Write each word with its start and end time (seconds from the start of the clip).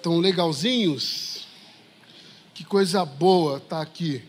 Estão 0.00 0.18
legalzinhos? 0.18 1.46
Que 2.54 2.64
coisa 2.64 3.04
boa 3.04 3.60
tá 3.60 3.82
aqui. 3.82 4.22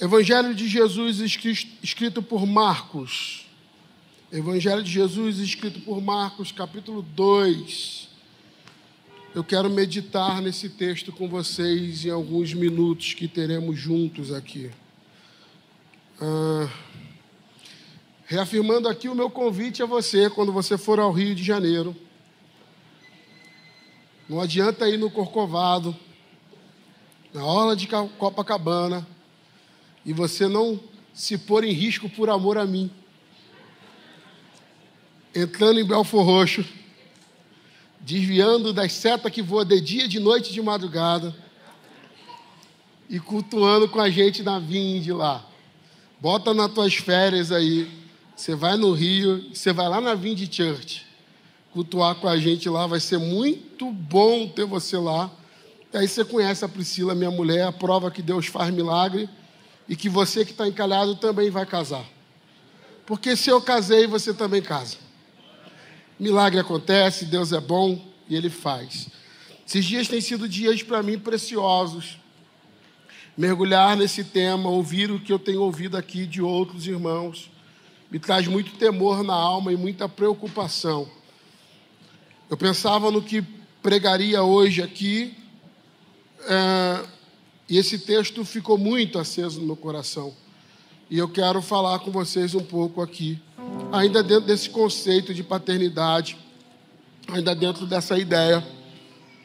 Evangelho 0.00 0.54
de 0.54 0.66
Jesus 0.66 1.20
escrito 1.20 2.22
por 2.22 2.46
Marcos. 2.46 3.44
Evangelho 4.32 4.82
de 4.82 4.90
Jesus 4.90 5.40
escrito 5.40 5.78
por 5.80 6.00
Marcos, 6.00 6.52
capítulo 6.52 7.02
2. 7.02 8.08
Eu 9.34 9.44
quero 9.44 9.68
meditar 9.68 10.40
nesse 10.40 10.70
texto 10.70 11.12
com 11.12 11.28
vocês 11.28 12.06
em 12.06 12.10
alguns 12.10 12.54
minutos 12.54 13.12
que 13.12 13.28
teremos 13.28 13.78
juntos 13.78 14.32
aqui. 14.32 14.70
Ah, 16.18 16.70
reafirmando 18.24 18.88
aqui 18.88 19.06
o 19.06 19.14
meu 19.14 19.28
convite 19.28 19.82
a 19.82 19.86
você, 19.86 20.30
quando 20.30 20.50
você 20.50 20.78
for 20.78 20.98
ao 20.98 21.12
Rio 21.12 21.34
de 21.34 21.44
Janeiro 21.44 21.94
não 24.28 24.40
adianta 24.40 24.88
ir 24.88 24.98
no 24.98 25.10
Corcovado, 25.10 25.96
na 27.32 27.44
orla 27.44 27.74
de 27.74 27.86
Copacabana, 27.86 29.06
e 30.04 30.12
você 30.12 30.46
não 30.46 30.80
se 31.12 31.36
pôr 31.36 31.64
em 31.64 31.72
risco 31.72 32.08
por 32.08 32.30
amor 32.30 32.58
a 32.58 32.64
mim. 32.64 32.90
Entrando 35.34 35.80
em 35.80 35.84
Belfor 35.84 36.24
Roxo, 36.24 36.64
desviando 38.00 38.72
das 38.72 38.92
setas 38.92 39.32
que 39.32 39.42
voam 39.42 39.64
de 39.64 39.80
dia, 39.80 40.08
de 40.08 40.20
noite 40.20 40.50
e 40.50 40.52
de 40.52 40.62
madrugada, 40.62 41.34
e 43.08 43.18
cultuando 43.18 43.88
com 43.88 44.00
a 44.00 44.08
gente 44.08 44.42
na 44.42 44.58
Vinde 44.58 45.12
lá. 45.12 45.46
Bota 46.20 46.54
nas 46.54 46.72
tuas 46.72 46.94
férias 46.94 47.50
aí. 47.50 47.90
Você 48.34 48.54
vai 48.54 48.76
no 48.76 48.92
Rio, 48.92 49.54
você 49.54 49.72
vai 49.72 49.88
lá 49.88 50.00
na 50.00 50.14
Vinde 50.14 50.48
Church 50.50 51.11
cultuar 51.72 52.16
com 52.16 52.28
a 52.28 52.38
gente 52.38 52.68
lá, 52.68 52.86
vai 52.86 53.00
ser 53.00 53.18
muito 53.18 53.90
bom 53.90 54.46
ter 54.46 54.66
você 54.66 54.96
lá. 54.96 55.30
E 55.92 55.96
aí 55.96 56.06
você 56.06 56.24
conhece 56.24 56.64
a 56.64 56.68
Priscila, 56.68 57.14
minha 57.14 57.30
mulher, 57.30 57.66
a 57.66 57.72
prova 57.72 58.10
que 58.10 58.22
Deus 58.22 58.46
faz 58.46 58.72
milagre 58.72 59.28
e 59.88 59.96
que 59.96 60.08
você 60.08 60.44
que 60.44 60.52
está 60.52 60.68
encalhado 60.68 61.16
também 61.16 61.50
vai 61.50 61.66
casar. 61.66 62.04
Porque 63.06 63.36
se 63.36 63.50
eu 63.50 63.60
casei, 63.60 64.06
você 64.06 64.32
também 64.32 64.62
casa. 64.62 64.96
Milagre 66.18 66.60
acontece, 66.60 67.24
Deus 67.24 67.52
é 67.52 67.60
bom 67.60 68.00
e 68.28 68.36
Ele 68.36 68.48
faz. 68.48 69.08
Esses 69.66 69.84
dias 69.84 70.08
têm 70.08 70.20
sido 70.20 70.48
dias 70.48 70.82
para 70.82 71.02
mim 71.02 71.18
preciosos. 71.18 72.18
Mergulhar 73.36 73.96
nesse 73.96 74.22
tema, 74.22 74.68
ouvir 74.68 75.10
o 75.10 75.18
que 75.18 75.32
eu 75.32 75.38
tenho 75.38 75.62
ouvido 75.62 75.96
aqui 75.96 76.26
de 76.26 76.42
outros 76.42 76.86
irmãos, 76.86 77.50
me 78.10 78.18
traz 78.18 78.46
muito 78.46 78.72
temor 78.76 79.24
na 79.24 79.34
alma 79.34 79.72
e 79.72 79.76
muita 79.76 80.06
preocupação. 80.06 81.10
Eu 82.52 82.56
pensava 82.58 83.10
no 83.10 83.22
que 83.22 83.42
pregaria 83.82 84.42
hoje 84.42 84.82
aqui, 84.82 85.34
é, 86.46 87.02
e 87.66 87.78
esse 87.78 87.98
texto 88.00 88.44
ficou 88.44 88.76
muito 88.76 89.18
aceso 89.18 89.58
no 89.58 89.64
meu 89.64 89.74
coração. 89.74 90.34
E 91.08 91.16
eu 91.16 91.30
quero 91.30 91.62
falar 91.62 92.00
com 92.00 92.10
vocês 92.10 92.54
um 92.54 92.62
pouco 92.62 93.00
aqui, 93.00 93.40
ainda 93.90 94.22
dentro 94.22 94.44
desse 94.44 94.68
conceito 94.68 95.32
de 95.32 95.42
paternidade, 95.42 96.36
ainda 97.26 97.54
dentro 97.54 97.86
dessa 97.86 98.18
ideia 98.18 98.62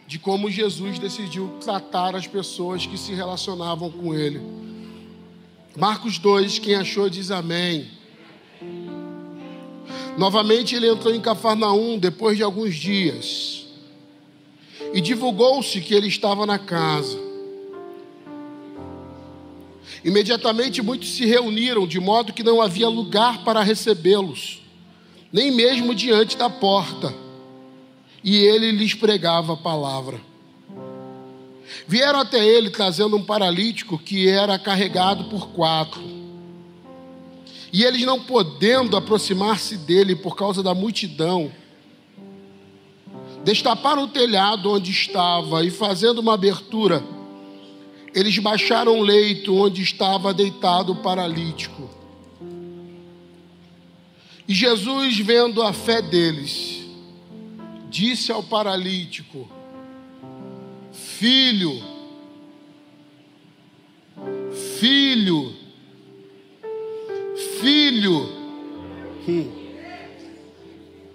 de 0.06 0.20
como 0.20 0.52
Jesus 0.52 1.00
decidiu 1.00 1.58
tratar 1.62 2.14
as 2.14 2.28
pessoas 2.28 2.86
que 2.86 2.98
se 2.98 3.14
relacionavam 3.14 3.90
com 3.90 4.14
Ele. 4.14 4.42
Marcos 5.78 6.20
2, 6.20 6.60
quem 6.60 6.76
achou 6.76 7.10
diz 7.10 7.32
amém. 7.32 7.90
Novamente 10.18 10.76
ele 10.76 10.90
entrou 10.90 11.14
em 11.14 11.22
Cafarnaum 11.22 12.00
depois 12.00 12.36
de 12.36 12.42
alguns 12.42 12.76
dias. 12.76 13.68
E 14.92 15.00
divulgou-se 15.00 15.80
que 15.80 15.94
ele 15.94 16.08
estava 16.08 16.46
na 16.46 16.58
casa. 16.58 17.20
Imediatamente 20.04 20.82
muitos 20.82 21.10
se 21.10 21.26
reuniram, 21.26 21.86
de 21.86 22.00
modo 22.00 22.34
que 22.34 22.44
não 22.44 22.62
havia 22.62 22.88
lugar 22.90 23.44
para 23.44 23.62
recebê-los, 23.62 24.62
nem 25.32 25.52
mesmo 25.52 25.94
diante 25.94 26.36
da 26.36 26.50
porta. 26.50 27.14
E 28.24 28.38
ele 28.38 28.72
lhes 28.72 28.96
pregava 28.96 29.54
a 29.54 29.58
palavra. 29.58 30.20
Vieram 31.88 32.20
até 32.20 32.44
ele 32.44 32.70
trazendo 32.70 33.16
um 33.16 33.24
paralítico 33.24 34.00
que 34.00 34.28
era 34.28 34.58
carregado 34.58 35.26
por 35.26 35.50
quatro. 35.50 36.27
E 37.72 37.84
eles 37.84 38.04
não 38.04 38.20
podendo 38.20 38.96
aproximar-se 38.96 39.78
dele 39.78 40.16
por 40.16 40.36
causa 40.36 40.64
da 40.64 40.74
multidão, 40.74 41.52
destaparam 43.44 44.04
o 44.04 44.08
telhado 44.08 44.72
onde 44.72 44.92
estava 44.92 45.66
e, 45.66 45.72
fazendo 45.72 46.20
uma 46.20 46.34
abertura, 46.34 47.04
eles 48.14 48.38
baixaram 48.40 49.00
o 49.00 49.04
leito 49.04 49.56
onde 49.56 49.82
estava 49.82 50.34
deitado 50.34 50.94
o 50.94 50.96
paralítico. 50.96 51.90
E 54.48 54.54
Jesus, 54.54 55.20
vendo 55.20 55.62
a 55.62 55.74
fé 55.74 56.02
deles, 56.02 56.86
disse 57.90 58.32
ao 58.32 58.42
paralítico: 58.42 59.48
Filho, 60.92 61.84
filho, 64.80 65.54
Filho. 67.60 68.30
Hum. 69.28 69.68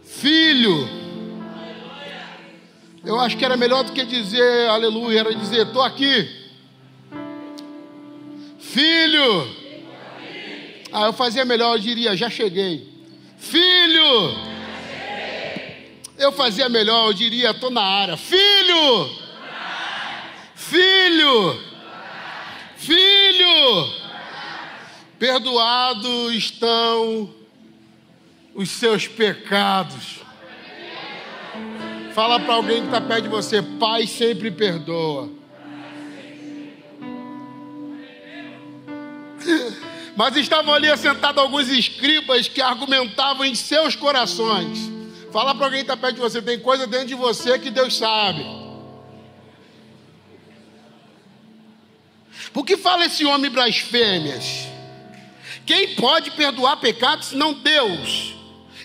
Filho. 0.04 0.88
Eu 3.04 3.18
acho 3.18 3.36
que 3.36 3.44
era 3.44 3.56
melhor 3.56 3.82
do 3.82 3.92
que 3.92 4.04
dizer 4.04 4.68
aleluia, 4.68 5.20
era 5.20 5.34
dizer: 5.34 5.66
estou 5.66 5.82
aqui. 5.82 6.28
Filho. 8.60 9.62
Ah, 10.92 11.06
eu 11.06 11.12
fazia 11.12 11.44
melhor, 11.44 11.76
eu 11.76 11.80
diria: 11.80 12.16
já 12.16 12.30
cheguei. 12.30 12.88
Filho. 13.38 14.52
Eu 16.18 16.30
fazia 16.32 16.68
melhor, 16.68 17.08
eu 17.08 17.12
diria: 17.12 17.50
estou 17.50 17.70
na 17.70 17.82
área. 17.82 18.16
Filho. 18.16 19.10
Filho. 20.54 21.60
Filho. 22.76 24.01
Perdoados 25.22 26.34
estão 26.34 27.32
os 28.56 28.68
seus 28.68 29.06
pecados. 29.06 30.18
Fala 32.12 32.40
para 32.40 32.54
alguém 32.54 32.80
que 32.80 32.86
está 32.86 33.00
perto 33.00 33.22
de 33.22 33.28
você: 33.28 33.62
Pai 33.62 34.04
sempre 34.08 34.50
perdoa. 34.50 35.30
Mas 40.16 40.36
estavam 40.38 40.74
ali 40.74 40.90
assentados 40.90 41.40
alguns 41.40 41.68
escribas 41.68 42.48
que 42.48 42.60
argumentavam 42.60 43.46
em 43.46 43.54
seus 43.54 43.94
corações. 43.94 44.90
Fala 45.30 45.54
para 45.54 45.66
alguém 45.66 45.84
que 45.84 45.92
está 45.92 45.96
perto 45.96 46.16
de 46.16 46.20
você: 46.20 46.42
tem 46.42 46.58
coisa 46.58 46.84
dentro 46.84 47.06
de 47.06 47.14
você 47.14 47.60
que 47.60 47.70
Deus 47.70 47.96
sabe. 47.96 48.44
Por 52.52 52.66
que 52.66 52.76
fala 52.76 53.04
esse 53.04 53.24
homem 53.24 53.48
blasfêmias? 53.52 54.71
Quem 55.64 55.94
pode 55.94 56.30
perdoar 56.32 56.76
pecados 56.76 57.28
senão 57.28 57.52
Deus? 57.52 58.34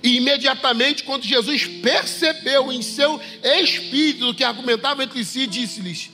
E 0.03 0.17
imediatamente, 0.17 1.03
quando 1.03 1.23
Jesus 1.23 1.65
percebeu 1.65 2.71
em 2.71 2.81
seu 2.81 3.19
espírito 3.43 4.33
que 4.33 4.43
argumentava 4.43 5.03
entre 5.03 5.23
si, 5.23 5.47
disse-lhes: 5.47 6.11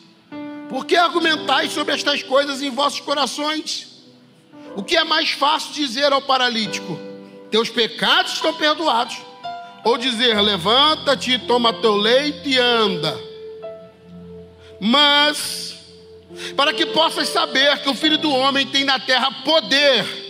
Por 0.69 0.85
que 0.85 0.95
argumentais 0.95 1.71
sobre 1.71 1.93
estas 1.93 2.23
coisas 2.23 2.61
em 2.61 2.69
vossos 2.69 3.01
corações? 3.01 3.87
O 4.75 4.83
que 4.83 4.95
é 4.95 5.03
mais 5.03 5.31
fácil 5.31 5.73
dizer 5.73 6.13
ao 6.13 6.21
paralítico: 6.21 6.97
Teus 7.51 7.69
pecados 7.69 8.33
estão 8.33 8.53
perdoados? 8.53 9.17
Ou 9.83 9.97
dizer: 9.97 10.39
Levanta-te, 10.39 11.37
toma 11.39 11.73
teu 11.73 11.95
leite 11.97 12.49
e 12.49 12.57
anda. 12.57 13.19
Mas, 14.79 15.75
para 16.55 16.73
que 16.73 16.85
possas 16.85 17.27
saber 17.27 17.79
que 17.83 17.89
o 17.89 17.93
Filho 17.93 18.17
do 18.17 18.31
Homem 18.31 18.65
tem 18.65 18.85
na 18.85 18.97
terra 18.97 19.29
poder 19.43 20.23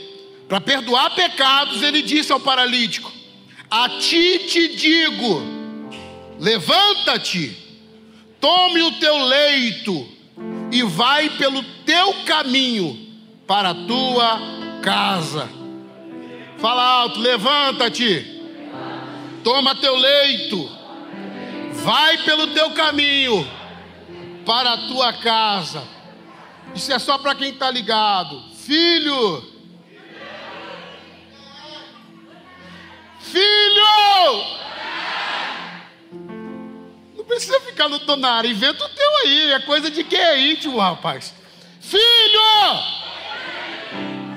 para 0.48 0.62
perdoar 0.62 1.16
pecados, 1.16 1.81
ele 1.81 2.01
disse 2.01 2.31
ao 2.31 2.40
paralítico: 2.40 3.12
A 3.69 3.90
ti 3.90 4.40
te 4.48 4.75
digo, 4.75 5.42
levanta-te, 6.40 7.57
tome 8.40 8.81
o 8.81 8.92
teu 8.94 9.25
leito 9.25 10.07
e 10.72 10.84
vai 10.84 11.30
pelo 11.31 11.63
teu 11.86 12.13
caminho 12.25 12.98
para 13.48 13.69
a 13.69 13.75
tua 13.75 14.40
casa. 14.81 15.50
Fala 16.57 16.84
alto, 16.84 17.19
levanta-te, 17.19 18.42
toma 19.44 19.75
teu 19.75 19.96
leito, 19.96 20.69
vai 21.84 22.18
pelo 22.19 22.48
teu 22.48 22.72
caminho 22.72 23.48
para 24.46 24.74
a 24.74 24.88
tua 24.88 25.13
casa. 25.13 25.84
Isso 26.75 26.92
é 26.92 27.00
só 27.00 27.18
para 27.18 27.36
quem 27.36 27.50
está 27.50 27.69
ligado. 27.69 28.42
Filho, 28.56 29.53
filho, 33.34 34.46
não 37.18 37.26
precisa 37.26 37.60
ficar 37.62 37.90
no 37.90 37.98
tonar, 37.98 38.46
inventa 38.46 38.86
o 38.86 38.90
teu 38.90 39.18
aí, 39.24 39.52
é 39.54 39.60
coisa 39.62 39.90
de 39.90 40.04
quem 40.04 40.20
é 40.20 40.40
íntimo, 40.40 40.78
rapaz. 40.78 41.34
Filho, 41.82 42.04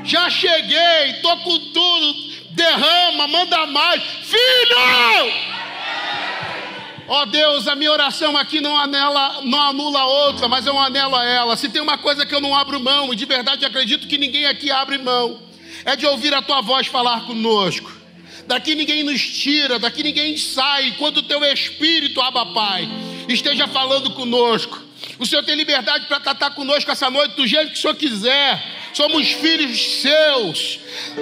já 0.02 0.30
cheguei, 0.30 1.12
tô 1.20 1.36
com 1.38 1.58
tudo, 1.58 2.14
derrama, 2.52 3.28
manda 3.28 3.66
mais. 3.66 4.02
Filho! 4.02 5.56
Ó 7.08 7.22
oh 7.22 7.26
Deus, 7.26 7.68
a 7.68 7.76
minha 7.76 7.92
oração 7.92 8.36
aqui 8.36 8.60
não, 8.60 8.76
anela, 8.76 9.42
não 9.42 9.60
anula 9.60 10.04
outra, 10.06 10.48
mas 10.48 10.66
eu 10.66 10.76
anelo 10.76 11.14
a 11.14 11.24
ela. 11.24 11.56
Se 11.56 11.68
tem 11.68 11.80
uma 11.80 11.98
coisa 11.98 12.26
que 12.26 12.34
eu 12.34 12.40
não 12.40 12.56
abro 12.56 12.80
mão, 12.80 13.12
e 13.12 13.16
de 13.16 13.26
verdade 13.26 13.64
acredito 13.64 14.08
que 14.08 14.18
ninguém 14.18 14.46
aqui 14.46 14.70
abre 14.70 14.98
mão, 14.98 15.40
é 15.84 15.94
de 15.94 16.06
ouvir 16.06 16.34
a 16.34 16.42
tua 16.42 16.62
voz 16.62 16.88
falar 16.88 17.26
conosco. 17.26 18.05
Daqui 18.46 18.74
ninguém 18.74 19.02
nos 19.02 19.20
tira, 19.20 19.78
daqui 19.78 20.02
ninguém 20.02 20.36
sai, 20.36 20.88
enquanto 20.88 21.18
o 21.18 21.22
teu 21.22 21.44
Espírito, 21.44 22.20
Abba 22.20 22.46
Pai, 22.46 22.88
esteja 23.28 23.66
falando 23.66 24.10
conosco. 24.10 24.84
O 25.18 25.26
Senhor 25.26 25.42
tem 25.42 25.54
liberdade 25.54 26.06
para 26.06 26.20
tratar 26.20 26.50
conosco 26.50 26.90
essa 26.90 27.10
noite 27.10 27.34
do 27.36 27.46
jeito 27.46 27.72
que 27.72 27.78
o 27.78 27.80
Senhor 27.80 27.94
quiser 27.94 28.76
somos 28.96 29.30
filhos 29.30 30.00
seus. 30.00 30.78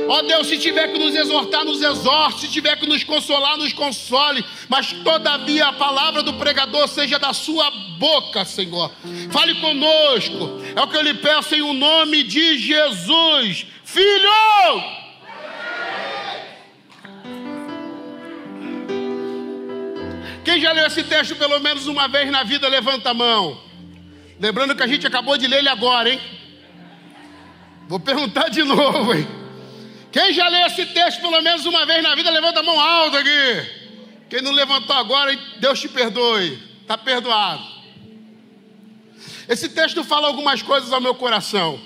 Ó 0.06 0.22
Deus, 0.22 0.46
se 0.46 0.56
tiver 0.58 0.92
que 0.92 0.98
nos 0.98 1.12
exortar, 1.12 1.64
nos 1.64 1.82
exorte, 1.82 2.42
se 2.42 2.48
tiver 2.48 2.76
que 2.76 2.86
nos 2.86 3.02
consolar, 3.02 3.56
nos 3.56 3.72
console, 3.72 4.44
mas 4.68 4.92
todavia 5.02 5.66
a 5.66 5.72
palavra 5.72 6.22
do 6.22 6.34
pregador 6.34 6.86
seja 6.86 7.18
da 7.18 7.32
sua 7.32 7.68
boca, 7.98 8.44
Senhor. 8.44 8.92
Fale 9.32 9.56
conosco, 9.56 10.62
é 10.76 10.80
o 10.80 10.86
que 10.86 10.96
eu 10.96 11.02
lhe 11.02 11.14
peço 11.14 11.56
em 11.56 11.62
o 11.62 11.72
nome 11.72 12.22
de 12.22 12.58
Jesus, 12.60 13.66
Filho. 13.84 15.03
Quem 20.44 20.60
já 20.60 20.72
leu 20.72 20.86
esse 20.86 21.02
texto 21.02 21.34
pelo 21.36 21.58
menos 21.60 21.86
uma 21.86 22.06
vez 22.06 22.30
na 22.30 22.42
vida, 22.42 22.68
levanta 22.68 23.10
a 23.10 23.14
mão. 23.14 23.60
Lembrando 24.38 24.76
que 24.76 24.82
a 24.82 24.86
gente 24.86 25.06
acabou 25.06 25.36
de 25.38 25.46
ler 25.46 25.58
ele 25.58 25.68
agora, 25.68 26.10
hein? 26.10 26.20
Vou 27.88 27.98
perguntar 27.98 28.48
de 28.50 28.62
novo, 28.62 29.14
hein? 29.14 29.26
Quem 30.12 30.32
já 30.32 30.48
leu 30.48 30.66
esse 30.66 30.86
texto 30.86 31.20
pelo 31.20 31.40
menos 31.40 31.64
uma 31.64 31.86
vez 31.86 32.02
na 32.02 32.14
vida, 32.14 32.30
levanta 32.30 32.60
a 32.60 32.62
mão 32.62 32.78
alta 32.78 33.18
aqui. 33.18 33.84
Quem 34.28 34.42
não 34.42 34.52
levantou 34.52 34.94
agora, 34.94 35.36
Deus 35.58 35.80
te 35.80 35.88
perdoe. 35.88 36.58
Está 36.82 36.98
perdoado. 36.98 37.64
Esse 39.48 39.68
texto 39.68 40.04
fala 40.04 40.28
algumas 40.28 40.62
coisas 40.62 40.92
ao 40.92 41.00
meu 41.00 41.14
coração. 41.14 41.80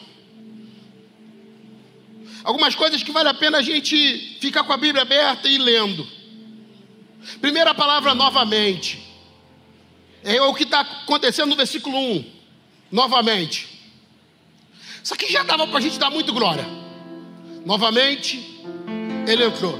Algumas 2.45 2.75
coisas 2.75 3.03
que 3.03 3.13
vale 3.13 3.29
a 3.29 3.35
pena 3.35 3.59
a 3.59 3.63
gente 3.63 4.39
ficar 4.41 4.65
com 4.65 4.73
a 4.73 4.77
Bíblia 4.77 5.03
aberta 5.03 5.49
e 5.49 5.59
lendo. 5.59 6.07
Primeira 7.41 7.75
palavra, 7.75 8.15
novamente. 8.15 9.07
É 10.25 10.41
o 10.43 10.55
que 10.55 10.65
está 10.65 10.81
acontecendo 10.81 11.51
no 11.51 11.57
versículo 11.57 11.97
1. 11.97 12.25
Novamente. 12.91 13.79
Isso 15.03 15.15
aqui 15.15 15.31
já 15.31 15.43
dava 15.43 15.67
para 15.67 15.79
a 15.79 15.81
gente 15.81 15.99
dar 15.99 16.11
muito 16.11 16.33
glória. 16.33 16.67
Novamente, 17.65 18.63
ele 19.27 19.45
entrou. 19.45 19.79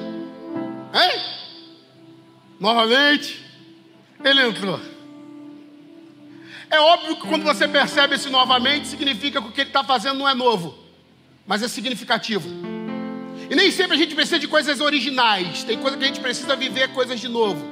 Hein? 0.95 1.23
Novamente, 2.61 3.45
ele 4.25 4.43
entrou. 4.43 4.81
É 6.71 6.79
óbvio 6.81 7.17
que 7.17 7.27
quando 7.27 7.45
você 7.45 7.67
percebe 7.67 8.15
esse 8.15 8.29
novamente, 8.29 8.89
significa 8.89 9.41
que 9.41 9.49
o 9.49 9.53
que 9.53 9.63
ele 9.63 9.71
está 9.71 9.83
fazendo 9.83 10.19
não 10.19 10.29
é 10.29 10.35
novo, 10.35 10.77
mas 11.47 11.63
é 11.63 11.69
significativo. 11.69 12.78
E 13.51 13.55
nem 13.55 13.71
sempre 13.71 13.97
a 13.97 13.99
gente 13.99 14.15
precisa 14.15 14.39
de 14.39 14.47
coisas 14.47 14.81
originais, 14.81 15.65
tem 15.65 15.79
coisa 15.79 15.97
que 15.97 16.05
a 16.05 16.07
gente 16.07 16.21
precisa 16.21 16.55
viver 16.55 16.89
coisas 16.89 17.19
de 17.19 17.29
novo, 17.29 17.65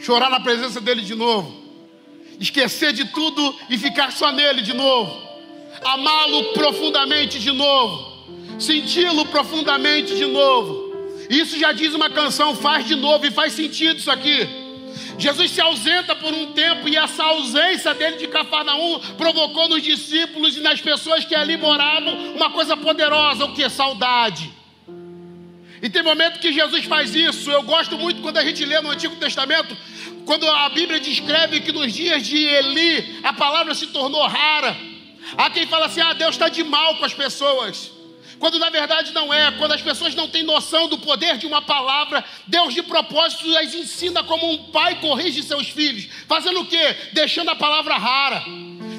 chorar 0.00 0.30
na 0.30 0.40
presença 0.40 0.80
dele 0.80 1.02
de 1.02 1.14
novo, 1.14 1.54
esquecer 2.40 2.92
de 2.92 3.04
tudo 3.06 3.54
e 3.70 3.78
ficar 3.78 4.10
só 4.10 4.32
nele 4.32 4.62
de 4.62 4.72
novo 4.72 5.26
amá-lo 5.84 6.52
profundamente 6.52 7.38
de 7.38 7.52
novo, 7.52 8.12
senti-lo 8.58 9.26
profundamente 9.26 10.14
de 10.14 10.26
novo. 10.26 10.86
Isso 11.28 11.58
já 11.58 11.72
diz 11.72 11.94
uma 11.94 12.08
canção, 12.08 12.54
faz 12.54 12.86
de 12.86 12.94
novo 12.94 13.26
e 13.26 13.30
faz 13.30 13.52
sentido 13.52 13.98
isso 13.98 14.10
aqui. 14.10 14.46
Jesus 15.18 15.50
se 15.50 15.60
ausenta 15.60 16.14
por 16.14 16.32
um 16.32 16.52
tempo 16.52 16.88
e 16.88 16.96
essa 16.96 17.24
ausência 17.24 17.94
dele 17.94 18.16
de 18.16 18.28
Cafarnaum 18.28 19.00
provocou 19.16 19.68
nos 19.68 19.82
discípulos 19.82 20.56
e 20.56 20.60
nas 20.60 20.80
pessoas 20.80 21.24
que 21.24 21.34
ali 21.34 21.56
moravam 21.56 22.34
uma 22.34 22.50
coisa 22.50 22.76
poderosa, 22.76 23.44
o 23.44 23.54
que? 23.54 23.68
Saudade. 23.68 24.50
E 25.82 25.90
tem 25.90 26.02
momento 26.02 26.40
que 26.40 26.52
Jesus 26.52 26.84
faz 26.84 27.14
isso. 27.14 27.50
Eu 27.50 27.62
gosto 27.62 27.98
muito 27.98 28.22
quando 28.22 28.38
a 28.38 28.44
gente 28.44 28.64
lê 28.64 28.80
no 28.80 28.90
Antigo 28.90 29.16
Testamento, 29.16 29.76
quando 30.24 30.48
a 30.48 30.68
Bíblia 30.68 31.00
descreve 31.00 31.60
que 31.60 31.72
nos 31.72 31.92
dias 31.92 32.26
de 32.26 32.38
Eli 32.38 33.20
a 33.22 33.32
palavra 33.32 33.74
se 33.74 33.88
tornou 33.88 34.26
rara. 34.26 34.76
Há 35.36 35.50
quem 35.50 35.66
fala 35.66 35.86
assim: 35.86 36.00
ah, 36.00 36.12
Deus 36.12 36.34
está 36.34 36.48
de 36.48 36.62
mal 36.62 36.96
com 36.96 37.04
as 37.04 37.14
pessoas. 37.14 37.95
Quando 38.38 38.58
na 38.58 38.70
verdade 38.70 39.12
não 39.12 39.32
é, 39.32 39.50
quando 39.52 39.72
as 39.72 39.82
pessoas 39.82 40.14
não 40.14 40.28
têm 40.28 40.42
noção 40.42 40.88
do 40.88 40.98
poder 40.98 41.38
de 41.38 41.46
uma 41.46 41.62
palavra, 41.62 42.24
Deus 42.46 42.74
de 42.74 42.82
propósito 42.82 43.56
as 43.56 43.74
ensina 43.74 44.22
como 44.22 44.50
um 44.50 44.70
pai 44.70 45.00
corrige 45.00 45.42
seus 45.42 45.68
filhos, 45.68 46.08
fazendo 46.28 46.60
o 46.60 46.66
quê? 46.66 46.96
Deixando 47.12 47.50
a 47.50 47.56
palavra 47.56 47.96
rara. 47.96 48.44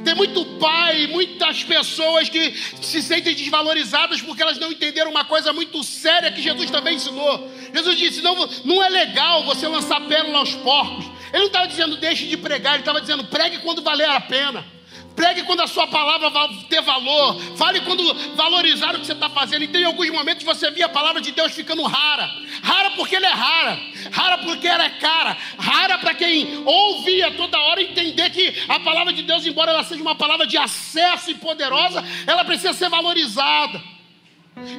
Tem 0.04 0.16
muito 0.16 0.46
pai, 0.58 1.08
muitas 1.08 1.64
pessoas 1.64 2.30
que 2.30 2.56
se 2.82 3.02
sentem 3.02 3.36
desvalorizadas 3.36 4.22
porque 4.22 4.42
elas 4.42 4.58
não 4.58 4.72
entenderam 4.72 5.12
uma 5.12 5.26
coisa 5.26 5.52
muito 5.52 5.84
séria 5.84 6.32
que 6.32 6.42
Jesus 6.42 6.72
também 6.72 6.96
ensinou. 6.96 7.52
Jesus 7.74 7.98
disse: 7.98 8.22
não, 8.22 8.36
não 8.64 8.82
é 8.82 8.90
legal 8.90 9.44
você 9.44 9.68
lançar 9.68 10.00
pérola 10.08 10.40
aos 10.40 10.56
porcos. 10.56 11.06
Ele 11.30 11.40
não 11.40 11.48
estava 11.48 11.68
dizendo 11.68 11.98
deixe 11.98 12.26
de 12.26 12.38
pregar, 12.38 12.76
ele 12.76 12.84
estava 12.84 13.02
dizendo 13.02 13.26
pregue 13.26 13.58
quando 13.60 13.82
valer 13.82 14.08
a 14.10 14.22
pena. 14.22 14.77
Pregue 15.18 15.42
quando 15.42 15.62
a 15.62 15.68
sua 15.68 15.88
palavra 15.88 16.30
vai 16.30 16.48
ter 16.70 16.80
valor. 16.84 17.42
Fale 17.58 17.82
quando 17.82 18.14
valorizar 18.36 18.94
o 18.94 19.00
que 19.00 19.08
você 19.08 19.14
está 19.14 19.28
fazendo. 19.28 19.64
E 19.64 19.68
tem 19.68 19.84
alguns 19.84 20.12
momentos 20.12 20.44
você 20.44 20.70
via 20.70 20.86
a 20.86 20.90
palavra 20.90 21.20
de 21.20 21.32
Deus 21.32 21.54
ficando 21.54 21.82
rara. 21.82 22.30
Rara 22.62 22.92
porque 22.92 23.16
ela 23.16 23.26
é 23.26 23.32
rara. 23.32 23.80
Rara 24.12 24.38
porque 24.38 24.68
ela 24.68 24.86
é 24.86 24.90
cara. 24.92 25.36
Rara 25.58 25.98
para 25.98 26.14
quem 26.14 26.62
ouvia 26.64 27.32
toda 27.32 27.60
hora 27.60 27.82
entender 27.82 28.30
que 28.30 28.54
a 28.70 28.80
palavra 28.80 29.12
de 29.12 29.24
Deus, 29.24 29.44
embora 29.44 29.72
ela 29.72 29.84
seja 29.84 30.04
uma 30.04 30.14
palavra 30.14 30.46
de 30.46 30.56
acesso 30.56 31.32
e 31.32 31.34
poderosa, 31.34 32.06
ela 32.28 32.46
precisa 32.46 32.74
ser 32.74 32.88
valorizada. 32.88 33.82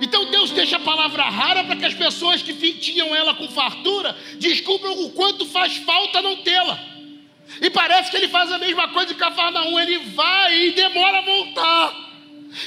Então 0.01 0.31
Deus 0.31 0.53
deixa 0.53 0.77
a 0.77 0.81
palavra 0.81 1.25
rara 1.25 1.65
para 1.65 1.75
que 1.75 1.85
as 1.85 1.95
pessoas 1.95 2.43
que 2.43 2.53
tinham 2.75 3.13
ela 3.13 3.35
com 3.35 3.49
fartura 3.49 4.17
descubram 4.39 5.03
o 5.03 5.11
quanto 5.11 5.45
faz 5.47 5.79
falta 5.79 6.23
não 6.23 6.37
tê-la. 6.37 6.98
E 7.61 7.71
parece 7.71 8.11
que 8.11 8.17
ele 8.17 8.29
faz 8.29 8.53
a 8.53 8.59
mesma 8.59 8.89
coisa 8.89 9.13
que 9.13 9.19
Cafarnaum, 9.19 9.79
ele 9.81 9.99
vai 10.11 10.67
e 10.67 10.73
demora 10.73 11.19
a 11.19 11.23
voltar. 11.23 12.09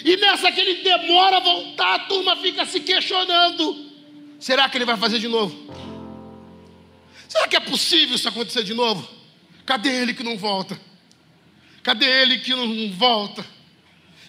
E 0.03 0.17
nessa 0.17 0.51
que 0.51 0.59
ele 0.59 0.83
demora 0.83 1.37
a 1.37 1.39
voltar, 1.39 1.95
a 1.95 1.99
turma 1.99 2.35
fica 2.35 2.65
se 2.65 2.79
questionando: 2.79 3.91
será 4.39 4.67
que 4.67 4.77
ele 4.77 4.85
vai 4.85 4.97
fazer 4.97 5.19
de 5.19 5.27
novo? 5.27 5.71
Será 7.27 7.47
que 7.47 7.55
é 7.55 7.59
possível 7.59 8.15
isso 8.15 8.27
acontecer 8.27 8.63
de 8.63 8.73
novo? 8.73 9.07
Cadê 9.65 9.89
ele 10.01 10.13
que 10.13 10.23
não 10.23 10.37
volta? 10.37 10.79
Cadê 11.83 12.05
ele 12.05 12.39
que 12.39 12.53
não 12.53 12.91
volta? 12.91 13.45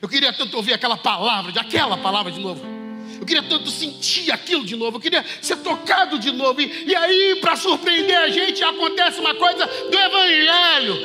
Eu 0.01 0.09
queria 0.09 0.33
tanto 0.33 0.57
ouvir 0.57 0.73
aquela 0.73 0.97
palavra, 0.97 1.53
aquela 1.61 1.97
palavra 1.97 2.31
de 2.31 2.41
novo. 2.41 2.82
Eu 3.23 3.27
queria 3.27 3.43
tanto 3.45 3.71
sentir 3.71 4.33
aquilo 4.33 4.65
de 4.65 4.75
novo. 4.75 4.97
Eu 4.97 5.01
queria 5.01 5.25
ser 5.41 5.55
tocado 5.59 6.19
de 6.19 6.33
novo. 6.33 6.61
E, 6.61 6.87
e 6.89 6.97
aí, 6.97 7.37
para 7.41 7.55
surpreender 7.55 8.19
a 8.19 8.29
gente, 8.29 8.65
acontece 8.65 9.21
uma 9.21 9.33
coisa 9.37 9.65
do 9.65 9.97
Evangelho. 9.97 10.97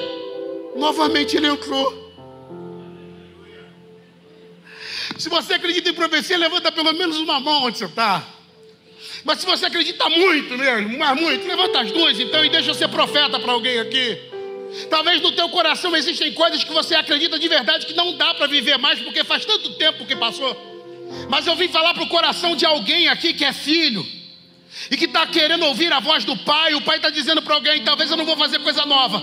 Novamente 0.75 1.37
ele 1.37 1.45
entrou. 1.45 2.11
Se 5.15 5.29
você 5.29 5.53
acredita 5.53 5.91
em 5.91 5.93
profecia, 5.93 6.35
levanta 6.39 6.71
pelo 6.71 6.91
menos 6.91 7.19
uma 7.19 7.39
mão 7.39 7.65
onde 7.65 7.77
você 7.77 7.85
está. 7.85 8.27
Mas 9.23 9.41
se 9.41 9.45
você 9.45 9.67
acredita 9.67 10.09
muito 10.09 10.57
mesmo, 10.57 10.97
mas 10.97 11.21
muito, 11.21 11.47
levanta 11.47 11.81
as 11.81 11.91
duas 11.91 12.19
então 12.19 12.43
e 12.43 12.49
deixa 12.49 12.71
eu 12.71 12.73
ser 12.73 12.87
profeta 12.87 13.39
para 13.39 13.51
alguém 13.51 13.77
aqui. 13.77 14.17
Talvez 14.89 15.21
no 15.21 15.33
teu 15.33 15.49
coração 15.49 15.95
existem 15.95 16.33
coisas 16.33 16.63
que 16.63 16.73
você 16.73 16.95
acredita 16.95 17.37
de 17.37 17.47
verdade 17.47 17.85
que 17.85 17.93
não 17.93 18.17
dá 18.17 18.33
para 18.33 18.47
viver 18.47 18.79
mais 18.79 18.99
porque 18.99 19.23
faz 19.23 19.45
tanto 19.45 19.75
tempo 19.75 20.03
que 20.03 20.15
passou. 20.15 20.76
Mas 21.29 21.47
eu 21.47 21.55
vim 21.55 21.67
falar 21.67 21.93
para 21.93 22.03
o 22.03 22.09
coração 22.09 22.55
de 22.55 22.65
alguém 22.65 23.07
aqui 23.07 23.33
que 23.33 23.45
é 23.45 23.53
filho 23.53 24.05
e 24.91 24.97
que 24.97 25.05
está 25.05 25.25
querendo 25.27 25.65
ouvir 25.65 25.91
a 25.91 25.99
voz 25.99 26.23
do 26.23 26.35
pai. 26.37 26.73
O 26.73 26.81
pai 26.81 26.97
está 26.97 27.09
dizendo 27.09 27.41
para 27.41 27.55
alguém: 27.55 27.83
talvez 27.83 28.09
eu 28.09 28.17
não 28.17 28.25
vou 28.25 28.37
fazer 28.37 28.59
coisa 28.59 28.85
nova, 28.85 29.21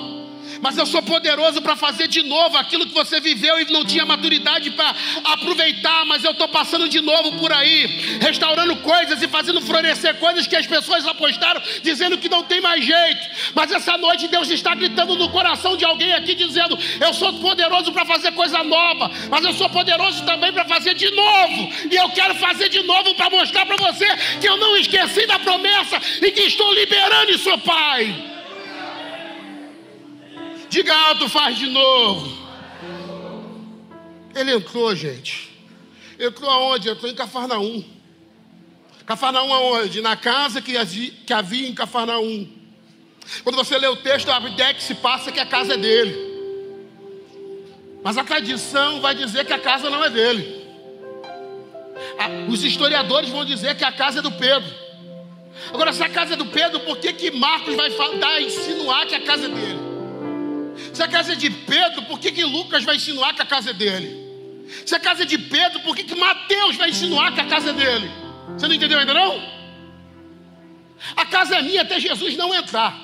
mas 0.65 0.79
eu 0.79 0.87
sou 0.87 1.03
poderoso 1.03 1.61
para 1.61 1.77
fazer 1.77 2.09
de 2.09 2.23
novo 2.23 2.57
aquilo 2.57 2.87
que 2.87 2.95
você 2.95 3.21
viveu 3.21 3.61
e 3.61 3.71
não 3.71 3.85
tinha 3.85 4.07
maturidade 4.07 4.71
para 4.71 4.95
aproveitar, 5.25 6.07
mas 6.07 6.25
eu 6.25 6.31
estou 6.31 6.49
passando 6.49 6.89
de 6.89 7.03
novo 7.03 7.33
por 7.33 7.53
aí, 7.53 8.19
restaurando 8.19 8.75
coisas 8.77 9.23
e 9.23 9.29
fazendo 9.29 9.61
florescer 9.61 10.15
coisas 10.15 10.47
que 10.47 10.57
as 10.57 10.67
pessoas 10.67 11.07
apostaram, 11.07 11.61
dizendo 11.83 12.17
que 12.17 12.31
não 12.31 12.45
tem 12.45 12.63
mais 12.63 12.83
jeito. 12.83 13.29
Mas 13.55 13.73
essa 13.73 13.99
noite 13.99 14.27
Deus 14.27 14.49
está 14.49 14.75
gritando 14.75 15.15
no 15.17 15.29
coração 15.29 15.77
de 15.77 15.85
alguém 15.85 16.15
aqui, 16.15 16.35
dizendo: 16.35 16.79
Eu 16.99 17.13
sou 17.13 17.35
poderoso 17.35 17.93
para 17.93 18.07
fazer 18.07 18.33
coisa 18.33 18.65
nova, 18.65 19.11
mas 19.29 19.45
eu 19.45 19.53
sou 19.53 19.69
poderoso 19.69 20.25
também 20.25 20.51
para 20.51 20.65
fazer 20.65 20.95
de 20.95 21.11
novo, 21.11 21.73
e 21.91 21.95
eu 21.95 22.09
quero 22.09 22.35
fazer 22.37 22.71
de 22.71 22.83
novo 22.85 23.15
para 23.17 23.29
mostrar 23.29 23.67
para 23.67 23.77
você 23.77 24.07
que 24.41 24.49
eu 24.49 24.57
não 24.57 24.79
esqueci 24.79 25.27
da 25.27 25.39
promessa 25.39 26.01
e 26.23 26.31
que 26.31 26.45
estou 26.45 26.73
liberando 26.73 27.33
isso, 27.33 27.59
Pai. 27.59 28.33
Diga 30.75 30.93
alto, 30.93 31.29
faz 31.29 31.57
de 31.57 31.69
novo. 31.69 32.37
Ele 34.35 34.57
entrou, 34.57 34.93
gente. 34.97 35.57
Entrou 36.19 36.51
aonde? 36.51 36.89
Entrou 36.89 37.09
em 37.09 37.15
Cafarnaum. 37.15 37.85
Cafarnaum 39.07 39.55
aonde? 39.55 40.01
Na 40.01 40.17
casa 40.17 40.61
que 40.61 40.77
havia 40.77 41.69
em 41.69 41.73
Cafarnaum. 41.73 42.49
Quando 43.45 43.55
você 43.55 43.79
lê 43.79 43.87
o 43.87 43.95
texto, 43.95 44.29
a 44.33 44.41
ideia 44.41 44.75
que 44.75 44.83
se 44.83 44.97
passa 44.97 45.31
é 45.31 45.33
que 45.33 45.39
a 45.39 45.47
casa 45.47 45.75
é 45.75 45.77
dele. 45.77 46.13
Mas 48.03 48.19
a 48.19 48.25
tradição 48.25 49.01
vai 49.01 49.15
dizer 49.15 49.45
que 49.45 49.53
a 49.53 49.61
casa 49.61 49.89
não 49.89 50.03
é 50.05 50.11
dele. 50.11 50.61
Os 52.49 52.65
historiadores 52.65 53.31
vão 53.31 53.45
dizer 53.45 53.77
que 53.77 53.85
a 53.85 53.93
casa 53.93 54.19
é 54.19 54.23
do 54.23 54.33
Pedro. 54.33 54.75
Agora, 55.73 55.93
se 55.93 56.03
a 56.03 56.09
casa 56.09 56.35
é 56.35 56.37
do 56.37 56.47
Pedro, 56.47 56.81
por 56.81 56.99
que, 56.99 57.13
que 57.13 57.31
Marcos 57.31 57.77
vai 57.77 57.91
dar, 58.19 58.43
insinuar 58.43 59.07
que 59.07 59.15
a 59.15 59.21
casa 59.21 59.47
é 59.47 59.49
dele? 59.51 59.94
Se 60.93 61.03
a 61.03 61.09
casa 61.09 61.33
é 61.33 61.37
de 61.37 61.51
Pedro, 61.51 62.03
por 62.03 62.19
que, 62.19 62.33
que 62.33 62.45
Lucas 62.45 62.85
vai 62.85 62.97
insinuar 62.97 63.35
que 63.35 63.43
a 63.43 63.47
casa 63.47 63.71
é 63.71 63.73
dele? 63.73 64.25
Se 64.85 64.95
a 64.95 65.01
casa 65.01 65.23
é 65.23 65.27
de 65.27 65.39
Pedro, 65.39 65.81
por 65.81 65.95
que, 65.95 66.05
que 66.05 66.15
Mateus 66.15 66.77
vai 66.77 66.91
insinuar 66.91 67.33
que 67.35 67.41
a 67.41 67.47
casa 67.47 67.71
é 67.71 67.73
dele? 67.73 68.11
Você 68.57 68.67
não 68.67 68.75
entendeu 68.75 68.99
ainda 68.99 69.15
não? 69.15 69.55
A 71.17 71.27
casa 71.27 71.57
é 71.57 71.63
minha 71.63 71.83
até 71.83 72.01
Jesus 72.01 72.37
não 72.37 72.55
entrar. 72.55 72.99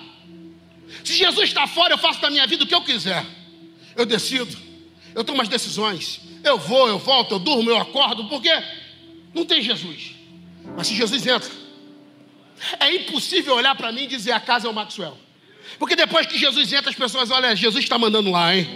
Se 1.05 1.15
Jesus 1.15 1.49
está 1.49 1.67
fora, 1.67 1.95
eu 1.95 1.99
faço 1.99 2.21
da 2.21 2.31
minha 2.31 2.47
vida 2.47 2.65
o 2.65 2.67
que 2.67 2.75
eu 2.75 2.83
quiser. 2.83 3.25
Eu 3.97 4.07
decido. 4.07 4.57
Eu 5.15 5.25
tomo 5.25 5.43
as 5.43 5.49
decisões. 5.49 6.21
Eu 6.43 6.59
vou, 6.59 6.89
eu 6.89 6.99
volto, 6.99 7.33
eu 7.33 7.39
durmo, 7.39 7.71
eu 7.71 7.77
acordo, 7.77 8.25
porque 8.29 8.50
não 9.35 9.45
tem 9.45 9.62
Jesus. 9.62 10.15
Mas 10.77 10.87
se 10.87 10.95
Jesus 10.95 11.27
entra, 11.27 11.50
é 12.79 12.95
impossível 12.95 13.55
olhar 13.55 13.75
para 13.75 13.93
mim 13.93 14.03
e 14.03 14.07
dizer 14.07 14.33
a 14.33 14.41
casa 14.41 14.67
é 14.67 14.71
o 14.71 14.75
Maxwell. 14.75 15.17
Porque 15.79 15.97
depois 15.97 16.27
que 16.27 16.39
Jesus 16.39 16.73
entra, 16.73 16.91
as 16.91 16.97
pessoas 16.97 17.31
olham, 17.31 17.55
Jesus 17.57 17.85
está 17.85 17.99
mandando 17.99 18.31
lá, 18.31 18.55
hein? 18.55 18.69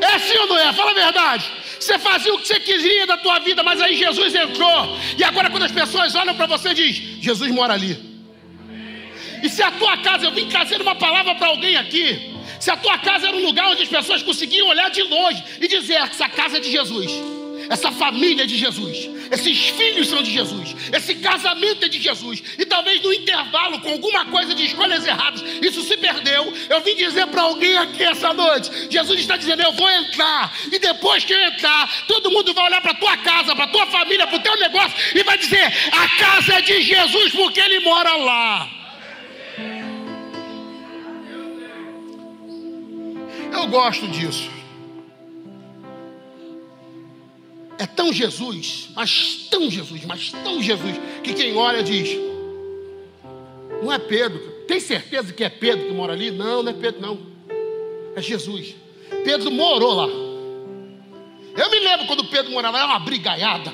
É 0.00 0.14
assim 0.14 0.36
ou 0.38 0.46
não 0.46 0.58
é? 0.58 0.72
Fala 0.72 0.92
a 0.92 0.94
verdade. 0.94 1.44
Você 1.78 1.98
fazia 1.98 2.32
o 2.34 2.38
que 2.38 2.46
você 2.46 2.60
queria 2.60 3.06
da 3.06 3.16
tua 3.16 3.38
vida, 3.40 3.62
mas 3.62 3.80
aí 3.80 3.96
Jesus 3.96 4.34
entrou. 4.34 4.96
E 5.18 5.24
agora 5.24 5.50
quando 5.50 5.64
as 5.64 5.72
pessoas 5.72 6.14
olham 6.14 6.34
para 6.34 6.46
você, 6.46 6.72
diz: 6.72 6.96
Jesus 7.20 7.50
mora 7.50 7.74
ali. 7.74 7.98
E 9.42 9.48
se 9.48 9.62
a 9.62 9.70
tua 9.72 9.96
casa, 9.98 10.26
eu 10.26 10.32
vim 10.32 10.48
trazer 10.48 10.80
uma 10.80 10.94
palavra 10.94 11.34
para 11.34 11.48
alguém 11.48 11.76
aqui. 11.76 12.36
Se 12.60 12.70
a 12.70 12.76
tua 12.76 12.98
casa 12.98 13.28
era 13.28 13.36
um 13.36 13.44
lugar 13.44 13.68
onde 13.68 13.82
as 13.82 13.88
pessoas 13.88 14.22
conseguiam 14.22 14.68
olhar 14.68 14.90
de 14.90 15.02
longe 15.02 15.42
e 15.60 15.66
dizer: 15.66 15.94
essa 15.94 16.28
casa 16.28 16.58
é 16.58 16.60
de 16.60 16.70
Jesus 16.70 17.39
essa 17.70 17.92
família 17.92 18.42
é 18.42 18.46
de 18.46 18.56
Jesus, 18.56 19.08
esses 19.30 19.68
filhos 19.68 20.08
são 20.08 20.20
de 20.24 20.32
Jesus, 20.32 20.74
esse 20.92 21.14
casamento 21.14 21.84
é 21.84 21.88
de 21.88 22.00
Jesus, 22.00 22.42
e 22.58 22.66
talvez 22.66 23.00
no 23.00 23.14
intervalo, 23.14 23.78
com 23.78 23.92
alguma 23.92 24.24
coisa 24.26 24.52
de 24.56 24.66
escolhas 24.66 25.06
erradas, 25.06 25.40
isso 25.62 25.80
se 25.82 25.96
perdeu. 25.96 26.52
Eu 26.68 26.80
vim 26.80 26.96
dizer 26.96 27.28
para 27.28 27.42
alguém 27.42 27.76
aqui 27.76 28.02
essa 28.02 28.34
noite: 28.34 28.88
Jesus 28.90 29.20
está 29.20 29.36
dizendo, 29.36 29.62
eu 29.62 29.72
vou 29.72 29.88
entrar, 29.88 30.52
e 30.72 30.80
depois 30.80 31.24
que 31.24 31.32
eu 31.32 31.40
entrar, 31.40 31.88
todo 32.08 32.32
mundo 32.32 32.52
vai 32.52 32.66
olhar 32.66 32.80
para 32.80 32.92
tua 32.94 33.16
casa, 33.18 33.54
para 33.54 33.68
tua 33.68 33.86
família, 33.86 34.26
para 34.26 34.38
o 34.38 34.42
teu 34.42 34.56
negócio, 34.56 34.96
e 35.14 35.22
vai 35.22 35.38
dizer: 35.38 35.72
a 35.92 36.08
casa 36.18 36.54
é 36.54 36.62
de 36.62 36.82
Jesus, 36.82 37.32
porque 37.32 37.60
ele 37.60 37.78
mora 37.80 38.16
lá. 38.16 38.68
Eu 43.52 43.68
gosto 43.68 44.08
disso. 44.08 44.59
É 47.80 47.86
tão 47.86 48.12
Jesus, 48.12 48.90
mas 48.94 49.48
tão 49.50 49.70
Jesus, 49.70 50.04
mas 50.04 50.30
tão 50.44 50.62
Jesus, 50.62 51.00
que 51.24 51.32
quem 51.32 51.56
olha 51.56 51.82
diz: 51.82 52.10
não 53.82 53.90
é 53.90 53.98
Pedro. 53.98 54.38
Tem 54.68 54.78
certeza 54.78 55.32
que 55.32 55.42
é 55.42 55.48
Pedro 55.48 55.86
que 55.86 55.92
mora 55.92 56.12
ali? 56.12 56.30
Não, 56.30 56.62
não 56.62 56.70
é 56.70 56.74
Pedro, 56.74 57.00
não. 57.00 57.18
É 58.14 58.20
Jesus. 58.20 58.74
Pedro 59.24 59.50
morou 59.50 59.94
lá. 59.94 60.06
Eu 61.56 61.70
me 61.70 61.78
lembro 61.78 62.06
quando 62.06 62.24
Pedro 62.26 62.52
morava 62.52 62.76
lá, 62.76 62.84
era 62.84 62.92
uma 62.92 63.00
brigaiada. 63.00 63.72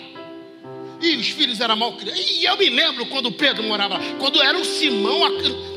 E 1.02 1.16
os 1.16 1.28
filhos 1.30 1.60
eram 1.60 1.74
mal 1.74 1.94
criados. 1.94 2.24
E 2.30 2.44
eu 2.44 2.56
me 2.56 2.70
lembro 2.70 3.06
quando 3.06 3.32
Pedro 3.32 3.64
morava 3.64 3.94
lá. 3.94 4.00
Quando 4.20 4.40
era 4.40 4.56
o 4.56 4.64
Simão. 4.64 5.18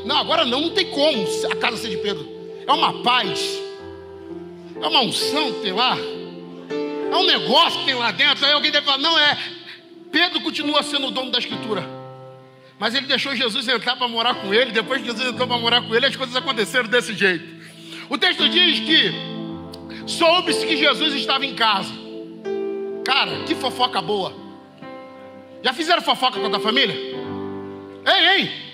Não, 0.04 0.16
agora 0.16 0.44
não, 0.44 0.60
não 0.60 0.70
tem 0.70 0.88
como 0.88 1.26
a 1.50 1.56
casa 1.56 1.78
ser 1.78 1.88
de 1.88 1.96
Pedro. 1.96 2.26
É 2.64 2.72
uma 2.72 3.02
paz. 3.02 3.60
É 4.80 4.86
uma 4.86 5.00
unção 5.00 5.60
tem 5.60 5.72
lá. 5.72 5.98
É 7.10 7.16
um 7.16 7.26
negócio 7.26 7.80
que 7.80 7.86
tem 7.86 7.94
lá 7.94 8.10
dentro. 8.10 8.44
Aí 8.46 8.52
alguém 8.52 8.70
deve 8.70 8.86
falar: 8.86 8.98
não 8.98 9.18
é. 9.18 9.38
Pedro 10.10 10.40
continua 10.40 10.82
sendo 10.82 11.08
o 11.08 11.10
dono 11.10 11.30
da 11.30 11.38
escritura. 11.38 11.84
Mas 12.78 12.94
ele 12.94 13.06
deixou 13.06 13.36
Jesus 13.36 13.68
entrar 13.68 13.96
para 13.96 14.08
morar 14.08 14.34
com 14.34 14.54
ele. 14.54 14.72
Depois 14.72 15.00
que 15.00 15.08
Jesus 15.08 15.28
entrou 15.28 15.46
para 15.46 15.58
morar 15.58 15.82
com 15.82 15.94
ele, 15.94 16.06
as 16.06 16.16
coisas 16.16 16.34
aconteceram 16.34 16.88
desse 16.88 17.14
jeito. 17.14 17.60
O 18.08 18.16
texto 18.16 18.48
diz 18.48 18.80
que 18.80 19.12
soube-se 20.06 20.66
que 20.66 20.76
Jesus 20.76 21.14
estava 21.14 21.44
em 21.44 21.54
casa. 21.54 21.92
Cara, 23.04 23.44
que 23.44 23.54
fofoca 23.54 24.00
boa. 24.00 24.34
Já 25.62 25.72
fizeram 25.72 26.00
fofoca 26.00 26.40
com 26.40 26.46
a 26.46 26.50
tua 26.50 26.60
família? 26.60 26.94
Ei, 28.06 28.26
ei! 28.28 28.70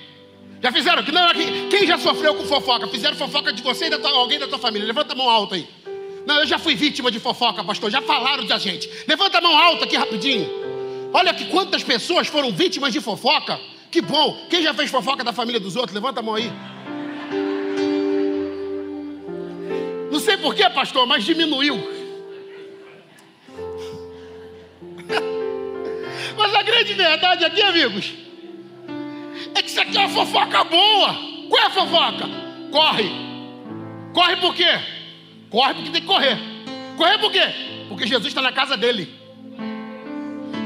Já 0.62 0.72
fizeram? 0.72 1.02
Não, 1.02 1.68
quem 1.68 1.86
já 1.86 1.98
sofreu 1.98 2.34
com 2.34 2.44
fofoca? 2.44 2.86
Fizeram 2.86 3.16
fofoca 3.16 3.52
de 3.52 3.62
você 3.62 3.86
e 3.86 3.90
de 3.90 4.06
alguém 4.06 4.38
da 4.38 4.46
tua 4.46 4.58
família? 4.58 4.86
Levanta 4.86 5.12
a 5.12 5.16
mão 5.16 5.28
alta 5.28 5.56
aí. 5.56 5.68
Não, 6.26 6.40
eu 6.40 6.46
já 6.46 6.58
fui 6.58 6.74
vítima 6.74 7.08
de 7.08 7.20
fofoca, 7.20 7.62
pastor. 7.62 7.88
Já 7.88 8.02
falaram 8.02 8.44
da 8.44 8.58
gente. 8.58 8.90
Levanta 9.06 9.38
a 9.38 9.40
mão 9.40 9.56
alta 9.56 9.84
aqui 9.84 9.96
rapidinho. 9.96 10.50
Olha 11.12 11.32
que 11.32 11.44
quantas 11.46 11.84
pessoas 11.84 12.26
foram 12.26 12.50
vítimas 12.50 12.92
de 12.92 13.00
fofoca. 13.00 13.60
Que 13.92 14.02
bom. 14.02 14.36
Quem 14.50 14.60
já 14.60 14.74
fez 14.74 14.90
fofoca 14.90 15.22
da 15.22 15.32
família 15.32 15.60
dos 15.60 15.76
outros? 15.76 15.94
Levanta 15.94 16.18
a 16.18 16.22
mão 16.24 16.34
aí. 16.34 16.50
Não 20.10 20.18
sei 20.18 20.36
porquê, 20.36 20.68
pastor, 20.68 21.06
mas 21.06 21.24
diminuiu. 21.24 21.76
mas 26.36 26.54
a 26.54 26.62
grande 26.62 26.94
verdade 26.94 27.44
aqui, 27.44 27.62
amigos, 27.62 28.12
é 29.54 29.62
que 29.62 29.70
isso 29.70 29.80
aqui 29.80 29.96
é 29.96 30.00
uma 30.00 30.08
fofoca 30.08 30.64
boa. 30.64 31.16
Qual 31.48 31.62
é 31.62 31.66
a 31.66 31.70
fofoca? 31.70 32.28
Corre. 32.72 33.12
Corre 34.12 34.36
por 34.38 34.56
quê? 34.56 34.95
Corre 35.56 35.72
porque 35.72 35.90
tem 35.90 36.02
que 36.02 36.06
correr. 36.06 36.38
Correr 36.98 37.16
por 37.16 37.32
quê? 37.32 37.40
Porque 37.88 38.06
Jesus 38.06 38.26
está 38.26 38.42
na 38.42 38.52
casa 38.52 38.76
dele. 38.76 39.08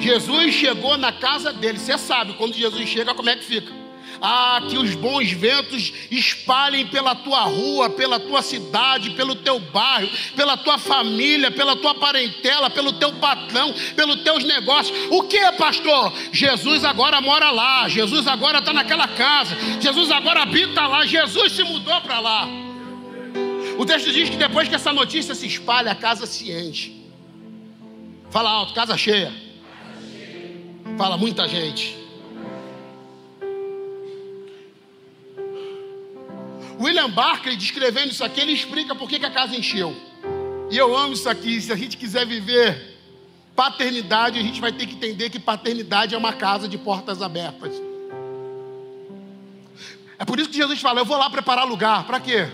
Jesus 0.00 0.52
chegou 0.52 0.98
na 0.98 1.12
casa 1.12 1.52
dele. 1.52 1.78
Você 1.78 1.96
sabe, 1.96 2.32
quando 2.32 2.54
Jesus 2.54 2.88
chega, 2.88 3.14
como 3.14 3.30
é 3.30 3.36
que 3.36 3.44
fica? 3.44 3.72
Ah, 4.20 4.60
que 4.68 4.76
os 4.76 4.96
bons 4.96 5.30
ventos 5.30 5.92
espalhem 6.10 6.88
pela 6.88 7.14
tua 7.14 7.42
rua, 7.42 7.88
pela 7.90 8.18
tua 8.18 8.42
cidade, 8.42 9.10
pelo 9.10 9.36
teu 9.36 9.60
bairro, 9.60 10.10
pela 10.34 10.56
tua 10.56 10.76
família, 10.76 11.52
pela 11.52 11.76
tua 11.76 11.94
parentela, 11.94 12.68
pelo 12.68 12.92
teu 12.94 13.12
patrão, 13.12 13.72
pelos 13.94 14.22
teus 14.22 14.42
negócios. 14.42 15.06
O 15.08 15.22
que, 15.22 15.52
pastor? 15.52 16.12
Jesus 16.32 16.84
agora 16.84 17.20
mora 17.20 17.52
lá, 17.52 17.88
Jesus 17.88 18.26
agora 18.26 18.58
está 18.58 18.72
naquela 18.72 19.06
casa, 19.06 19.56
Jesus 19.80 20.10
agora 20.10 20.42
habita 20.42 20.84
lá, 20.88 21.06
Jesus 21.06 21.52
se 21.52 21.62
mudou 21.62 22.00
para 22.00 22.18
lá. 22.18 22.69
O 23.80 23.86
texto 23.86 24.12
diz 24.12 24.28
que 24.28 24.36
depois 24.36 24.68
que 24.68 24.74
essa 24.74 24.92
notícia 24.92 25.34
se 25.34 25.46
espalha, 25.46 25.92
a 25.92 25.94
casa 25.94 26.26
se 26.26 26.52
enche. 26.52 27.02
Fala 28.28 28.50
alto, 28.50 28.74
casa 28.74 28.94
cheia. 28.94 29.32
Fala 30.98 31.16
muita 31.16 31.48
gente. 31.48 31.96
William 36.78 37.08
Barclay, 37.08 37.56
descrevendo 37.56 38.10
isso 38.10 38.22
aqui, 38.22 38.42
ele 38.42 38.52
explica 38.52 38.94
por 38.94 39.08
que, 39.08 39.18
que 39.18 39.24
a 39.24 39.30
casa 39.30 39.56
encheu. 39.56 39.96
E 40.70 40.76
eu 40.76 40.94
amo 40.94 41.14
isso 41.14 41.30
aqui. 41.30 41.58
Se 41.58 41.72
a 41.72 41.76
gente 41.76 41.96
quiser 41.96 42.26
viver 42.26 42.98
paternidade, 43.56 44.38
a 44.38 44.42
gente 44.42 44.60
vai 44.60 44.72
ter 44.72 44.88
que 44.88 44.96
entender 44.96 45.30
que 45.30 45.40
paternidade 45.40 46.14
é 46.14 46.18
uma 46.18 46.34
casa 46.34 46.68
de 46.68 46.76
portas 46.76 47.22
abertas. 47.22 47.72
É 50.18 50.24
por 50.26 50.38
isso 50.38 50.50
que 50.50 50.56
Jesus 50.58 50.82
fala: 50.82 51.00
Eu 51.00 51.06
vou 51.06 51.16
lá 51.16 51.30
preparar 51.30 51.66
lugar. 51.66 52.04
Para 52.04 52.20
quê? 52.20 52.46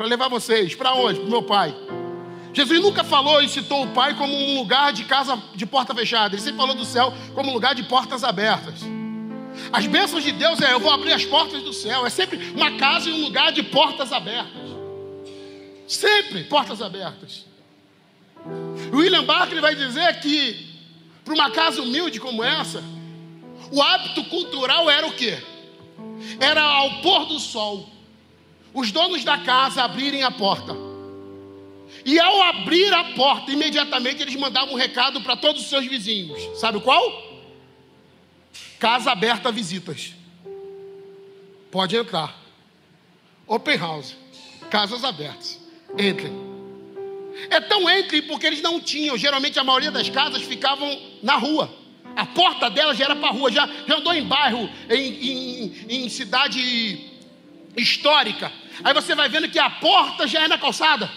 Para 0.00 0.08
levar 0.08 0.28
vocês. 0.28 0.74
Para 0.74 0.94
onde? 0.94 1.20
Para 1.20 1.28
o 1.28 1.30
meu 1.30 1.42
pai. 1.42 1.76
Jesus 2.54 2.80
nunca 2.80 3.04
falou 3.04 3.42
e 3.42 3.48
citou 3.50 3.84
o 3.84 3.88
Pai 3.88 4.16
como 4.16 4.34
um 4.34 4.56
lugar 4.56 4.94
de 4.94 5.04
casa 5.04 5.38
de 5.54 5.66
porta 5.66 5.94
fechada. 5.94 6.34
Ele 6.34 6.40
sempre 6.40 6.56
falou 6.56 6.74
do 6.74 6.86
céu 6.86 7.12
como 7.34 7.50
um 7.50 7.52
lugar 7.52 7.74
de 7.74 7.82
portas 7.82 8.24
abertas. 8.24 8.80
As 9.70 9.86
bênçãos 9.86 10.24
de 10.24 10.32
Deus 10.32 10.58
é 10.62 10.72
eu 10.72 10.80
vou 10.80 10.90
abrir 10.90 11.12
as 11.12 11.26
portas 11.26 11.62
do 11.62 11.74
céu. 11.74 12.06
É 12.06 12.08
sempre 12.08 12.38
uma 12.56 12.78
casa 12.78 13.10
e 13.10 13.12
um 13.12 13.20
lugar 13.20 13.52
de 13.52 13.62
portas 13.62 14.10
abertas. 14.10 14.70
Sempre 15.86 16.44
portas 16.44 16.80
abertas. 16.80 17.44
William 18.94 19.24
Barclay 19.24 19.60
vai 19.60 19.74
dizer 19.74 20.18
que 20.20 20.66
para 21.26 21.34
uma 21.34 21.50
casa 21.50 21.82
humilde 21.82 22.18
como 22.18 22.42
essa, 22.42 22.82
o 23.70 23.82
hábito 23.82 24.24
cultural 24.24 24.88
era 24.88 25.06
o 25.06 25.12
quê? 25.12 25.36
Era 26.40 26.62
ao 26.62 27.02
pôr 27.02 27.26
do 27.26 27.38
sol, 27.38 27.86
os 28.72 28.92
donos 28.92 29.24
da 29.24 29.38
casa 29.38 29.82
abrirem 29.82 30.22
a 30.22 30.30
porta. 30.30 30.76
E 32.04 32.18
ao 32.18 32.42
abrir 32.42 32.92
a 32.92 33.04
porta, 33.12 33.50
imediatamente 33.50 34.22
eles 34.22 34.34
mandavam 34.36 34.74
um 34.74 34.76
recado 34.76 35.20
para 35.20 35.36
todos 35.36 35.62
os 35.62 35.68
seus 35.68 35.86
vizinhos. 35.86 36.58
Sabe 36.58 36.80
qual? 36.80 37.30
Casa 38.78 39.10
aberta 39.10 39.48
a 39.48 39.52
visitas. 39.52 40.14
Pode 41.70 41.96
entrar. 41.96 42.38
Open 43.46 43.76
house. 43.76 44.16
Casas 44.70 45.04
abertas. 45.04 45.60
Entrem. 45.98 46.32
É 47.50 47.60
tão 47.60 47.88
entre 47.90 48.22
porque 48.22 48.46
eles 48.46 48.62
não 48.62 48.80
tinham. 48.80 49.16
Geralmente 49.16 49.58
a 49.58 49.64
maioria 49.64 49.90
das 49.90 50.08
casas 50.08 50.42
ficavam 50.42 50.98
na 51.22 51.36
rua. 51.36 51.72
A 52.16 52.26
porta 52.26 52.70
delas 52.70 52.96
já 52.96 53.04
era 53.04 53.16
para 53.16 53.28
a 53.28 53.32
rua. 53.32 53.52
Já, 53.52 53.68
já 53.86 53.96
andou 53.96 54.14
em 54.14 54.24
bairro, 54.24 54.68
em, 54.88 55.28
em, 55.28 55.86
em 55.88 56.08
cidade 56.08 57.09
histórica. 57.76 58.52
Aí 58.82 58.94
você 58.94 59.14
vai 59.14 59.28
vendo 59.28 59.48
que 59.48 59.58
a 59.58 59.70
porta 59.70 60.26
já 60.26 60.42
é 60.42 60.48
na 60.48 60.58
calçada. 60.58 61.10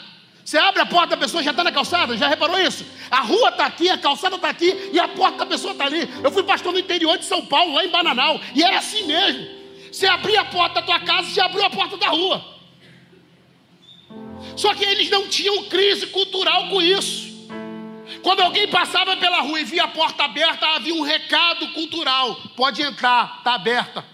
Você 0.43 0.57
abre 0.57 0.81
a 0.81 0.85
porta, 0.85 1.15
a 1.15 1.17
pessoa 1.17 1.41
já 1.41 1.51
está 1.51 1.63
na 1.63 1.71
calçada, 1.71 2.17
já 2.17 2.27
reparou 2.27 2.59
isso? 2.59 2.85
A 3.09 3.21
rua 3.21 3.49
está 3.49 3.65
aqui, 3.65 3.89
a 3.89 3.97
calçada 3.97 4.35
está 4.35 4.49
aqui 4.49 4.89
e 4.91 4.99
a 4.99 5.07
porta 5.07 5.37
da 5.37 5.45
pessoa 5.45 5.71
está 5.71 5.85
ali. 5.85 6.07
Eu 6.21 6.31
fui 6.31 6.43
pastor 6.43 6.73
no 6.73 6.79
interior 6.79 7.17
de 7.17 7.25
São 7.25 7.45
Paulo, 7.45 7.73
lá 7.73 7.85
em 7.85 7.89
Bananal, 7.89 8.41
e 8.53 8.61
era 8.61 8.77
assim 8.77 9.03
mesmo. 9.05 9.47
Você 9.89 10.05
abria 10.05 10.41
a 10.41 10.45
porta 10.45 10.75
da 10.75 10.81
tua 10.81 10.99
casa, 10.99 11.29
você 11.29 11.39
abriu 11.39 11.63
a 11.63 11.69
porta 11.69 11.95
da 11.95 12.09
rua. 12.09 12.43
Só 14.57 14.73
que 14.73 14.83
eles 14.83 15.09
não 15.09 15.29
tinham 15.29 15.63
crise 15.65 16.07
cultural 16.07 16.67
com 16.67 16.81
isso. 16.81 17.31
Quando 18.21 18.41
alguém 18.41 18.67
passava 18.67 19.15
pela 19.17 19.41
rua 19.41 19.61
e 19.61 19.63
via 19.63 19.83
a 19.83 19.87
porta 19.87 20.23
aberta, 20.23 20.65
havia 20.67 20.93
um 20.93 21.01
recado 21.01 21.69
cultural: 21.69 22.35
pode 22.55 22.81
entrar, 22.81 23.37
está 23.37 23.53
aberta. 23.53 24.12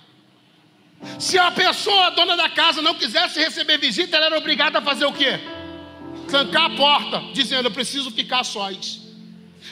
Se 1.17 1.37
a 1.37 1.51
pessoa, 1.51 2.07
a 2.07 2.09
dona 2.09 2.35
da 2.35 2.49
casa, 2.49 2.81
não 2.81 2.95
quisesse 2.95 3.39
receber 3.39 3.77
visita, 3.77 4.17
ela 4.17 4.27
era 4.27 4.37
obrigada 4.37 4.79
a 4.79 4.81
fazer 4.81 5.05
o 5.05 5.13
quê? 5.13 5.39
Trancar 6.27 6.65
a 6.65 6.69
porta, 6.75 7.23
dizendo: 7.33 7.67
Eu 7.67 7.71
preciso 7.71 8.11
ficar 8.11 8.43
sós. 8.43 9.01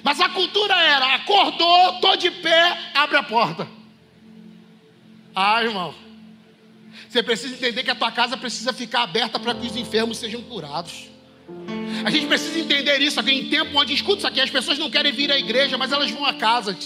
Mas 0.03 0.19
a 0.19 0.29
cultura 0.29 0.75
era: 0.75 1.15
acordou, 1.15 1.95
estou 1.95 2.15
de 2.15 2.31
pé, 2.31 2.91
abre 2.93 3.17
a 3.17 3.23
porta. 3.23 3.67
Ah, 5.35 5.63
irmão. 5.63 5.93
Você 7.07 7.21
precisa 7.21 7.53
entender 7.53 7.83
que 7.83 7.91
a 7.91 7.95
tua 7.95 8.11
casa 8.11 8.35
precisa 8.35 8.73
ficar 8.73 9.03
aberta 9.03 9.39
para 9.39 9.53
que 9.53 9.67
os 9.67 9.75
enfermos 9.75 10.17
sejam 10.17 10.41
curados. 10.41 11.09
A 12.05 12.09
gente 12.09 12.27
precisa 12.27 12.59
entender 12.59 12.99
isso 12.99 13.19
aqui 13.19 13.31
em 13.31 13.49
tempo 13.49 13.79
onde, 13.79 13.93
escuta 13.93 14.17
isso 14.17 14.27
aqui, 14.27 14.41
as 14.41 14.49
pessoas 14.49 14.77
não 14.77 14.89
querem 14.89 15.11
vir 15.11 15.31
à 15.31 15.37
igreja, 15.37 15.77
mas 15.77 15.91
elas 15.91 16.11
vão 16.11 16.25
a 16.25 16.33
casa. 16.33 16.77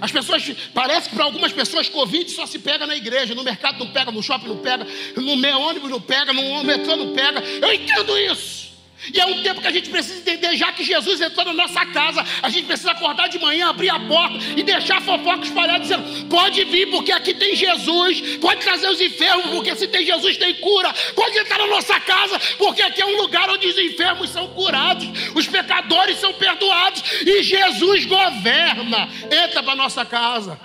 As 0.00 0.10
pessoas, 0.10 0.50
parece 0.74 1.08
que 1.08 1.14
para 1.14 1.24
algumas 1.24 1.52
pessoas, 1.52 1.88
Covid 1.88 2.30
só 2.30 2.46
se 2.46 2.58
pega 2.58 2.86
na 2.86 2.96
igreja, 2.96 3.34
no 3.34 3.44
mercado 3.44 3.78
não 3.78 3.92
pega, 3.92 4.10
no 4.10 4.22
shopping 4.22 4.48
não 4.48 4.58
pega, 4.58 4.86
no 5.16 5.60
ônibus 5.60 5.90
não 5.90 6.00
pega, 6.00 6.32
no 6.32 6.64
metrô 6.64 6.96
não 6.96 7.12
pega. 7.12 7.40
Eu 7.40 7.72
entendo 7.72 8.18
isso. 8.18 8.71
E 9.12 9.18
é 9.18 9.26
um 9.26 9.42
tempo 9.42 9.60
que 9.60 9.66
a 9.66 9.72
gente 9.72 9.90
precisa 9.90 10.18
entender, 10.18 10.56
já 10.56 10.72
que 10.72 10.84
Jesus 10.84 11.20
entrou 11.20 11.44
na 11.46 11.52
nossa 11.52 11.84
casa, 11.86 12.24
a 12.40 12.48
gente 12.48 12.66
precisa 12.66 12.92
acordar 12.92 13.28
de 13.28 13.38
manhã, 13.38 13.68
abrir 13.68 13.90
a 13.90 13.98
porta 13.98 14.38
e 14.56 14.62
deixar 14.62 14.98
a 14.98 15.00
fofoca 15.00 15.44
espalhada, 15.44 15.80
dizendo: 15.80 16.28
pode 16.28 16.62
vir, 16.64 16.88
porque 16.90 17.10
aqui 17.10 17.34
tem 17.34 17.56
Jesus, 17.56 18.36
pode 18.36 18.60
trazer 18.60 18.88
os 18.88 19.00
enfermos, 19.00 19.46
porque 19.46 19.74
se 19.74 19.88
tem 19.88 20.06
Jesus 20.06 20.36
tem 20.36 20.54
cura, 20.54 20.92
pode 21.16 21.36
entrar 21.36 21.58
na 21.58 21.66
nossa 21.66 21.98
casa, 21.98 22.38
porque 22.58 22.82
aqui 22.82 23.02
é 23.02 23.06
um 23.06 23.16
lugar 23.16 23.50
onde 23.50 23.66
os 23.66 23.78
enfermos 23.78 24.30
são 24.30 24.48
curados, 24.48 25.06
os 25.34 25.48
pecadores 25.48 26.18
são 26.18 26.32
perdoados 26.34 27.02
e 27.26 27.42
Jesus 27.42 28.04
governa. 28.04 29.08
Entra 29.24 29.62
para 29.62 29.74
nossa 29.74 30.04
casa. 30.04 30.58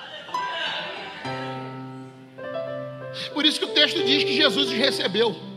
Por 3.34 3.46
isso 3.46 3.60
que 3.60 3.66
o 3.66 3.70
texto 3.70 4.04
diz 4.04 4.24
que 4.24 4.36
Jesus 4.36 4.68
os 4.68 4.74
recebeu. 4.74 5.57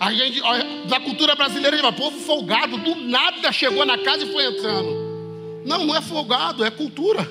A 0.00 0.12
gente, 0.12 0.40
na 0.88 1.00
cultura 1.00 1.34
brasileira, 1.34 1.86
o 1.86 1.92
povo 1.92 2.18
folgado, 2.20 2.76
do 2.78 2.94
nada 2.94 3.52
chegou 3.52 3.84
na 3.84 3.98
casa 3.98 4.24
e 4.24 4.32
foi 4.32 4.46
entrando. 4.46 5.62
Não, 5.64 5.84
não 5.86 5.96
é 5.96 6.00
folgado, 6.00 6.64
é 6.64 6.70
cultura. 6.70 7.30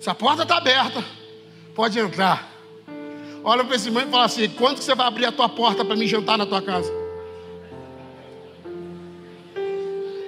Se 0.00 0.10
a 0.10 0.14
porta 0.14 0.42
está 0.42 0.56
aberta, 0.58 1.04
pode 1.74 1.98
entrar. 1.98 2.50
Olha 3.42 3.64
para 3.64 3.76
esse 3.76 3.88
irmão 3.88 4.02
e 4.02 4.10
fala 4.10 4.24
assim: 4.24 4.48
quando 4.50 4.78
que 4.78 4.84
você 4.84 4.94
vai 4.94 5.06
abrir 5.06 5.26
a 5.26 5.32
tua 5.32 5.48
porta 5.48 5.84
para 5.84 5.96
me 5.96 6.06
jantar 6.06 6.38
na 6.38 6.46
tua 6.46 6.62
casa? 6.62 6.92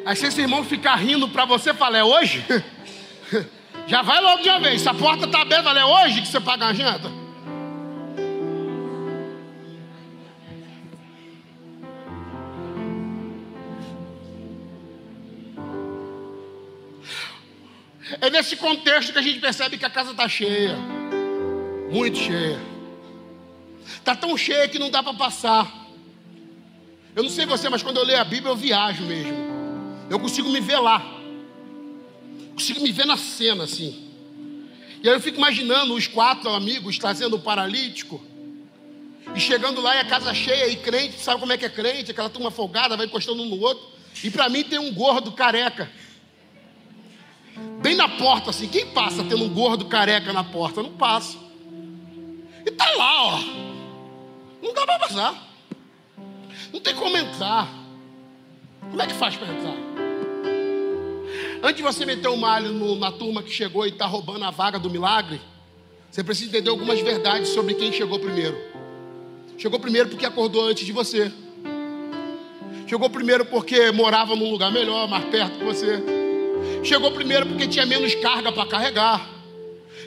Aí 0.05 0.15
se 0.15 0.27
esse 0.27 0.41
irmão 0.41 0.63
ficar 0.63 0.95
rindo 0.95 1.29
para 1.29 1.45
você, 1.45 1.75
fala, 1.75 1.99
é 1.99 2.05
hoje? 2.05 2.45
Já 3.89 4.03
vai 4.03 4.21
logo 4.21 4.43
de 4.43 4.49
uma 4.49 4.61
vez. 4.61 4.81
Se 4.83 4.89
a 4.89 4.95
porta 4.95 5.27
está 5.27 5.43
aberta, 5.43 5.65
fala, 5.65 5.81
é 5.81 5.85
hoje 5.85 6.23
que 6.23 6.29
você 6.29 6.41
paga 6.41 6.67
a 6.67 6.73
janta? 6.73 7.26
É 18.21 18.31
nesse 18.31 18.57
contexto 18.57 19.13
que 19.13 19.19
a 19.19 19.23
gente 19.23 19.41
percebe 19.41 19.77
que 19.77 19.85
a 19.85 19.91
casa 19.91 20.13
está 20.13 20.29
cheia, 20.29 20.77
muito 21.91 22.19
cheia. 22.19 22.59
Está 23.87 24.17
tão 24.17 24.37
cheia 24.37 24.69
que 24.69 24.79
não 24.79 24.91
dá 24.91 25.03
para 25.03 25.15
passar. 25.15 25.87
Eu 27.15 27.23
não 27.23 27.31
sei 27.31 27.47
você, 27.47 27.69
mas 27.69 27.83
quando 27.83 27.99
eu 27.99 28.05
leio 28.05 28.21
a 28.21 28.25
Bíblia 28.25 28.51
eu 28.51 28.57
viajo 28.57 29.05
mesmo. 29.05 29.37
Eu 30.09 30.19
consigo 30.19 30.49
me 30.49 30.61
ver 30.61 30.79
lá. 30.79 31.03
Consigo 32.55 32.81
me 32.81 32.91
ver 32.91 33.07
na 33.07 33.17
cena 33.17 33.65
assim. 33.65 34.11
E 35.03 35.09
aí 35.09 35.15
eu 35.15 35.21
fico 35.21 35.39
imaginando 35.39 35.95
os 35.95 36.07
quatro 36.07 36.51
amigos 36.51 36.99
trazendo 36.99 37.37
o 37.37 37.41
paralítico. 37.41 38.23
E 39.35 39.41
chegando 39.41 39.81
lá 39.81 39.97
e 39.97 40.01
a 40.01 40.05
casa 40.05 40.33
cheia 40.33 40.69
e 40.69 40.77
crente, 40.77 41.21
sabe 41.21 41.41
como 41.41 41.53
é 41.53 41.59
que 41.59 41.65
é 41.65 41.69
crente? 41.69 42.11
Aquela 42.11 42.31
turma 42.31 42.51
folgada, 42.51 42.97
vai 42.97 43.07
encostando 43.07 43.43
um 43.43 43.47
no 43.47 43.61
outro. 43.61 43.87
E 44.25 44.31
para 44.31 44.49
mim 44.49 44.63
tem 44.65 44.79
um 44.79 44.93
gordo 44.93 45.33
careca 45.33 45.91
Bem 47.81 47.95
na 47.95 48.09
porta, 48.09 48.51
assim. 48.51 48.69
Quem 48.69 48.87
passa 48.87 49.23
tendo 49.25 49.45
um 49.45 49.49
gordo 49.49 49.87
careca 49.87 50.33
na 50.33 50.45
porta? 50.45 50.83
Não 50.83 50.93
passa. 50.93 51.39
E 52.65 52.71
tá 52.71 52.91
lá, 52.97 53.25
ó. 53.25 53.41
Não 54.63 54.75
dá 54.75 54.85
para 54.85 54.99
passar. 54.99 55.35
Não 56.73 56.81
tem 56.81 56.95
como 56.95 57.17
entrar. 57.17 57.69
Como 58.81 59.01
é 59.01 59.07
que 59.07 59.15
faz 59.15 59.37
para 59.37 59.49
entrar? 59.49 59.77
Antes 61.63 61.77
de 61.77 61.83
você 61.83 62.05
meter 62.05 62.29
o 62.29 62.37
malho 62.37 62.73
no, 62.73 62.97
na 62.97 63.11
turma 63.11 63.43
que 63.43 63.51
chegou 63.51 63.87
e 63.87 63.91
está 63.91 64.07
roubando 64.07 64.45
a 64.45 64.51
vaga 64.51 64.79
do 64.79 64.91
milagre, 64.91 65.41
você 66.11 66.23
precisa 66.23 66.51
entender 66.51 66.71
algumas 66.71 67.01
verdades 67.01 67.49
sobre 67.49 67.75
quem 67.75 67.93
chegou 67.93 68.19
primeiro. 68.19 68.57
Chegou 69.59 69.81
primeiro 69.81 70.09
porque 70.09 70.27
acordou 70.27 70.69
antes 70.69 70.85
de 70.85 70.93
você. 70.93 71.33
Chegou 72.87 73.11
primeiro 73.11 73.45
porque 73.47 73.91
morava 73.91 74.37
num 74.37 74.51
lugar 74.51 74.71
melhor, 74.71 75.09
mais 75.09 75.25
perto 75.25 75.59
que 75.59 75.65
você. 75.65 76.26
Chegou 76.83 77.11
primeiro 77.13 77.47
porque 77.47 77.67
tinha 77.67 77.87
menos 77.87 78.15
carga 78.17 78.53
para 78.53 78.67
carregar. 78.67 79.29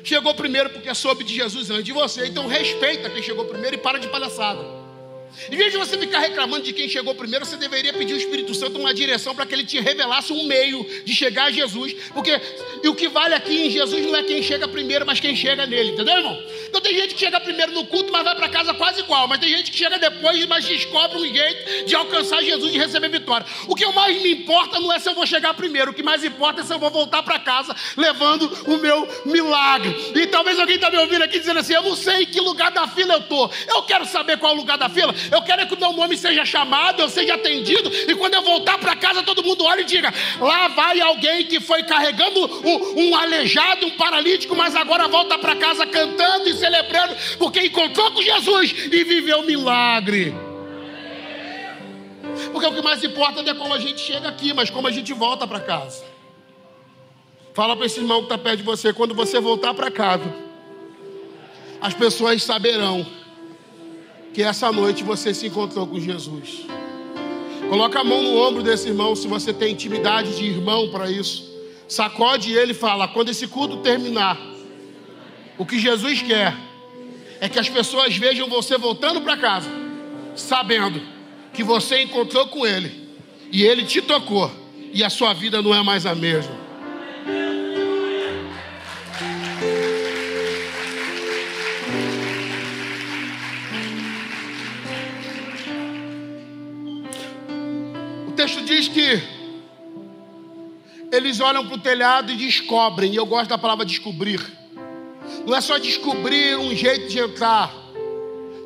Chegou 0.04 0.34
primeiro 0.34 0.70
porque 0.70 0.94
soube 0.96 1.24
de 1.24 1.34
Jesus 1.34 1.70
antes 1.70 1.84
de 1.84 1.92
você. 1.92 2.28
Então 2.28 2.48
respeita 2.48 3.10
quem 3.10 3.22
chegou 3.22 3.46
primeiro 3.46 3.76
e 3.76 3.80
para 3.80 4.00
de 4.00 4.08
palhaçada. 4.08 4.79
Em 5.52 5.56
vez 5.56 5.72
de 5.72 5.78
você 5.78 5.98
ficar 5.98 6.20
reclamando 6.20 6.64
de 6.64 6.74
quem 6.74 6.88
chegou 6.88 7.16
primeiro, 7.16 7.46
você 7.46 7.56
deveria 7.56 7.94
pedir 7.94 8.14
ao 8.14 8.20
Espírito 8.20 8.54
Santo 8.54 8.80
uma 8.80 8.94
direção 8.94 9.34
para 9.34 9.46
que 9.46 9.54
ele 9.54 9.64
te 9.64 9.80
revelasse 9.80 10.34
um 10.34 10.46
meio 10.46 10.86
de 11.06 11.14
chegar 11.14 11.46
a 11.46 11.52
Jesus. 11.52 11.94
Porque 12.14 12.40
o 12.86 12.96
que 12.96 13.08
vale 13.08 13.34
aqui 13.34 13.68
em 13.68 13.70
Jesus 13.70 14.06
não 14.06 14.16
é 14.16 14.24
quem 14.24 14.42
chega 14.44 14.68
primeiro, 14.68 15.06
mas 15.06 15.20
quem 15.20 15.36
chega 15.36 15.66
nele, 15.66 15.92
entendeu, 15.92 16.18
irmão? 16.18 16.44
Então 16.68 16.82
tem 16.82 16.94
gente 16.96 17.14
que 17.14 17.20
chega 17.20 17.40
primeiro 17.40 17.72
no 17.72 17.86
culto, 17.86 18.12
mas 18.12 18.24
vai 18.24 18.36
para 18.36 18.50
casa 18.50 18.74
quase 18.74 19.02
igual. 19.02 19.28
Mas 19.28 19.40
tem 19.40 19.50
gente 19.50 19.72
que 19.72 19.78
chega 19.78 19.98
depois, 19.98 20.46
mas 20.46 20.66
descobre 20.66 21.18
um 21.18 21.26
jeito 21.26 21.86
de 21.86 21.96
alcançar 21.96 22.44
Jesus 22.44 22.74
e 22.74 22.78
receber 22.78 23.10
vitória. 23.10 23.46
O 23.68 23.76
que 23.76 23.86
mais 23.88 24.22
me 24.22 24.32
importa 24.32 24.80
não 24.80 24.92
é 24.92 25.00
se 25.00 25.10
eu 25.10 25.16
vou 25.16 25.26
chegar 25.26 25.54
primeiro, 25.54 25.92
o 25.92 25.94
que 25.94 26.04
mais 26.04 26.24
importa 26.24 26.62
é 26.62 26.64
se 26.64 26.74
eu 26.74 26.80
vou 26.80 26.90
voltar 26.90 27.24
para 27.24 27.40
casa 27.40 27.76
levando 27.96 28.46
o 28.68 28.78
meu 28.78 29.08
milagre. 29.26 29.96
E 30.16 30.28
talvez 30.28 30.60
alguém 30.60 30.76
está 30.76 30.90
me 30.90 30.98
ouvindo 30.98 31.24
aqui 31.24 31.40
dizendo 31.40 31.60
assim: 31.60 31.74
eu 31.74 31.84
não 31.84 31.96
sei 31.96 32.24
em 32.24 32.26
que 32.26 32.40
lugar 32.40 32.72
da 32.72 32.88
fila 32.88 33.16
eu 33.16 33.20
estou. 33.20 33.52
Eu 33.68 33.84
quero 33.84 34.06
saber 34.06 34.38
qual 34.38 34.52
é 34.52 34.56
o 34.56 34.58
lugar 34.58 34.78
da 34.78 34.90
fila. 34.90 35.14
Eu 35.32 35.42
quero 35.42 35.62
é 35.62 35.66
que 35.66 35.74
o 35.74 35.80
meu 35.80 35.94
nome 35.94 36.18
seja 36.18 36.46
chamado, 36.46 37.02
eu 37.02 37.10
seja 37.10 37.36
atendido, 37.36 37.90
e 37.90 38.16
quando 38.16 38.34
eu 38.34 38.42
voltar 38.42 38.78
para 38.78 38.96
casa, 38.96 39.24
todo 39.24 39.44
mundo 39.44 39.64
olha 39.64 39.82
e 39.82 39.86
diga: 39.86 40.14
lá 40.40 40.68
vai 40.70 41.00
alguém 41.02 41.46
que 41.46 41.60
foi 41.60 41.84
carregando 41.84 42.46
um, 42.46 43.10
um 43.10 43.16
aleijado, 43.16 43.86
um 43.88 43.92
paralítico, 43.92 44.56
mas 44.56 44.76
agora 44.76 45.08
volta 45.08 45.38
para 45.38 45.56
casa 45.56 45.86
cantando 45.86 46.50
e 46.50 46.54
celebrando, 46.54 47.16
porque 47.38 47.62
encontrou 47.62 48.12
com 48.12 48.22
Jesus 48.22 48.74
e 48.92 49.04
viveu 49.04 49.44
milagre. 49.44 50.34
Porque 52.52 52.68
o 52.68 52.74
que 52.74 52.82
mais 52.82 53.04
importa 53.04 53.44
não 53.44 53.52
é 53.52 53.56
como 53.56 53.74
a 53.74 53.80
gente 53.80 54.00
chega 54.00 54.30
aqui, 54.30 54.54
mas 54.54 54.70
como 54.70 54.88
a 54.88 54.92
gente 54.92 55.14
volta 55.14 55.46
para 55.46 55.60
casa. 55.60 56.06
Fala 57.54 57.76
para 57.76 57.86
esse 57.86 58.00
irmão 58.00 58.20
que 58.20 58.26
está 58.26 58.38
perto 58.38 58.58
de 58.58 58.64
você, 58.64 58.94
quando 58.94 59.14
você 59.14 59.40
voltar 59.40 59.74
para 59.74 59.92
casa, 59.92 60.34
as 61.82 61.94
pessoas 61.94 62.44
saberão 62.44 63.06
que 64.40 64.44
essa 64.44 64.72
noite 64.72 65.04
você 65.04 65.34
se 65.34 65.48
encontrou 65.48 65.86
com 65.86 66.00
Jesus. 66.00 66.62
Coloca 67.68 68.00
a 68.00 68.04
mão 68.06 68.24
no 68.24 68.38
ombro 68.38 68.64
desse 68.64 68.88
irmão, 68.88 69.14
se 69.14 69.28
você 69.28 69.52
tem 69.52 69.74
intimidade 69.74 70.38
de 70.38 70.46
irmão 70.46 70.88
para 70.88 71.12
isso. 71.12 71.44
Sacode 71.90 72.54
ele 72.54 72.72
e 72.72 72.74
fala: 72.74 73.10
quando 73.10 73.28
esse 73.28 73.48
culto 73.48 73.82
terminar, 73.82 74.40
o 75.58 75.66
que 75.66 75.78
Jesus 75.78 76.22
quer 76.22 76.56
é 77.42 77.50
que 77.50 77.60
as 77.60 77.68
pessoas 77.68 78.16
vejam 78.16 78.48
você 78.48 78.78
voltando 78.78 79.20
para 79.20 79.36
casa, 79.36 79.70
sabendo 80.38 81.02
que 81.52 81.62
você 81.62 82.02
encontrou 82.02 82.48
com 82.48 82.66
ele 82.66 83.10
e 83.52 83.62
ele 83.64 83.84
te 83.84 84.02
tocou 84.02 84.50
e 84.94 85.04
a 85.04 85.10
sua 85.10 85.34
vida 85.34 85.62
não 85.62 85.76
é 85.76 85.84
mais 85.84 86.06
a 86.06 86.16
mesma. 86.16 86.69
Texto 98.40 98.62
diz 98.62 98.88
que 98.88 99.22
eles 101.12 101.42
olham 101.42 101.68
para 101.68 101.76
o 101.76 101.78
telhado 101.78 102.32
e 102.32 102.38
descobrem, 102.38 103.12
e 103.12 103.18
eu 103.18 103.26
gosto 103.26 103.50
da 103.50 103.58
palavra 103.58 103.84
descobrir. 103.84 104.40
Não 105.46 105.54
é 105.54 105.60
só 105.60 105.78
descobrir 105.78 106.58
um 106.58 106.74
jeito 106.74 107.10
de 107.10 107.20
entrar, 107.20 107.70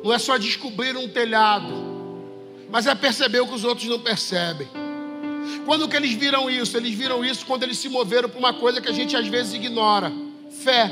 não 0.04 0.12
é 0.12 0.18
só 0.20 0.36
descobrir 0.36 0.96
um 0.96 1.08
telhado, 1.08 1.74
mas 2.70 2.86
é 2.86 2.94
perceber 2.94 3.40
o 3.40 3.48
que 3.48 3.54
os 3.54 3.64
outros 3.64 3.88
não 3.88 3.98
percebem. 3.98 4.68
Quando 5.66 5.88
que 5.88 5.96
eles 5.96 6.12
viram 6.12 6.48
isso? 6.48 6.76
Eles 6.76 6.94
viram 6.94 7.24
isso 7.24 7.44
quando 7.44 7.64
eles 7.64 7.76
se 7.76 7.88
moveram 7.88 8.28
para 8.28 8.38
uma 8.38 8.54
coisa 8.54 8.80
que 8.80 8.88
a 8.88 8.92
gente 8.92 9.16
às 9.16 9.26
vezes 9.26 9.54
ignora: 9.54 10.12
fé. 10.62 10.88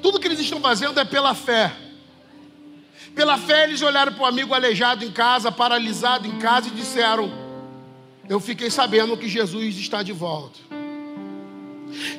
Tudo 0.00 0.18
que 0.18 0.26
eles 0.26 0.40
estão 0.40 0.58
fazendo 0.58 0.98
é 0.98 1.04
pela 1.04 1.34
fé. 1.34 1.70
Pela 3.14 3.36
fé, 3.36 3.64
eles 3.64 3.82
olharam 3.82 4.12
para 4.12 4.22
o 4.22 4.26
amigo 4.26 4.54
aleijado 4.54 5.04
em 5.04 5.10
casa, 5.10 5.52
paralisado 5.52 6.26
em 6.26 6.38
casa, 6.38 6.68
e 6.68 6.70
disseram: 6.70 7.30
Eu 8.28 8.40
fiquei 8.40 8.70
sabendo 8.70 9.16
que 9.16 9.28
Jesus 9.28 9.76
está 9.76 10.02
de 10.02 10.12
volta. 10.12 10.58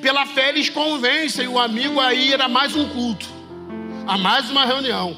Pela 0.01 0.25
fé, 0.25 0.49
eles 0.49 0.69
convencem 0.69 1.47
o 1.47 1.57
amigo 1.57 1.99
a 1.99 2.13
ir 2.13 2.39
a 2.39 2.47
mais 2.47 2.75
um 2.75 2.87
culto, 2.89 3.27
a 4.05 4.17
mais 4.17 4.51
uma 4.51 4.65
reunião, 4.65 5.17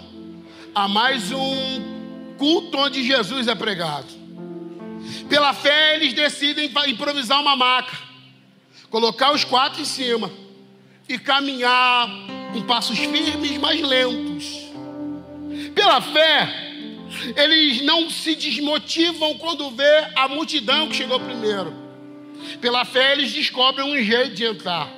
a 0.74 0.88
mais 0.88 1.32
um 1.32 2.36
culto 2.38 2.78
onde 2.78 3.04
Jesus 3.04 3.48
é 3.48 3.56
pregado. 3.56 4.08
Pela 5.28 5.54
fé, 5.54 5.96
eles 5.96 6.14
decidem 6.14 6.72
improvisar 6.88 7.42
uma 7.42 7.56
maca, 7.56 7.98
colocar 8.90 9.34
os 9.34 9.44
quatro 9.44 9.82
em 9.82 9.86
cima 9.86 10.32
e 11.08 11.20
caminhar 11.20 12.08
com 12.54 12.62
passos 12.62 12.98
firmes, 12.98 13.58
mas 13.58 13.82
lentos. 13.82 14.64
Pela 15.76 16.02
fé, 16.02 16.50
eles 17.36 17.82
não 17.82 18.10
se 18.10 18.34
desmotivam 18.34 19.38
quando 19.38 19.70
vê 19.72 20.08
a 20.16 20.28
multidão 20.30 20.88
que 20.88 20.96
chegou 20.96 21.20
primeiro. 21.20 21.74
Pela 22.62 22.86
fé, 22.86 23.12
eles 23.12 23.32
descobrem 23.32 23.86
um 23.86 24.02
jeito 24.02 24.34
de 24.34 24.46
entrar. 24.46 24.90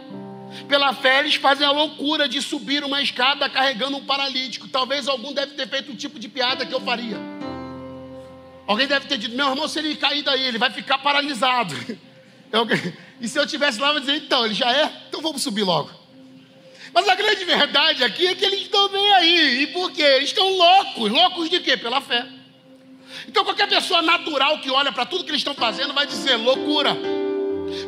Pela 0.68 0.94
fé, 0.94 1.20
eles 1.20 1.36
fazem 1.36 1.66
a 1.66 1.72
loucura 1.72 2.28
de 2.28 2.42
subir 2.42 2.84
uma 2.84 3.02
escada 3.02 3.50
carregando 3.50 3.98
um 3.98 4.06
paralítico. 4.06 4.68
Talvez 4.68 5.08
algum 5.08 5.34
deve 5.34 5.54
ter 5.54 5.68
feito 5.68 5.92
um 5.92 5.96
tipo 5.96 6.20
de 6.20 6.30
piada 6.30 6.66
que 6.66 6.74
eu 6.74 6.82
faria. 6.82 7.18
Alguém 8.68 8.88
deve 8.88 9.08
ter 9.08 9.18
dito: 9.18 9.36
meu 9.36 9.50
irmão, 9.50 9.68
se 9.68 9.80
ele 9.80 9.96
cair 9.96 10.22
daí, 10.22 10.46
ele 10.46 10.58
vai 10.58 10.70
ficar 10.70 11.00
paralisado. 11.00 11.76
E 13.20 13.28
se 13.28 13.38
eu 13.38 13.46
tivesse 13.46 13.78
lá, 13.78 13.90
eu 13.90 13.96
ia 13.96 14.00
dizer: 14.00 14.16
então, 14.16 14.46
ele 14.46 14.54
já 14.54 14.72
é, 14.72 14.90
então 15.10 15.22
vamos 15.22 15.42
subir 15.42 15.64
logo. 15.64 15.90
Mas 16.98 17.08
a 17.08 17.14
grande 17.14 17.46
verdade 17.46 18.04
aqui 18.04 18.26
é 18.26 18.34
que 18.34 18.44
eles 18.44 18.62
estão 18.62 18.90
bem 18.90 19.14
aí. 19.14 19.62
E 19.62 19.68
por 19.68 19.92
quê? 19.92 20.02
Eles 20.02 20.30
estão 20.30 20.50
loucos. 20.50 21.12
Loucos 21.12 21.48
de 21.48 21.60
quê? 21.60 21.78
Pela 21.78 22.02
fé. 22.02 22.26
Então 23.28 23.44
qualquer 23.44 23.70
pessoa 23.70 24.02
natural 24.02 24.58
que 24.62 24.72
olha 24.72 24.92
para 24.92 25.06
tudo 25.06 25.24
que 25.24 25.30
eles 25.30 25.42
estão 25.42 25.54
fazendo 25.54 25.94
vai 25.94 26.08
dizer 26.08 26.38
loucura. 26.38 26.98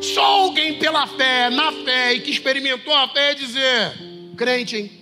Só 0.00 0.22
alguém 0.22 0.78
pela 0.78 1.08
fé, 1.08 1.50
na 1.50 1.72
fé 1.72 2.12
e 2.14 2.20
que 2.20 2.30
experimentou 2.30 2.94
a 2.94 3.08
fé 3.08 3.32
é 3.32 3.34
dizer 3.34 3.94
crente, 4.36 4.76
hein? 4.76 4.92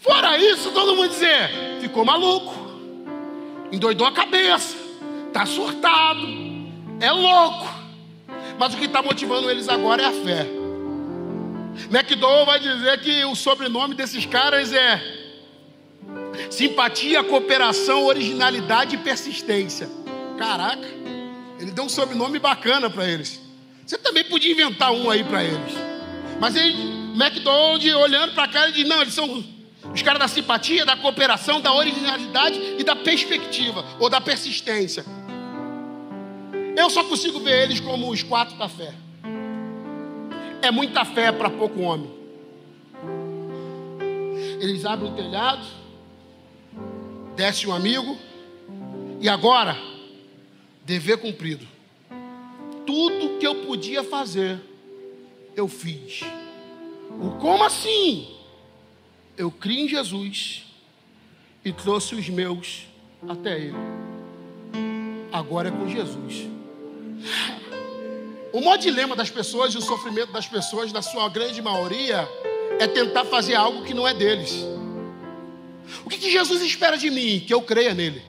Fora 0.00 0.38
isso, 0.38 0.70
todo 0.70 0.96
mundo 0.96 1.10
dizer 1.10 1.50
ficou 1.82 2.06
maluco 2.06 2.72
endoidou 3.70 4.06
a 4.06 4.12
cabeça, 4.12 4.78
está 5.26 5.44
surtado, 5.44 6.26
é 6.98 7.10
louco. 7.10 7.68
Mas 8.58 8.72
o 8.72 8.78
que 8.78 8.86
está 8.86 9.02
motivando 9.02 9.50
eles 9.50 9.68
agora 9.68 10.04
é 10.04 10.06
a 10.06 10.12
fé. 10.12 10.61
McDowell 11.90 12.46
vai 12.46 12.60
dizer 12.60 13.00
que 13.00 13.24
o 13.24 13.34
sobrenome 13.34 13.94
desses 13.94 14.26
caras 14.26 14.72
é 14.72 15.00
simpatia, 16.50 17.22
cooperação, 17.24 18.04
originalidade 18.04 18.96
e 18.96 18.98
persistência. 18.98 19.88
Caraca, 20.38 20.86
ele 21.58 21.70
deu 21.70 21.84
um 21.84 21.88
sobrenome 21.88 22.38
bacana 22.38 22.90
para 22.90 23.06
eles. 23.06 23.40
Você 23.86 23.98
também 23.98 24.24
podia 24.24 24.52
inventar 24.52 24.92
um 24.92 25.10
aí 25.10 25.24
para 25.24 25.42
eles. 25.44 25.72
Mas 26.40 26.56
ele, 26.56 26.76
McDonald 27.14 27.94
olhando 27.94 28.34
para 28.34 28.48
cá, 28.48 28.64
ele 28.64 28.72
diz: 28.72 28.88
não, 28.88 29.00
eles 29.00 29.14
são 29.14 29.44
os 29.92 30.02
caras 30.02 30.20
da 30.20 30.28
simpatia, 30.28 30.84
da 30.84 30.96
cooperação, 30.96 31.60
da 31.60 31.72
originalidade 31.72 32.58
e 32.78 32.84
da 32.84 32.96
perspectiva 32.96 33.84
ou 33.98 34.08
da 34.08 34.20
persistência. 34.20 35.04
Eu 36.76 36.88
só 36.88 37.04
consigo 37.04 37.40
ver 37.40 37.64
eles 37.64 37.80
como 37.80 38.10
os 38.10 38.22
quatro 38.22 38.56
da 38.56 38.68
fé. 38.68 38.94
É 40.62 40.70
muita 40.70 41.04
fé 41.04 41.30
para 41.32 41.50
pouco 41.50 41.80
homem. 41.80 42.10
Eles 44.60 44.84
abrem 44.84 45.12
o 45.12 45.14
telhado, 45.14 45.66
desce 47.36 47.66
um 47.66 47.72
amigo, 47.72 48.16
e 49.20 49.28
agora, 49.28 49.76
dever 50.84 51.18
cumprido. 51.18 51.66
Tudo 52.86 53.38
que 53.38 53.46
eu 53.46 53.66
podia 53.66 54.04
fazer, 54.04 54.60
eu 55.56 55.66
fiz. 55.66 56.22
O 57.20 57.32
como 57.40 57.64
assim? 57.64 58.40
eu 59.36 59.50
criei 59.50 59.84
em 59.84 59.88
Jesus 59.88 60.64
e 61.64 61.72
trouxe 61.72 62.14
os 62.14 62.28
meus 62.28 62.86
até 63.28 63.58
Ele. 63.58 63.76
Agora 65.32 65.68
é 65.68 65.72
com 65.72 65.88
Jesus. 65.88 66.48
O 68.52 68.60
maior 68.60 68.76
dilema 68.76 69.16
das 69.16 69.30
pessoas 69.30 69.72
e 69.72 69.78
o 69.78 69.80
sofrimento 69.80 70.30
das 70.30 70.46
pessoas, 70.46 70.92
na 70.92 71.00
sua 71.00 71.28
grande 71.28 71.62
maioria, 71.62 72.28
é 72.78 72.86
tentar 72.86 73.24
fazer 73.24 73.54
algo 73.54 73.82
que 73.82 73.94
não 73.94 74.06
é 74.06 74.12
deles. 74.12 74.52
O 76.04 76.10
que, 76.10 76.18
que 76.18 76.30
Jesus 76.30 76.62
espera 76.62 76.98
de 76.98 77.10
mim? 77.10 77.42
Que 77.46 77.54
eu 77.54 77.62
creia 77.62 77.94
nele. 77.94 78.22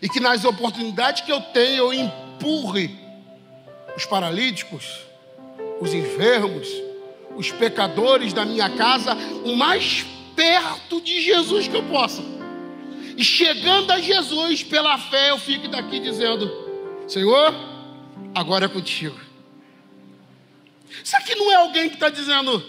E 0.00 0.08
que 0.08 0.18
nas 0.18 0.44
oportunidades 0.44 1.22
que 1.22 1.30
eu 1.30 1.40
tenho, 1.40 1.76
eu 1.76 1.94
empurre 1.94 2.98
os 3.96 4.04
paralíticos, 4.04 4.84
os 5.80 5.94
enfermos, 5.94 6.68
os 7.36 7.50
pecadores 7.52 8.32
da 8.32 8.44
minha 8.44 8.68
casa 8.70 9.16
o 9.44 9.54
mais 9.54 10.04
perto 10.34 11.00
de 11.00 11.20
Jesus 11.20 11.68
que 11.68 11.76
eu 11.76 11.82
possa. 11.84 12.22
E 13.16 13.22
chegando 13.22 13.90
a 13.92 14.00
Jesus 14.00 14.62
pela 14.62 14.98
fé, 14.98 15.30
eu 15.30 15.38
fico 15.38 15.68
daqui 15.68 16.00
dizendo: 16.00 16.50
Senhor, 17.06 17.54
agora 18.34 18.66
é 18.66 18.68
contigo. 18.68 19.18
Isso 21.02 21.16
aqui 21.16 21.34
não 21.34 21.50
é 21.50 21.54
alguém 21.56 21.88
que 21.88 21.94
está 21.94 22.08
dizendo, 22.08 22.64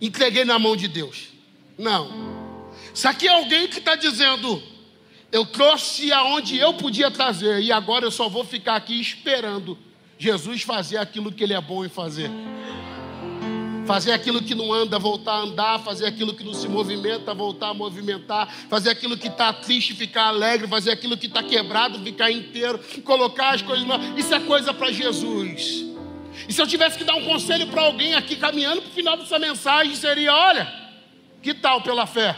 entreguei 0.00 0.44
na 0.44 0.58
mão 0.58 0.76
de 0.76 0.88
Deus. 0.88 1.28
Não. 1.76 2.70
Isso 2.94 3.06
aqui 3.06 3.28
é 3.28 3.30
alguém 3.30 3.68
que 3.68 3.78
está 3.78 3.94
dizendo, 3.94 4.62
eu 5.30 5.44
trouxe 5.44 6.12
aonde 6.12 6.56
eu 6.56 6.74
podia 6.74 7.10
trazer, 7.10 7.60
e 7.60 7.70
agora 7.70 8.04
eu 8.04 8.10
só 8.10 8.28
vou 8.28 8.44
ficar 8.44 8.76
aqui 8.76 9.00
esperando 9.00 9.78
Jesus 10.18 10.62
fazer 10.62 10.96
aquilo 10.96 11.30
que 11.30 11.44
Ele 11.44 11.54
é 11.54 11.60
bom 11.60 11.84
em 11.84 11.88
fazer 11.88 12.30
fazer 13.88 14.12
aquilo 14.12 14.42
que 14.42 14.54
não 14.54 14.70
anda, 14.70 14.98
voltar 14.98 15.32
a 15.32 15.38
andar, 15.38 15.78
fazer 15.78 16.04
aquilo 16.04 16.34
que 16.34 16.44
não 16.44 16.52
se 16.52 16.68
movimenta, 16.68 17.32
voltar 17.32 17.70
a 17.70 17.74
movimentar, 17.74 18.46
fazer 18.68 18.90
aquilo 18.90 19.16
que 19.16 19.28
está 19.28 19.50
triste, 19.50 19.94
ficar 19.94 20.26
alegre, 20.26 20.68
fazer 20.68 20.90
aquilo 20.90 21.16
que 21.16 21.26
está 21.26 21.42
quebrado, 21.42 21.98
ficar 22.00 22.30
inteiro, 22.30 22.78
colocar 23.02 23.54
as 23.54 23.62
coisas. 23.62 23.86
Isso 24.14 24.34
é 24.34 24.40
coisa 24.40 24.74
para 24.74 24.92
Jesus. 24.92 25.86
E 26.46 26.52
se 26.52 26.60
eu 26.60 26.66
tivesse 26.66 26.98
que 26.98 27.04
dar 27.04 27.14
um 27.14 27.24
conselho 27.24 27.66
para 27.68 27.80
alguém 27.80 28.14
aqui 28.14 28.36
caminhando 28.36 28.82
para 28.82 28.90
o 28.90 28.92
final 28.92 29.16
dessa 29.16 29.38
mensagem, 29.38 29.96
seria: 29.96 30.34
olha, 30.34 30.70
que 31.42 31.54
tal 31.54 31.80
pela 31.80 32.06
fé? 32.06 32.36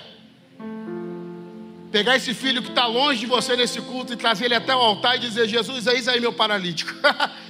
Pegar 1.91 2.15
esse 2.15 2.33
filho 2.33 2.63
que 2.63 2.69
está 2.69 2.87
longe 2.87 3.19
de 3.19 3.27
você 3.27 3.57
nesse 3.57 3.81
culto 3.81 4.13
e 4.13 4.17
trazer 4.17 4.45
ele 4.45 4.55
até 4.55 4.73
o 4.73 4.79
altar 4.79 5.17
e 5.17 5.19
dizer: 5.19 5.49
Jesus, 5.49 5.89
eis 5.89 6.07
aí 6.07 6.21
meu 6.21 6.33
paralítico. 6.33 6.95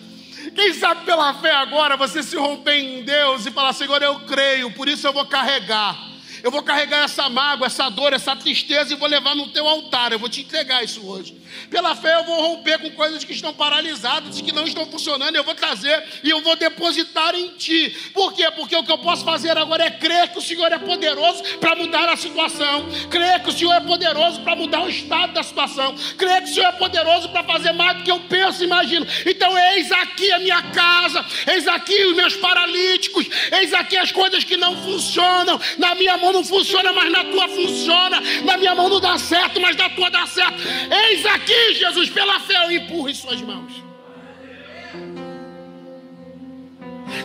Quem 0.54 0.74
sabe 0.74 1.04
pela 1.04 1.34
fé 1.34 1.52
agora 1.52 1.96
você 1.96 2.22
se 2.22 2.36
romper 2.36 2.74
em 2.74 3.02
Deus 3.02 3.46
e 3.46 3.50
falar: 3.50 3.72
Senhor, 3.72 4.02
eu 4.02 4.20
creio, 4.20 4.70
por 4.72 4.88
isso 4.88 5.06
eu 5.06 5.12
vou 5.12 5.26
carregar. 5.26 6.10
Eu 6.42 6.50
vou 6.50 6.62
carregar 6.62 7.04
essa 7.04 7.28
mágoa, 7.28 7.66
essa 7.66 7.88
dor, 7.88 8.12
essa 8.12 8.34
tristeza 8.34 8.92
e 8.92 8.96
vou 8.96 9.08
levar 9.08 9.34
no 9.34 9.48
teu 9.48 9.66
altar. 9.68 10.12
Eu 10.12 10.18
vou 10.18 10.28
te 10.28 10.40
entregar 10.40 10.82
isso 10.82 11.06
hoje. 11.06 11.36
Pela 11.68 11.94
fé 11.94 12.16
eu 12.16 12.24
vou 12.24 12.40
romper 12.40 12.78
com 12.78 12.90
coisas 12.90 13.24
que 13.24 13.32
estão 13.32 13.52
paralisadas, 13.52 14.40
que 14.40 14.52
não 14.52 14.64
estão 14.64 14.86
funcionando. 14.86 15.36
Eu 15.36 15.44
vou 15.44 15.54
trazer 15.54 16.02
e 16.22 16.30
eu 16.30 16.40
vou 16.40 16.56
depositar 16.56 17.34
em 17.34 17.48
ti. 17.48 17.90
Por 18.14 18.32
quê? 18.32 18.50
Porque 18.50 18.74
o 18.74 18.84
que 18.84 18.92
eu 18.92 18.98
posso 18.98 19.24
fazer 19.24 19.56
agora 19.56 19.84
é 19.84 19.90
crer 19.90 20.28
que 20.28 20.38
o 20.38 20.42
Senhor 20.42 20.70
é 20.72 20.78
poderoso 20.78 21.42
para 21.58 21.74
mudar 21.74 22.08
a 22.08 22.16
situação. 22.16 22.88
Crer 23.10 23.42
que 23.42 23.50
o 23.50 23.52
Senhor 23.52 23.72
é 23.74 23.80
poderoso 23.80 24.40
para 24.40 24.56
mudar 24.56 24.82
o 24.82 24.88
estado 24.88 25.32
da 25.32 25.42
situação. 25.42 25.94
Crer 26.16 26.42
que 26.44 26.50
o 26.50 26.54
Senhor 26.54 26.68
é 26.68 26.72
poderoso 26.72 27.28
para 27.28 27.44
fazer 27.44 27.72
mais 27.72 27.98
do 27.98 28.04
que 28.04 28.10
eu 28.10 28.20
penso 28.20 28.62
e 28.62 28.66
imagino. 28.66 29.06
Então, 29.26 29.56
eis 29.74 29.90
aqui 29.92 30.30
a 30.32 30.38
minha 30.38 30.62
casa, 30.62 31.24
eis 31.46 31.66
aqui 31.68 32.04
os 32.06 32.16
meus 32.16 32.36
paralíticos, 32.36 33.26
eis 33.52 33.72
aqui 33.72 33.96
as 33.96 34.12
coisas 34.12 34.44
que 34.44 34.56
não 34.56 34.76
funcionam. 34.82 35.60
Na 35.78 35.94
minha 35.94 36.16
mão 36.16 36.29
não 36.32 36.44
funciona, 36.44 36.92
mas 36.92 37.10
na 37.10 37.24
tua 37.24 37.48
funciona. 37.48 38.20
Na 38.44 38.56
minha 38.56 38.74
mão 38.74 38.88
não 38.88 39.00
dá 39.00 39.18
certo, 39.18 39.60
mas 39.60 39.76
na 39.76 39.90
tua 39.90 40.10
dá 40.10 40.26
certo. 40.26 40.60
Eis 41.08 41.24
aqui, 41.26 41.74
Jesus, 41.74 42.10
pela 42.10 42.40
fé 42.40 42.64
eu 42.64 42.72
empurro 42.72 43.08
em 43.08 43.14
suas 43.14 43.40
mãos. 43.40 43.72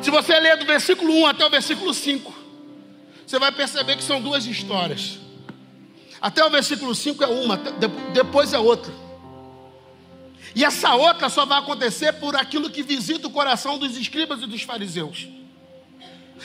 Se 0.01 0.11
você 0.11 0.39
ler 0.39 0.57
do 0.57 0.65
versículo 0.65 1.13
1 1.21 1.27
até 1.27 1.45
o 1.45 1.49
versículo 1.49 1.93
5, 1.93 2.33
você 3.25 3.39
vai 3.39 3.51
perceber 3.51 3.95
que 3.95 4.03
são 4.03 4.21
duas 4.21 4.45
histórias. 4.45 5.19
Até 6.21 6.43
o 6.45 6.49
versículo 6.49 6.93
5 6.93 7.23
é 7.23 7.27
uma, 7.27 7.57
depois 8.13 8.53
é 8.53 8.59
outra. 8.59 8.93
E 10.55 10.63
essa 10.63 10.95
outra 10.95 11.29
só 11.29 11.45
vai 11.45 11.59
acontecer 11.59 12.13
por 12.13 12.35
aquilo 12.35 12.69
que 12.69 12.81
visita 12.81 13.27
o 13.27 13.31
coração 13.31 13.77
dos 13.77 13.97
escribas 13.97 14.41
e 14.41 14.47
dos 14.47 14.61
fariseus. 14.61 15.27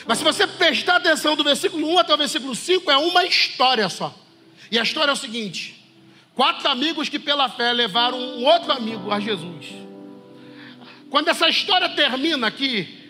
Mas 0.07 0.18
se 0.18 0.24
você 0.24 0.46
prestar 0.46 0.96
atenção 0.96 1.37
do 1.37 1.44
versículo 1.44 1.88
1 1.94 1.98
até 1.98 2.14
o 2.14 2.18
versículo 2.18 2.55
5, 2.55 2.90
é 2.90 2.96
uma 2.96 3.24
história 3.24 3.88
só. 3.88 4.14
E 4.70 4.79
a 4.79 4.83
história 4.83 5.11
é 5.11 5.14
o 5.14 5.16
seguinte: 5.16 5.85
quatro 6.35 6.68
amigos 6.68 7.09
que 7.09 7.18
pela 7.18 7.48
fé 7.48 7.72
levaram 7.72 8.18
um 8.18 8.44
outro 8.44 8.72
amigo 8.72 9.11
a 9.11 9.20
Jesus. 9.20 9.66
Quando 11.11 11.29
essa 11.29 11.48
história 11.48 11.88
termina 11.88 12.46
aqui, 12.46 13.00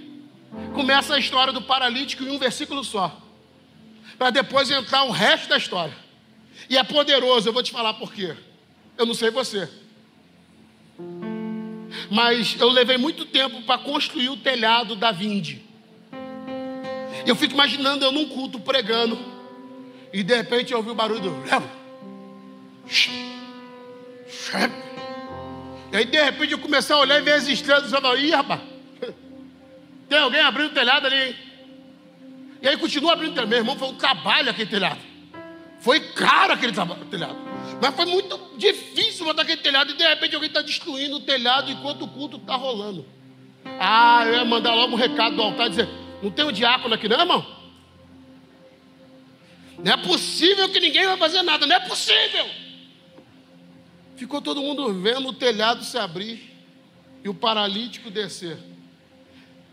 começa 0.74 1.14
a 1.14 1.18
história 1.18 1.52
do 1.52 1.62
paralítico 1.62 2.24
em 2.24 2.30
um 2.30 2.38
versículo 2.38 2.82
só. 2.82 3.20
Para 4.18 4.30
depois 4.30 4.70
entrar 4.70 5.02
o 5.04 5.10
resto 5.10 5.48
da 5.48 5.56
história. 5.56 5.96
E 6.68 6.76
é 6.76 6.82
poderoso, 6.82 7.48
eu 7.48 7.52
vou 7.52 7.62
te 7.62 7.70
falar 7.70 7.94
por 7.94 8.12
quê. 8.12 8.36
Eu 8.96 9.06
não 9.06 9.14
sei 9.14 9.30
você. 9.30 9.68
Mas 12.10 12.56
eu 12.60 12.68
levei 12.68 12.96
muito 12.96 13.24
tempo 13.24 13.62
para 13.62 13.78
construir 13.78 14.28
o 14.28 14.36
telhado 14.36 14.94
da 14.96 15.10
Vinde. 15.10 15.69
Eu 17.26 17.37
fico 17.37 17.54
imaginando 17.54 18.04
eu 18.04 18.12
num 18.12 18.28
culto 18.28 18.59
pregando. 18.59 19.18
E 20.12 20.22
de 20.22 20.35
repente 20.35 20.72
eu 20.72 20.78
ouvi 20.78 20.90
o 20.90 20.94
barulho 20.94 21.20
do. 21.20 21.42
E 25.92 25.96
aí 25.96 26.04
de 26.04 26.22
repente 26.22 26.52
eu 26.52 26.59
comecei 26.59 26.94
a 26.94 26.98
olhar 26.98 27.18
e 27.18 27.22
ver 27.22 27.33
as 27.33 27.46
estrelas 27.46 27.87
e 27.87 27.90
falei, 27.90 28.26
ih, 28.26 28.30
rapaz, 28.30 28.61
tem 30.09 30.18
alguém 30.18 30.40
abrindo 30.40 30.70
o 30.70 30.74
telhado 30.74 31.06
ali, 31.06 31.28
hein? 31.28 31.37
E 32.62 32.68
aí 32.68 32.76
continua 32.76 33.12
abrindo 33.12 33.33
o 33.33 33.35
telhado. 33.35 33.48
Meu 33.48 33.59
irmão, 33.59 33.76
foi 33.76 33.88
um 33.88 33.94
trabalho 33.94 34.50
aquele 34.50 34.68
telhado. 34.68 35.00
Foi 35.80 36.00
caro 36.00 36.52
aquele 36.52 36.72
telhado. 36.72 37.37
Mas 37.80 37.94
foi 37.94 38.04
muito 38.04 38.38
difícil 38.59 39.24
botar 39.24 39.42
aquele 39.42 39.62
telhado. 39.62 39.92
E 39.92 39.94
de 39.94 40.02
repente 40.02 40.35
alguém 40.35 40.48
está 40.48 40.61
destruindo 40.61 41.16
o 41.16 41.20
telhado 41.20 41.70
enquanto 41.70 42.02
o 42.02 42.09
culto 42.09 42.37
está 42.37 42.54
rolando. 42.56 43.06
Ah, 43.78 44.24
eu 44.26 44.35
ia 44.35 44.44
mandar 44.44 44.74
logo 44.74 44.92
um 44.92 44.96
recado 44.96 45.37
do 45.37 45.42
altar 45.42 45.68
e 45.68 45.70
dizer: 45.70 45.88
Não 46.22 46.30
tem 46.30 46.44
um 46.44 46.52
diácono 46.52 46.94
aqui, 46.94 47.09
não, 47.09 47.20
irmão? 47.20 47.61
Não 49.83 49.92
é 49.92 49.96
possível 49.96 50.68
que 50.68 50.80
ninguém 50.80 51.06
vai 51.06 51.16
fazer 51.16 51.42
nada. 51.42 51.66
Não 51.66 51.74
é 51.74 51.80
possível. 51.80 52.46
Ficou 54.16 54.42
todo 54.42 54.61
mundo 54.61 54.92
vendo 55.00 55.28
o 55.28 55.33
telhado 55.33 55.83
se 55.83 55.96
abrir 55.96 56.54
e 57.24 57.28
o 57.28 57.35
paralítico 57.35 58.11
descer. 58.11 58.59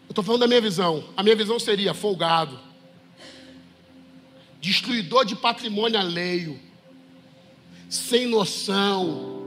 Eu 0.08 0.12
estou 0.12 0.24
falando 0.24 0.42
da 0.42 0.48
minha 0.48 0.62
visão. 0.62 1.10
A 1.18 1.24
minha 1.24 1.36
visão 1.36 1.60
seria 1.60 1.94
folgado, 1.94 2.58
destruidor 4.62 5.26
de 5.26 5.36
patrimônio 5.36 6.00
alheio, 6.00 6.60
sem 7.90 8.26
noção, 8.26 9.46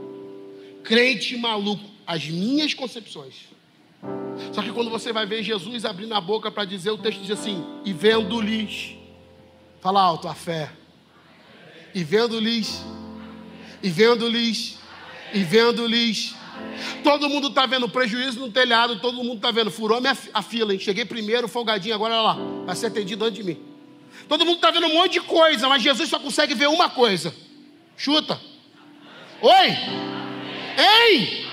crente 0.83 1.35
maluco. 1.35 1.89
As 2.05 2.27
minhas 2.27 2.73
concepções. 2.73 3.50
Só 4.51 4.61
que 4.61 4.71
quando 4.71 4.89
você 4.89 5.13
vai 5.13 5.25
ver 5.25 5.43
Jesus 5.43 5.85
abrindo 5.85 6.13
a 6.13 6.21
boca 6.21 6.51
para 6.51 6.65
dizer, 6.65 6.91
o 6.91 6.97
texto 6.97 7.21
diz 7.21 7.31
assim: 7.31 7.63
e 7.85 7.93
vendo-lhes, 7.93 8.95
fala 9.79 10.01
alto, 10.01 10.27
a 10.27 10.33
fé, 10.33 10.71
e 11.93 12.03
vendo-lhes, 12.03 12.83
e 13.81 13.89
vendo-lhes, 13.89 14.79
e 15.33 15.43
vendo-lhes. 15.43 16.35
Todo 17.03 17.29
mundo 17.29 17.47
está 17.47 17.65
vendo 17.65 17.89
prejuízo 17.89 18.39
no 18.39 18.51
telhado, 18.51 18.99
todo 18.99 19.23
mundo 19.23 19.35
está 19.35 19.51
vendo. 19.51 19.71
Furou 19.71 19.99
minha, 20.01 20.17
a 20.33 20.41
fila, 20.41 20.73
hein? 20.73 20.79
Cheguei 20.79 21.05
primeiro, 21.05 21.47
folgadinho, 21.47 21.95
agora 21.95 22.13
olha 22.13 22.21
lá, 22.21 22.65
vai 22.65 22.75
ser 22.75 22.87
atendido 22.87 23.23
antes 23.25 23.37
de 23.37 23.43
mim. 23.43 23.59
Todo 24.27 24.45
mundo 24.45 24.55
está 24.55 24.71
vendo 24.71 24.87
um 24.87 24.93
monte 24.93 25.13
de 25.13 25.21
coisa, 25.21 25.67
mas 25.67 25.81
Jesus 25.81 26.09
só 26.09 26.19
consegue 26.19 26.53
ver 26.53 26.67
uma 26.67 26.89
coisa. 26.89 27.33
Chuta. 27.97 28.39
Oi? 29.41 29.67
Ei! 30.77 31.50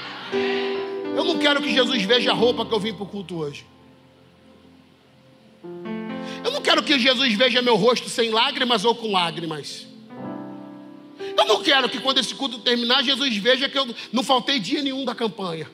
Eu 1.18 1.24
não 1.24 1.36
quero 1.36 1.60
que 1.60 1.74
Jesus 1.74 2.04
veja 2.04 2.30
a 2.30 2.34
roupa 2.34 2.64
que 2.64 2.72
eu 2.72 2.78
vim 2.78 2.94
para 2.94 3.02
o 3.02 3.06
culto 3.06 3.38
hoje. 3.38 3.66
Eu 6.44 6.52
não 6.52 6.62
quero 6.62 6.80
que 6.80 6.96
Jesus 6.96 7.34
veja 7.34 7.60
meu 7.60 7.74
rosto 7.74 8.08
sem 8.08 8.30
lágrimas 8.30 8.84
ou 8.84 8.94
com 8.94 9.10
lágrimas. 9.10 9.84
Eu 11.36 11.44
não 11.44 11.60
quero 11.60 11.88
que 11.88 11.98
quando 11.98 12.18
esse 12.18 12.32
culto 12.36 12.60
terminar, 12.60 13.02
Jesus 13.02 13.36
veja 13.36 13.68
que 13.68 13.76
eu 13.76 13.92
não 14.12 14.22
faltei 14.22 14.60
dia 14.60 14.80
nenhum 14.80 15.04
da 15.04 15.12
campanha. 15.12 15.68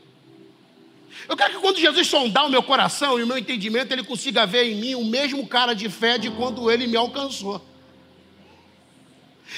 Eu 1.29 1.37
quero 1.37 1.57
que 1.57 1.61
quando 1.61 1.79
Jesus 1.79 2.07
sondar 2.07 2.47
o 2.47 2.51
meu 2.51 2.63
coração 2.63 3.21
e 3.21 3.23
o 3.23 3.27
meu 3.27 3.37
entendimento, 3.37 3.93
ele 3.93 4.03
consiga 4.03 4.47
ver 4.47 4.65
em 4.65 4.77
mim 4.77 4.95
o 4.95 5.05
mesmo 5.05 5.47
cara 5.47 5.75
de 5.75 5.91
fé 5.91 6.17
de 6.17 6.31
quando 6.31 6.71
ele 6.71 6.87
me 6.87 6.97
alcançou. 6.97 7.61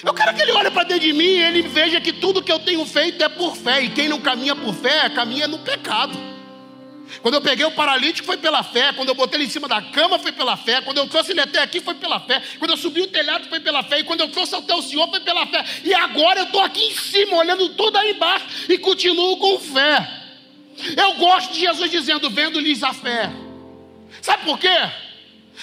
Eu 0.03 0.13
quero 0.13 0.35
que 0.35 0.43
ele 0.43 0.53
olhe 0.53 0.71
para 0.71 0.85
dentro 0.85 1.05
de 1.05 1.13
mim 1.13 1.25
e 1.25 1.43
ele 1.43 1.63
veja 1.63 2.01
que 2.01 2.13
tudo 2.13 2.43
que 2.43 2.53
eu 2.53 2.59
tenho 2.59 2.85
feito 2.85 3.23
é 3.23 3.29
por 3.29 3.57
fé. 3.57 3.83
E 3.83 3.91
quem 3.91 4.09
não 4.09 4.21
caminha 4.21 4.55
por 4.55 4.75
fé, 4.75 5.09
caminha 5.09 5.49
no 5.49 5.59
pecado. 5.61 6.37
Quando 7.23 7.35
eu 7.35 7.41
peguei 7.41 7.65
o 7.65 7.71
paralítico 7.71 8.27
foi 8.27 8.37
pela 8.37 8.63
fé. 8.63 8.93
Quando 8.93 9.09
eu 9.09 9.15
botei 9.15 9.39
ele 9.39 9.47
em 9.47 9.51
cima 9.51 9.69
da 9.69 9.81
cama 9.81 10.19
foi 10.19 10.33
pela 10.33 10.57
fé. 10.57 10.81
Quando 10.81 10.99
eu 10.99 11.09
trouxe 11.09 11.33
ele 11.33 11.41
até 11.41 11.61
aqui 11.61 11.81
foi 11.81 11.95
pela 11.95 12.21
fé. 12.21 12.43
Quando 12.59 12.73
eu 12.73 12.77
subi 12.77 13.01
o 13.01 13.07
telhado 13.07 13.49
foi 13.49 13.61
pela 13.61 13.83
fé. 13.83 14.01
E 14.01 14.05
quando 14.05 14.21
eu 14.21 14.29
trouxe 14.29 14.55
até 14.55 14.75
o 14.75 14.83
Senhor 14.83 15.09
foi 15.09 15.21
pela 15.21 15.47
fé. 15.47 15.65
E 15.85 15.95
agora 15.95 16.41
eu 16.41 16.45
estou 16.47 16.61
aqui 16.61 16.83
em 16.83 16.95
cima, 16.95 17.37
olhando 17.37 17.69
tudo 17.71 17.97
aí 17.97 18.13
embaixo 18.13 18.47
e 18.69 18.79
continuo 18.79 19.39
com 19.39 19.59
fé. 19.59 20.09
Eu 20.97 21.15
gosto 21.15 21.53
de 21.53 21.61
Jesus 21.61 21.91
dizendo: 21.91 22.29
vendo-lhes 22.29 22.83
a 22.83 22.93
fé. 22.93 23.31
Sabe 24.21 24.45
por 24.45 24.59
quê? 24.59 24.91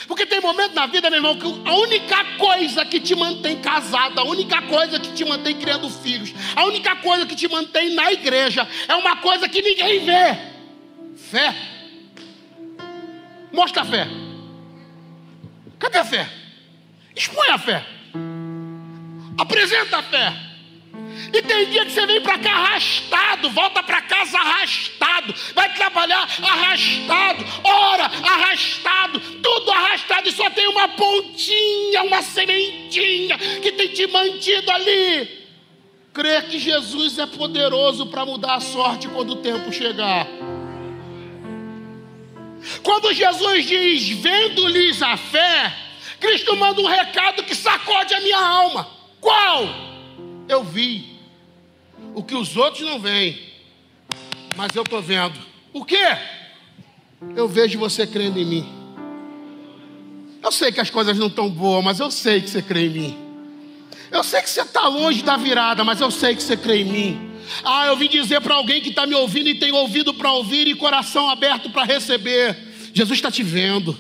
Porque 0.08 0.26
tem 0.26 0.42
momento 0.42 0.74
na 0.74 0.86
vida, 0.88 1.10
meu 1.10 1.18
irmão, 1.18 1.38
que 1.38 1.46
a 1.46 1.76
única 1.76 2.24
coisa 2.38 2.86
que 2.86 3.00
te 3.00 3.16
mantém 3.16 3.60
casado, 3.62 4.20
a 4.20 4.24
única 4.24 4.62
coisa 4.64 5.00
que 5.00 5.14
te 5.14 5.24
mantém 5.24 5.56
criando 5.58 5.90
filhos, 5.90 6.34
a 6.56 6.66
única 6.66 6.96
coisa 6.98 7.26
que 7.26 7.36
te 7.36 7.48
mantém 7.48 7.94
na 7.94 8.12
igreja 8.12 8.68
é 8.88 8.96
uma 8.96 9.18
coisa 9.18 9.48
que 9.48 9.62
ninguém 9.62 10.04
vê 10.04 10.38
fé. 11.16 11.56
Mostra 13.52 13.84
a 13.84 13.86
fé. 13.86 14.08
Cadê 15.80 15.98
a 16.00 16.06
fé? 16.06 16.30
Expõe 17.16 17.50
a 17.50 17.58
fé. 17.58 17.86
Apresenta 19.38 19.98
a 19.98 20.04
fé. 20.04 20.34
E 21.34 21.42
tem 21.42 21.68
dia 21.72 21.84
que 21.84 21.92
você 21.92 22.06
vem 22.06 22.22
para 22.22 22.38
cá 22.38 22.52
arrastado, 22.52 23.50
volta 23.50 23.82
para 23.82 24.04
casa 24.04 24.38
arrastado, 24.38 25.34
vai 25.56 25.74
trabalhar 25.74 26.30
arrastado, 26.44 27.44
ora 27.64 28.04
arrastado, 28.04 29.20
tudo 29.42 29.72
arrastado 29.72 30.30
e 30.30 30.32
só 30.32 30.48
tem 30.52 30.68
uma 30.68 30.90
pontinha, 30.90 32.04
uma 32.04 32.22
sementinha 32.22 33.36
que 33.64 33.72
tem 33.72 33.88
te 33.88 34.06
mantido 34.06 34.70
ali. 34.70 35.44
Crer 36.14 36.44
que 36.44 36.60
Jesus 36.60 37.18
é 37.18 37.26
poderoso 37.26 38.06
para 38.06 38.24
mudar 38.24 38.54
a 38.54 38.62
sorte 38.62 39.08
quando 39.08 39.32
o 39.32 39.38
tempo 39.38 39.74
chegar. 39.74 40.28
Quando 42.84 43.12
Jesus 43.12 43.66
diz, 43.66 44.10
vendo-lhes 44.10 45.02
a 45.02 45.18
fé, 45.18 45.76
Cristo 46.20 46.56
manda 46.56 46.80
um 46.80 46.86
recado 46.86 47.42
que 47.42 47.56
sacode 47.56 48.14
a 48.14 48.22
minha 48.22 48.38
alma. 48.38 48.88
Qual? 49.20 49.68
Eu 50.48 50.64
vi 50.64 51.13
o 52.16 52.24
que 52.24 52.36
os 52.36 52.56
outros 52.56 52.88
não 52.88 53.00
veem, 53.00 53.40
mas 54.56 54.76
eu 54.76 54.84
estou 54.84 55.02
vendo. 55.02 55.40
O 55.72 55.84
que? 55.84 56.06
Eu 57.36 57.48
vejo 57.48 57.80
você 57.80 58.06
crendo 58.06 58.40
em 58.40 58.46
mim. 58.46 58.84
Eu 60.44 60.52
sei 60.52 60.72
que 60.72 60.82
as 60.82 60.90
coisas 60.90 61.18
não 61.18 61.28
estão 61.28 61.50
boas, 61.50 61.84
mas 61.84 62.00
eu 62.00 62.12
sei 62.12 62.42
que 62.42 62.50
você 62.50 62.62
crê 62.62 62.88
em 62.88 62.90
mim. 62.90 63.18
Eu 64.12 64.24
sei 64.24 64.42
que 64.42 64.50
você 64.50 64.62
está 64.62 64.88
longe 64.88 65.24
da 65.24 65.38
virada, 65.38 65.84
mas 65.84 66.02
eu 66.02 66.12
sei 66.12 66.36
que 66.36 66.44
você 66.44 66.56
crê 66.58 66.82
em 66.82 66.86
mim. 66.86 67.32
Ah, 67.64 67.88
eu 67.88 67.98
vim 67.98 68.08
dizer 68.08 68.42
para 68.42 68.56
alguém 68.56 68.82
que 68.82 68.90
está 68.90 69.06
me 69.06 69.16
ouvindo 69.16 69.50
e 69.50 69.56
tem 69.56 69.72
ouvido 69.72 70.14
para 70.14 70.32
ouvir 70.32 70.68
e 70.68 70.76
coração 70.76 71.30
aberto 71.30 71.70
para 71.70 71.84
receber. 71.84 72.58
Jesus 72.94 73.18
está 73.18 73.32
te 73.32 73.42
vendo. 73.42 73.98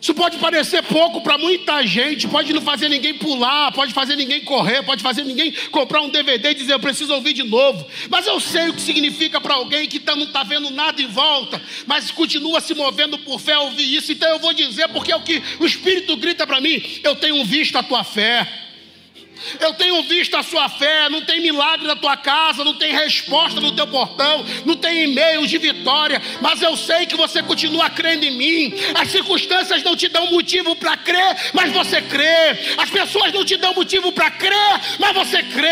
Isso 0.00 0.14
pode 0.14 0.38
parecer 0.38 0.82
pouco 0.84 1.20
para 1.20 1.36
muita 1.36 1.84
gente, 1.86 2.28
pode 2.28 2.52
não 2.52 2.60
fazer 2.60 2.88
ninguém 2.88 3.14
pular, 3.14 3.72
pode 3.72 3.92
fazer 3.92 4.14
ninguém 4.16 4.44
correr, 4.44 4.82
pode 4.82 5.02
fazer 5.02 5.24
ninguém 5.24 5.52
comprar 5.70 6.00
um 6.02 6.08
DVD 6.08 6.50
e 6.50 6.54
dizer 6.54 6.74
eu 6.74 6.80
preciso 6.80 7.12
ouvir 7.12 7.32
de 7.32 7.42
novo. 7.42 7.84
Mas 8.08 8.26
eu 8.26 8.38
sei 8.38 8.68
o 8.68 8.74
que 8.74 8.80
significa 8.80 9.40
para 9.40 9.54
alguém 9.54 9.88
que 9.88 9.98
tá, 9.98 10.14
não 10.14 10.24
está 10.24 10.44
vendo 10.44 10.70
nada 10.70 11.02
em 11.02 11.06
volta, 11.06 11.60
mas 11.86 12.10
continua 12.10 12.60
se 12.60 12.74
movendo 12.74 13.18
por 13.18 13.40
fé 13.40 13.58
ouvir 13.58 13.94
isso. 13.94 14.12
Então 14.12 14.28
eu 14.28 14.38
vou 14.38 14.52
dizer, 14.52 14.88
porque 14.88 15.12
é 15.12 15.16
o 15.16 15.22
que 15.22 15.42
o 15.58 15.66
Espírito 15.66 16.16
grita 16.16 16.46
para 16.46 16.60
mim: 16.60 16.80
eu 17.02 17.16
tenho 17.16 17.44
visto 17.44 17.76
a 17.76 17.82
tua 17.82 18.04
fé. 18.04 18.67
Eu 19.60 19.74
tenho 19.74 20.02
visto 20.02 20.36
a 20.36 20.42
sua 20.42 20.68
fé, 20.68 21.08
não 21.08 21.22
tem 21.22 21.40
milagre 21.40 21.86
na 21.86 21.96
tua 21.96 22.16
casa, 22.16 22.64
não 22.64 22.74
tem 22.74 22.92
resposta 22.92 23.60
no 23.60 23.72
teu 23.72 23.86
portão, 23.86 24.44
não 24.64 24.76
tem 24.76 25.04
e-mail 25.04 25.46
de 25.46 25.58
vitória, 25.58 26.20
mas 26.40 26.62
eu 26.62 26.76
sei 26.76 27.06
que 27.06 27.16
você 27.16 27.42
continua 27.42 27.90
crendo 27.90 28.24
em 28.24 28.30
mim. 28.30 28.74
As 28.94 29.08
circunstâncias 29.10 29.82
não 29.82 29.96
te 29.96 30.08
dão 30.08 30.30
motivo 30.30 30.74
para 30.76 30.96
crer, 30.96 31.36
mas 31.52 31.72
você 31.72 32.02
crê. 32.02 32.74
As 32.76 32.90
pessoas 32.90 33.32
não 33.32 33.44
te 33.44 33.56
dão 33.56 33.74
motivo 33.74 34.12
para 34.12 34.30
crer, 34.30 34.80
mas 34.98 35.14
você 35.14 35.42
crê. 35.42 35.68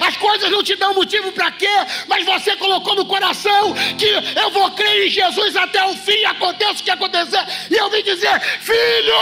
As 0.00 0.16
coisas 0.16 0.50
não 0.50 0.62
te 0.62 0.74
dão 0.76 0.94
motivo 0.94 1.32
para 1.32 1.50
crer, 1.50 1.86
mas 2.06 2.24
você 2.24 2.56
colocou 2.56 2.94
no 2.94 3.04
coração 3.04 3.74
que 3.98 4.06
eu 4.40 4.50
vou 4.50 4.70
crer 4.72 5.06
em 5.06 5.10
Jesus 5.10 5.56
até 5.56 5.84
o 5.84 5.94
fim, 5.96 6.24
aconteça 6.24 6.80
o 6.80 6.84
que 6.84 6.90
acontecer. 6.90 7.44
E 7.70 7.74
eu 7.74 7.90
vim 7.90 8.02
dizer: 8.02 8.40
Filho, 8.40 9.14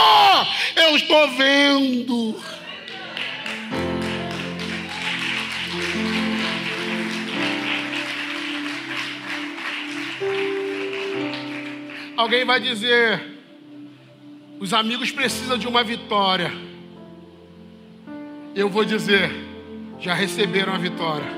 eu 0.75 0.95
estou 0.95 1.27
vendo. 1.31 2.56
Alguém 12.17 12.43
vai 12.43 12.59
dizer: 12.59 13.23
os 14.59 14.73
amigos 14.73 15.11
precisam 15.11 15.55
de 15.55 15.67
uma 15.67 15.83
vitória. 15.83 16.51
Eu 18.55 18.67
vou 18.67 18.83
dizer: 18.83 19.31
já 19.99 20.15
receberam 20.15 20.73
a 20.73 20.79
vitória. 20.79 21.37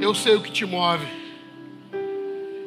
Eu 0.00 0.14
sei 0.14 0.36
o 0.36 0.40
que 0.40 0.52
te 0.52 0.64
move. 0.64 1.04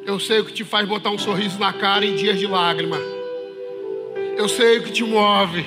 Eu 0.04 0.20
sei 0.20 0.40
o 0.40 0.44
que 0.44 0.52
te 0.52 0.62
faz 0.62 0.86
botar 0.86 1.10
um 1.10 1.18
sorriso 1.18 1.58
na 1.58 1.72
cara 1.72 2.04
em 2.04 2.14
dias 2.16 2.38
de 2.38 2.46
lágrima. 2.46 2.98
Eu 4.36 4.46
sei 4.46 4.78
o 4.78 4.82
que 4.82 4.92
te 4.92 5.04
move. 5.04 5.64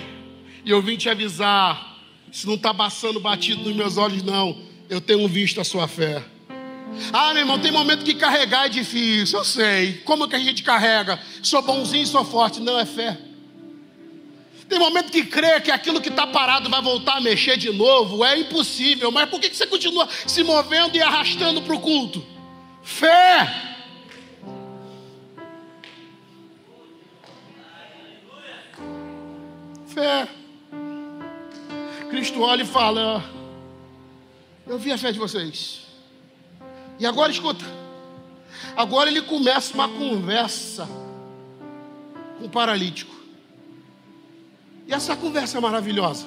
E 0.63 0.69
eu 0.69 0.81
vim 0.83 0.97
te 0.97 1.09
avisar. 1.09 1.97
Se 2.31 2.45
não 2.45 2.55
está 2.55 2.73
passando 2.73 3.19
batido 3.19 3.63
nos 3.63 3.75
meus 3.75 3.97
olhos, 3.97 4.21
não. 4.21 4.55
Eu 4.87 5.01
tenho 5.01 5.27
visto 5.27 5.59
a 5.59 5.63
sua 5.63 5.87
fé. 5.87 6.23
Ah, 7.11 7.33
meu 7.33 7.41
irmão, 7.41 7.59
tem 7.59 7.71
momento 7.71 8.05
que 8.05 8.13
carregar 8.13 8.65
é 8.65 8.69
difícil, 8.69 9.39
eu 9.39 9.45
sei. 9.45 10.01
Como 10.05 10.27
que 10.27 10.35
a 10.35 10.39
gente 10.39 10.63
carrega? 10.63 11.19
Sou 11.41 11.61
bonzinho, 11.61 12.05
sou 12.07 12.23
forte. 12.23 12.59
Não 12.59 12.79
é 12.79 12.85
fé. 12.85 13.17
Tem 14.67 14.79
momento 14.79 15.11
que 15.11 15.23
crê 15.23 15.59
que 15.61 15.69
aquilo 15.69 16.01
que 16.01 16.09
está 16.09 16.25
parado 16.25 16.69
vai 16.69 16.81
voltar 16.81 17.17
a 17.17 17.21
mexer 17.21 17.57
de 17.57 17.71
novo. 17.71 18.23
É 18.23 18.37
impossível. 18.39 19.11
Mas 19.11 19.29
por 19.29 19.39
que 19.39 19.53
você 19.53 19.67
continua 19.67 20.07
se 20.25 20.43
movendo 20.43 20.95
e 20.95 21.01
arrastando 21.01 21.61
para 21.61 21.75
o 21.75 21.79
culto? 21.79 22.25
Fé. 22.81 23.73
Fé. 29.87 30.27
Cristo 32.09 32.41
olha 32.41 32.63
e 32.63 32.65
fala: 32.65 33.23
Eu 34.65 34.79
vi 34.79 34.91
a 34.91 34.97
fé 34.97 35.11
de 35.11 35.19
vocês. 35.19 35.82
E 37.03 37.05
agora 37.05 37.29
escuta. 37.29 37.65
Agora 38.77 39.09
ele 39.09 39.21
começa 39.23 39.73
uma 39.73 39.89
conversa 39.89 40.87
com 42.39 42.45
o 42.45 42.49
paralítico. 42.49 43.13
E 44.87 44.93
essa 44.93 45.13
conversa 45.13 45.57
é 45.57 45.61
maravilhosa. 45.61 46.25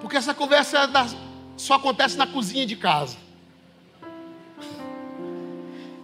Porque 0.00 0.16
essa 0.16 0.32
conversa 0.32 0.78
é 0.78 0.86
da, 0.86 1.04
só 1.56 1.74
acontece 1.74 2.16
na 2.16 2.28
cozinha 2.28 2.64
de 2.64 2.76
casa. 2.76 3.16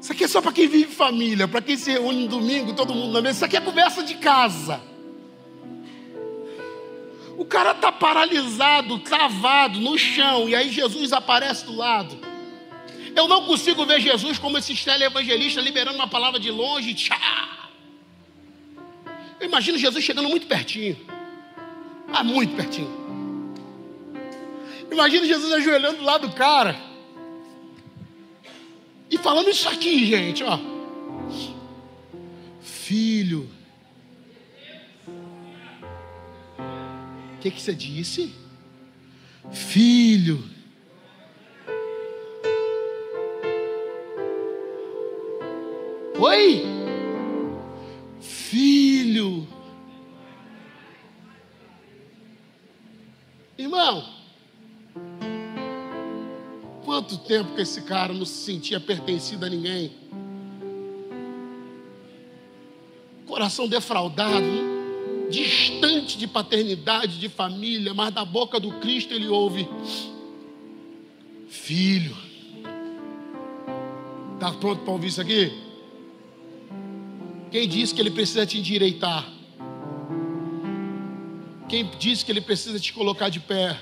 Isso 0.00 0.10
aqui 0.10 0.24
é 0.24 0.28
só 0.28 0.42
para 0.42 0.50
quem 0.50 0.66
vive 0.66 0.92
família, 0.92 1.46
para 1.46 1.62
quem 1.62 1.76
se 1.76 1.92
reúne 1.92 2.24
no 2.24 2.28
domingo, 2.28 2.72
todo 2.72 2.92
mundo 2.92 3.12
na 3.12 3.22
mesa. 3.22 3.36
Isso 3.36 3.44
aqui 3.44 3.56
é 3.56 3.60
conversa 3.60 4.02
de 4.02 4.16
casa. 4.16 4.80
O 7.38 7.44
cara 7.44 7.70
está 7.70 7.92
paralisado, 7.92 8.98
travado 8.98 9.78
no 9.78 9.96
chão, 9.96 10.48
e 10.48 10.56
aí 10.56 10.68
Jesus 10.68 11.12
aparece 11.12 11.64
do 11.64 11.76
lado. 11.76 12.33
Eu 13.14 13.28
não 13.28 13.44
consigo 13.44 13.86
ver 13.86 14.00
Jesus 14.00 14.38
como 14.38 14.58
esse 14.58 14.72
evangelista 14.72 15.60
liberando 15.60 15.96
uma 15.96 16.08
palavra 16.08 16.40
de 16.40 16.50
longe. 16.50 16.94
Tchá. 16.94 17.70
Eu 19.38 19.46
imagino 19.46 19.78
Jesus 19.78 20.04
chegando 20.04 20.28
muito 20.28 20.46
pertinho. 20.46 20.96
Ah, 22.12 22.24
muito 22.24 22.56
pertinho. 22.56 23.04
Imagina 24.90 25.26
Jesus 25.26 25.52
ajoelhando 25.52 25.98
do 25.98 26.04
lado 26.04 26.28
do 26.28 26.34
cara. 26.34 26.76
E 29.10 29.18
falando 29.18 29.50
isso 29.50 29.68
aqui, 29.68 30.06
gente, 30.06 30.42
ó. 30.42 30.58
Filho. 32.60 33.50
O 36.58 37.40
que, 37.40 37.50
que 37.50 37.60
você 37.60 37.74
disse? 37.74 38.34
Filho. 39.52 40.53
Oi? 46.26 46.64
Filho. 48.18 49.46
Irmão, 53.58 54.02
quanto 56.82 57.18
tempo 57.18 57.54
que 57.54 57.60
esse 57.60 57.82
cara 57.82 58.14
não 58.14 58.24
se 58.24 58.42
sentia 58.42 58.80
pertencido 58.80 59.44
a 59.44 59.50
ninguém? 59.50 59.92
Coração 63.26 63.68
defraudado, 63.68 64.46
distante 65.30 66.16
de 66.16 66.26
paternidade, 66.26 67.18
de 67.18 67.28
família, 67.28 67.92
mas 67.92 68.14
da 68.14 68.24
boca 68.24 68.58
do 68.58 68.72
Cristo 68.80 69.12
ele 69.12 69.28
ouve: 69.28 69.68
Filho. 71.48 72.16
Está 74.32 74.52
pronto 74.52 74.84
para 74.84 74.92
ouvir 74.92 75.08
isso 75.08 75.20
aqui? 75.20 75.63
Quem 77.54 77.68
disse 77.68 77.94
que 77.94 78.00
ele 78.00 78.10
precisa 78.10 78.44
te 78.44 78.58
endireitar? 78.58 79.24
Quem 81.68 81.88
disse 82.00 82.24
que 82.24 82.32
ele 82.32 82.40
precisa 82.40 82.80
te 82.80 82.92
colocar 82.92 83.28
de 83.28 83.38
pé? 83.38 83.78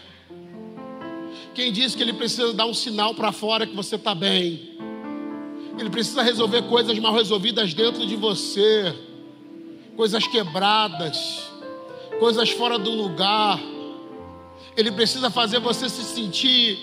Quem 1.55 1.73
disse 1.73 1.97
que 1.97 2.03
ele 2.03 2.13
precisa 2.13 2.53
dar 2.53 2.67
um 2.67 2.75
sinal 2.75 3.15
para 3.15 3.33
fora 3.33 3.67
que 3.67 3.75
você 3.75 3.97
está 3.97 4.15
bem? 4.15 4.77
Ele 5.79 5.89
precisa 5.89 6.23
resolver 6.23 6.61
coisas 6.65 6.99
mal 6.99 7.15
resolvidas 7.15 7.73
dentro 7.73 8.07
de 8.07 8.15
você, 8.15 8.95
coisas 9.97 10.27
quebradas, 10.27 11.51
coisas 12.19 12.51
fora 12.51 12.79
do 12.79 12.91
lugar. 12.91 13.59
Ele 14.77 14.93
precisa 14.93 15.31
fazer 15.31 15.61
você 15.61 15.89
se 15.89 16.03
sentir 16.03 16.79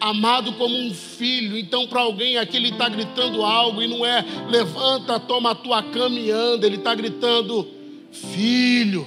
amado 0.00 0.52
como 0.54 0.76
um 0.76 0.92
filho. 0.92 1.56
Então, 1.56 1.86
para 1.86 2.00
alguém 2.00 2.36
aqui, 2.38 2.56
ele 2.56 2.70
está 2.70 2.88
gritando 2.88 3.42
algo 3.44 3.82
e 3.82 3.86
não 3.86 4.04
é 4.04 4.24
levanta, 4.48 5.20
toma 5.20 5.50
a 5.50 5.54
tua 5.54 5.82
cama 5.82 6.18
e 6.18 6.30
anda. 6.30 6.66
Ele 6.66 6.76
está 6.76 6.94
gritando, 6.94 7.68
filho, 8.12 9.06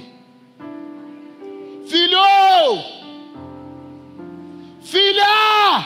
filho, 1.86 2.20
filha, 4.82 5.86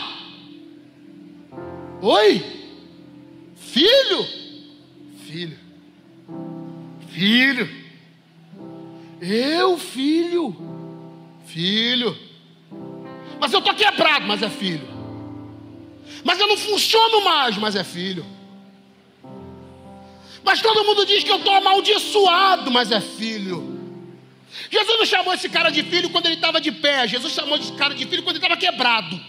oi, 2.01 2.43
filho, 3.55 4.25
filho, 5.25 5.57
filho, 7.09 7.69
eu, 9.21 9.77
filho, 9.77 10.55
filho. 11.45 12.17
Mas 13.39 13.51
eu 13.51 13.59
estou 13.59 13.73
quebrado, 13.73 14.25
mas 14.25 14.41
é 14.41 14.49
filho. 14.49 14.92
Mas 16.23 16.39
eu 16.39 16.47
não 16.47 16.57
funciono 16.57 17.21
mais, 17.21 17.57
mas 17.57 17.75
é 17.75 17.83
filho. 17.83 18.25
Mas 20.43 20.61
todo 20.61 20.83
mundo 20.83 21.05
diz 21.05 21.23
que 21.23 21.31
eu 21.31 21.37
estou 21.37 21.53
amaldiçoado, 21.53 22.69
mas 22.69 22.91
é 22.91 22.99
filho. 22.99 23.73
Jesus 24.69 24.99
não 24.99 25.05
chamou 25.05 25.33
esse 25.33 25.49
cara 25.49 25.69
de 25.69 25.81
filho 25.83 26.09
quando 26.09 26.25
ele 26.25 26.35
estava 26.35 26.59
de 26.59 26.71
pé. 26.71 27.07
Jesus 27.07 27.33
chamou 27.33 27.57
esse 27.57 27.71
cara 27.73 27.95
de 27.95 28.05
filho 28.05 28.23
quando 28.23 28.35
ele 28.35 28.45
estava 28.45 28.59
quebrado. 28.59 29.19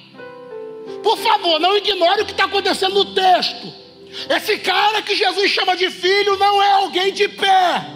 Por 1.03 1.17
favor, 1.19 1.61
não 1.61 1.77
ignore 1.77 2.23
o 2.23 2.27
que 2.27 2.33
está 2.33 2.45
acontecendo 2.45 2.95
no 2.95 3.15
texto. 3.15 3.73
Esse 4.29 4.59
cara 4.59 5.03
que 5.03 5.15
Jesus 5.15 5.51
chama 5.51 5.77
de 5.77 5.91
filho 5.91 6.37
não 6.37 6.63
é 6.63 6.73
alguém 6.73 7.13
de 7.13 7.29
pé. 7.29 7.87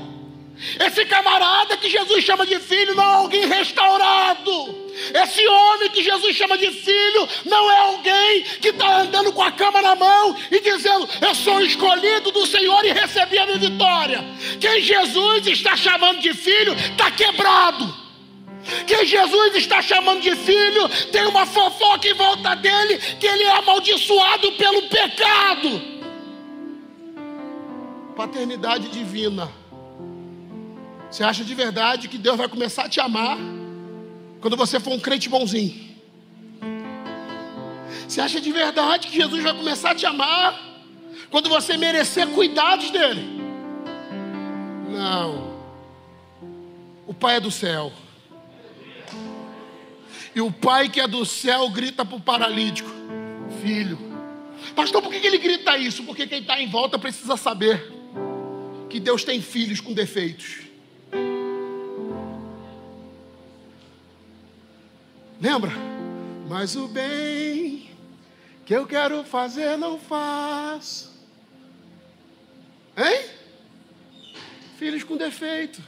Esse 0.80 1.04
camarada 1.04 1.76
que 1.76 1.88
Jesus 1.88 2.24
chama 2.24 2.44
de 2.44 2.58
filho 2.58 2.94
não 2.94 3.04
é 3.04 3.14
alguém 3.14 3.46
restaurado. 3.46 4.88
Esse 5.14 5.46
homem 5.46 5.88
que 5.90 6.02
Jesus 6.02 6.34
chama 6.34 6.58
de 6.58 6.72
filho 6.72 7.28
não 7.44 7.70
é 7.70 7.78
alguém 7.78 8.42
que 8.60 8.68
está 8.68 9.02
andando 9.02 9.32
com 9.32 9.42
a 9.42 9.52
cama 9.52 9.80
na 9.80 9.94
mão 9.94 10.36
e 10.50 10.60
dizendo: 10.60 11.08
Eu 11.20 11.34
sou 11.36 11.62
escolhido 11.62 12.32
do 12.32 12.44
Senhor 12.44 12.84
e 12.84 12.92
recebi 12.92 13.38
a 13.38 13.46
minha 13.46 13.58
vitória. 13.58 14.24
Quem 14.60 14.80
Jesus 14.80 15.46
está 15.46 15.76
chamando 15.76 16.18
de 16.18 16.34
filho 16.34 16.74
está 16.74 17.08
quebrado. 17.12 18.08
Quem 18.86 19.06
Jesus 19.06 19.54
está 19.54 19.80
chamando 19.80 20.20
de 20.20 20.34
filho 20.34 20.88
tem 21.12 21.24
uma 21.26 21.46
fofoca 21.46 22.08
em 22.08 22.14
volta 22.14 22.56
dele 22.56 22.98
que 23.20 23.26
ele 23.26 23.44
é 23.44 23.52
amaldiçoado 23.52 24.52
pelo 24.52 24.82
pecado. 24.88 25.80
Paternidade 28.16 28.88
divina. 28.88 29.48
Você 31.10 31.24
acha 31.24 31.42
de 31.44 31.54
verdade 31.54 32.08
que 32.08 32.18
Deus 32.18 32.36
vai 32.36 32.48
começar 32.48 32.84
a 32.84 32.88
te 32.88 33.00
amar 33.00 33.38
quando 34.40 34.56
você 34.56 34.78
for 34.78 34.92
um 34.92 35.00
crente 35.00 35.28
bonzinho? 35.28 35.88
Você 38.06 38.20
acha 38.20 38.40
de 38.40 38.52
verdade 38.52 39.08
que 39.08 39.16
Jesus 39.16 39.42
vai 39.42 39.54
começar 39.54 39.90
a 39.90 39.94
te 39.94 40.06
amar 40.06 40.58
quando 41.30 41.48
você 41.48 41.76
merecer 41.76 42.26
cuidados 42.28 42.90
dele? 42.90 43.40
Não. 44.90 45.56
O 47.06 47.14
Pai 47.14 47.36
é 47.36 47.40
do 47.40 47.50
céu. 47.50 47.92
E 50.34 50.40
o 50.40 50.52
pai 50.52 50.88
que 50.88 51.00
é 51.00 51.08
do 51.08 51.24
céu 51.24 51.68
grita 51.68 52.04
para 52.04 52.16
o 52.16 52.20
paralítico: 52.20 52.88
Filho. 53.60 53.98
Pastor, 54.76 55.02
por 55.02 55.10
que 55.10 55.26
ele 55.26 55.38
grita 55.38 55.76
isso? 55.76 56.04
Porque 56.04 56.28
quem 56.28 56.40
está 56.40 56.60
em 56.60 56.68
volta 56.68 56.96
precisa 56.96 57.36
saber 57.36 57.92
que 58.88 59.00
Deus 59.00 59.24
tem 59.24 59.40
filhos 59.40 59.80
com 59.80 59.92
defeitos. 59.92 60.67
Lembra? 65.40 65.70
Mas 66.48 66.74
o 66.74 66.88
bem 66.88 67.88
que 68.66 68.74
eu 68.74 68.86
quero 68.86 69.22
fazer 69.24 69.76
não 69.76 69.98
faço. 69.98 71.12
Hein? 72.96 73.30
Filhos 74.76 75.04
com 75.04 75.16
defeito. 75.16 75.80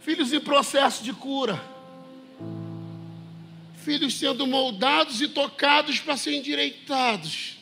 Filhos 0.00 0.32
em 0.32 0.40
processo 0.40 1.02
de 1.02 1.12
cura. 1.12 1.60
Filhos 3.78 4.18
sendo 4.18 4.46
moldados 4.46 5.20
e 5.20 5.28
tocados 5.28 5.98
para 5.98 6.16
serem 6.16 6.38
endireitados. 6.38 7.58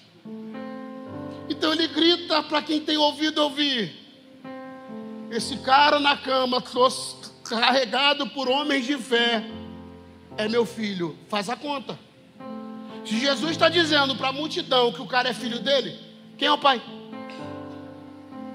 Então 1.48 1.72
ele 1.72 1.86
grita 1.88 2.42
para 2.42 2.62
quem 2.62 2.80
tem 2.80 2.96
ouvido 2.96 3.42
ouvir. 3.42 3.94
Esse 5.30 5.56
cara 5.58 5.98
na 5.98 6.16
cama, 6.16 6.60
carregado 7.48 8.26
por 8.28 8.48
homens 8.48 8.86
de 8.86 8.96
fé, 8.96 9.44
é 10.36 10.48
meu 10.48 10.64
filho. 10.64 11.16
Faz 11.28 11.48
a 11.48 11.56
conta. 11.56 11.98
Se 13.04 13.18
Jesus 13.18 13.52
está 13.52 13.68
dizendo 13.68 14.16
para 14.16 14.28
a 14.28 14.32
multidão 14.32 14.92
que 14.92 15.02
o 15.02 15.06
cara 15.06 15.28
é 15.28 15.34
filho 15.34 15.60
dele, 15.60 15.98
quem 16.38 16.48
é 16.48 16.52
o 16.52 16.58
pai? 16.58 16.82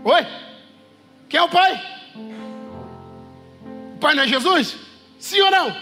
Oi? 0.04 0.26
Quem 1.28 1.40
é 1.40 1.44
o 1.44 1.50
pai? 1.50 2.00
pai 4.00 4.16
não 4.16 4.24
é 4.24 4.28
Jesus? 4.28 4.78
Sim 5.20 5.42
ou 5.42 5.52
não? 5.52 5.76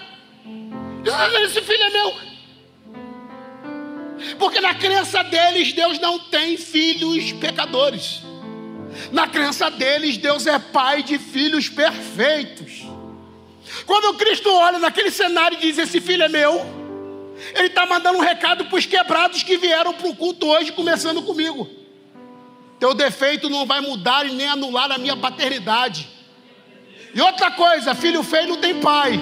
Esse 1.44 1.62
filho 1.62 1.84
é 1.84 1.90
meu. 1.90 2.16
Porque 4.40 4.60
na 4.60 4.74
crença 4.74 5.24
deles, 5.24 5.72
Deus 5.72 6.00
não 6.00 6.20
tem 6.20 6.58
filhos 6.58 7.32
pecadores. 7.34 8.22
Na 9.12 9.28
crença 9.28 9.70
deles, 9.70 10.18
Deus 10.18 10.48
é 10.48 10.58
pai 10.58 11.04
de 11.04 11.20
filhos 11.20 11.70
perfeitos. 11.70 12.87
Quando 13.88 14.18
Cristo 14.18 14.52
olha 14.52 14.78
naquele 14.78 15.10
cenário 15.10 15.58
e 15.58 15.62
diz: 15.62 15.78
Esse 15.78 16.02
filho 16.02 16.24
é 16.24 16.28
meu, 16.28 16.64
Ele 17.56 17.68
está 17.68 17.86
mandando 17.86 18.18
um 18.18 18.22
recado 18.22 18.66
para 18.66 18.78
os 18.78 18.86
quebrados 18.86 19.42
que 19.42 19.58
vieram 19.58 19.94
para 19.94 20.10
o 20.10 20.16
culto 20.16 20.46
hoje, 20.46 20.74
começando 20.74 21.24
comigo. 21.24 21.68
Teu 22.78 22.94
defeito 22.94 23.50
não 23.50 23.66
vai 23.66 23.80
mudar 23.80 24.28
e 24.28 24.32
nem 24.34 24.48
anular 24.48 24.92
a 24.92 24.98
minha 24.98 25.16
paternidade. 25.16 26.08
E 27.16 27.22
outra 27.22 27.50
coisa, 27.50 27.96
filho 27.96 28.22
feio 28.22 28.50
não 28.50 28.58
tem 28.58 28.80
pai. 28.80 29.20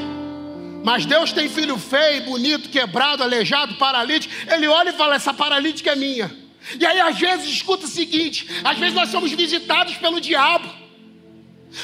Mas 0.83 1.05
Deus 1.05 1.31
tem 1.31 1.47
filho 1.47 1.77
feio, 1.77 2.23
bonito, 2.23 2.69
quebrado, 2.69 3.23
aleijado, 3.23 3.75
paralítico. 3.75 4.33
Ele 4.51 4.67
olha 4.67 4.89
e 4.89 4.93
fala: 4.93 5.15
essa 5.15 5.33
paralítica 5.33 5.91
é 5.91 5.95
minha. 5.95 6.35
E 6.79 6.85
aí 6.85 6.99
às 6.99 7.19
vezes 7.19 7.47
escuta 7.47 7.85
o 7.85 7.89
seguinte: 7.89 8.47
às 8.63 8.79
vezes 8.79 8.95
nós 8.95 9.09
somos 9.09 9.31
visitados 9.31 9.95
pelo 9.97 10.19
diabo, 10.19 10.67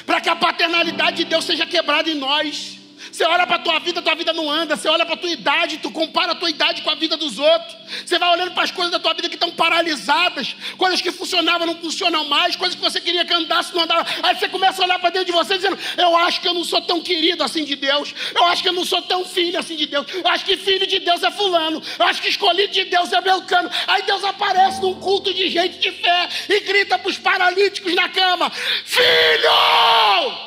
para 0.05 0.19
que 0.21 0.29
a 0.29 0.35
paternalidade 0.35 1.17
de 1.17 1.25
Deus 1.25 1.45
seja 1.45 1.65
quebrada 1.65 2.09
em 2.09 2.15
nós. 2.15 2.80
Você 3.11 3.25
olha 3.25 3.45
para 3.45 3.57
a 3.57 3.59
tua 3.59 3.79
vida, 3.79 4.01
tua 4.01 4.15
vida 4.15 4.31
não 4.31 4.49
anda. 4.49 4.75
Você 4.75 4.87
olha 4.87 5.05
para 5.05 5.15
a 5.15 5.17
tua 5.17 5.29
idade, 5.29 5.79
tu 5.79 5.91
compara 5.91 6.31
a 6.31 6.35
tua 6.35 6.49
idade 6.49 6.81
com 6.81 6.89
a 6.89 6.95
vida 6.95 7.17
dos 7.17 7.37
outros. 7.37 7.75
Você 8.05 8.17
vai 8.17 8.31
olhando 8.31 8.51
para 8.51 8.63
as 8.63 8.71
coisas 8.71 8.91
da 8.91 8.99
tua 8.99 9.13
vida 9.13 9.27
que 9.27 9.35
estão 9.35 9.51
paralisadas, 9.51 10.55
coisas 10.77 11.01
que 11.01 11.11
funcionavam 11.11 11.67
não 11.67 11.75
funcionam 11.75 12.27
mais, 12.29 12.55
coisas 12.55 12.75
que 12.75 12.81
você 12.81 13.01
queria 13.01 13.25
que 13.25 13.33
andasse 13.33 13.75
não 13.75 13.83
andava. 13.83 14.05
Aí 14.23 14.35
você 14.35 14.47
começa 14.47 14.81
a 14.81 14.85
olhar 14.85 14.99
para 14.99 15.09
dentro 15.09 15.25
de 15.27 15.31
você 15.33 15.55
dizendo: 15.55 15.77
Eu 15.97 16.15
acho 16.17 16.39
que 16.39 16.47
eu 16.47 16.53
não 16.53 16.63
sou 16.63 16.81
tão 16.81 17.01
querido 17.01 17.43
assim 17.43 17.65
de 17.65 17.75
Deus. 17.75 18.13
Eu 18.33 18.45
acho 18.45 18.63
que 18.63 18.69
eu 18.69 18.73
não 18.73 18.85
sou 18.85 19.01
tão 19.01 19.25
filho 19.25 19.59
assim 19.59 19.75
de 19.75 19.85
Deus. 19.85 20.05
Eu 20.13 20.27
acho 20.29 20.45
que 20.45 20.55
filho 20.55 20.87
de 20.87 20.99
Deus 20.99 21.21
é 21.21 21.31
fulano. 21.31 21.81
Eu 21.99 22.05
acho 22.05 22.21
que 22.21 22.29
escolhido 22.29 22.71
de 22.71 22.85
Deus 22.85 23.11
é 23.11 23.21
belcano. 23.21 23.69
Aí 23.87 24.03
Deus 24.03 24.23
aparece 24.23 24.81
num 24.81 24.95
culto 24.95 25.33
de 25.33 25.49
gente 25.49 25.79
de 25.79 25.91
fé 25.91 26.29
e 26.49 26.59
grita 26.61 26.97
para 26.97 27.09
os 27.09 27.17
paralíticos 27.17 27.93
na 27.93 28.07
cama: 28.09 28.49
Filho! 28.85 30.40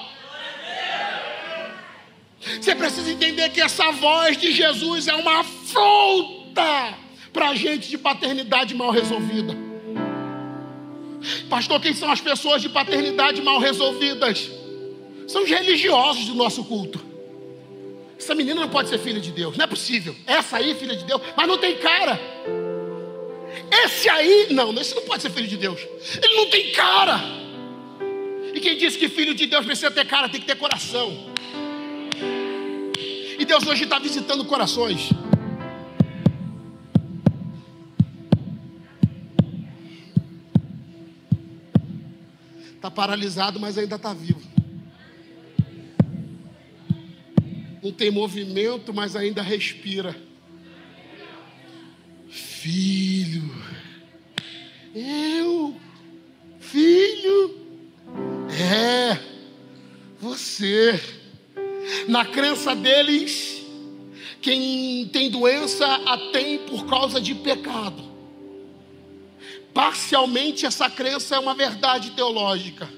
Você 2.60 2.74
precisa 2.74 3.10
entender 3.10 3.50
que 3.50 3.60
essa 3.60 3.90
voz 3.92 4.36
de 4.36 4.52
Jesus 4.52 5.08
é 5.08 5.14
uma 5.14 5.40
afronta 5.40 6.94
para 7.32 7.50
a 7.50 7.54
gente 7.54 7.88
de 7.88 7.98
paternidade 7.98 8.74
mal 8.74 8.90
resolvida. 8.90 9.56
Pastor, 11.48 11.80
quem 11.80 11.94
são 11.94 12.10
as 12.10 12.20
pessoas 12.20 12.62
de 12.62 12.68
paternidade 12.68 13.40
mal 13.42 13.58
resolvidas? 13.58 14.50
São 15.26 15.42
os 15.42 15.50
religiosos 15.50 16.26
do 16.26 16.34
nosso 16.34 16.64
culto. 16.64 17.00
Essa 18.18 18.34
menina 18.34 18.60
não 18.60 18.68
pode 18.68 18.88
ser 18.88 18.98
filha 18.98 19.20
de 19.20 19.32
Deus, 19.32 19.56
não 19.56 19.64
é 19.64 19.66
possível. 19.66 20.14
Essa 20.26 20.58
aí, 20.58 20.74
filha 20.74 20.96
de 20.96 21.04
Deus, 21.04 21.20
mas 21.36 21.48
não 21.48 21.58
tem 21.58 21.76
cara. 21.76 22.20
Esse 23.84 24.08
aí, 24.08 24.48
não, 24.50 24.72
esse 24.74 24.94
não 24.94 25.02
pode 25.02 25.22
ser 25.22 25.30
filho 25.30 25.48
de 25.48 25.56
Deus. 25.56 25.80
Ele 26.22 26.36
não 26.36 26.46
tem 26.46 26.72
cara. 26.72 27.20
E 28.54 28.60
quem 28.60 28.76
disse 28.76 28.96
que 28.96 29.08
filho 29.08 29.34
de 29.34 29.46
Deus 29.46 29.66
precisa 29.66 29.90
ter 29.90 30.06
cara, 30.06 30.28
tem 30.28 30.40
que 30.40 30.46
ter 30.46 30.56
coração. 30.56 31.33
Deus 33.44 33.66
hoje 33.66 33.84
está 33.84 33.98
visitando 33.98 34.44
corações. 34.44 35.10
Está 42.74 42.90
paralisado, 42.90 43.58
mas 43.58 43.78
ainda 43.78 43.96
está 43.96 44.12
vivo. 44.12 44.42
Não 47.82 47.92
tem 47.92 48.10
movimento, 48.10 48.92
mas 48.94 49.16
ainda 49.16 49.42
respira. 49.42 50.16
Filho, 52.28 53.54
eu, 54.94 55.76
filho, 56.58 57.60
é, 58.50 59.18
você. 60.18 61.23
Na 62.08 62.24
crença 62.24 62.74
deles, 62.74 63.62
quem 64.40 65.08
tem 65.08 65.30
doença 65.30 65.86
a 65.86 66.18
tem 66.32 66.58
por 66.58 66.86
causa 66.86 67.20
de 67.20 67.34
pecado. 67.34 68.02
Parcialmente 69.72 70.64
essa 70.66 70.88
crença 70.88 71.36
é 71.36 71.38
uma 71.38 71.54
verdade 71.54 72.12
teológica. 72.12 72.88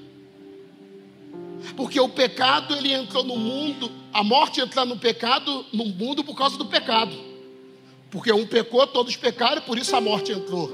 Porque 1.76 1.98
o 1.98 2.08
pecado 2.08 2.74
ele 2.76 2.92
entrou 2.92 3.24
no 3.24 3.36
mundo, 3.36 3.90
a 4.12 4.22
morte 4.22 4.60
entra 4.60 4.84
no 4.84 4.96
pecado, 4.96 5.64
no 5.72 5.86
mundo 5.86 6.22
por 6.22 6.36
causa 6.36 6.56
do 6.56 6.66
pecado. 6.66 7.16
Porque 8.10 8.32
um 8.32 8.46
pecou, 8.46 8.86
todos 8.86 9.16
pecaram, 9.16 9.62
por 9.62 9.78
isso 9.78 9.94
a 9.96 10.00
morte 10.00 10.32
entrou. 10.32 10.70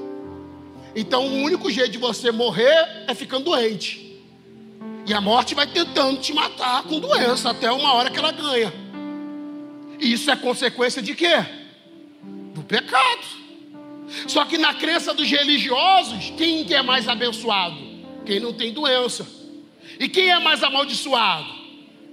Então 0.95 1.27
o 1.27 1.43
único 1.43 1.71
jeito 1.71 1.91
de 1.91 1.97
você 1.97 2.31
morrer 2.31 3.05
é 3.07 3.15
ficando 3.15 3.45
doente. 3.45 4.12
E 5.05 5.13
a 5.13 5.19
morte 5.19 5.53
vai 5.53 5.67
tentando 5.67 6.19
te 6.19 6.33
matar 6.33 6.83
com 6.83 6.99
doença 6.99 7.49
até 7.49 7.71
uma 7.71 7.93
hora 7.93 8.09
que 8.09 8.17
ela 8.17 8.31
ganha. 8.31 8.73
E 9.99 10.13
isso 10.13 10.31
é 10.31 10.35
consequência 10.35 11.01
de 11.01 11.13
quê? 11.13 11.45
Do 12.53 12.63
pecado. 12.63 13.43
Só 14.27 14.45
que 14.45 14.57
na 14.57 14.73
crença 14.73 15.13
dos 15.13 15.29
religiosos, 15.29 16.33
quem 16.37 16.71
é 16.73 16.81
mais 16.81 17.07
abençoado? 17.07 17.77
Quem 18.25 18.39
não 18.39 18.53
tem 18.53 18.71
doença. 18.71 19.27
E 19.99 20.07
quem 20.07 20.29
é 20.29 20.39
mais 20.39 20.63
amaldiçoado? 20.63 21.47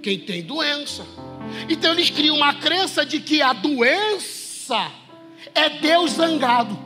Quem 0.01 0.19
tem 0.19 0.41
doença. 0.41 1.05
Então 1.69 1.93
eles 1.93 2.09
criam 2.09 2.35
uma 2.35 2.53
crença 2.53 3.05
de 3.05 3.19
que 3.19 3.41
a 3.41 3.53
doença 3.53 4.91
é 5.55 5.69
Deus 5.69 6.11
zangado. 6.11 6.77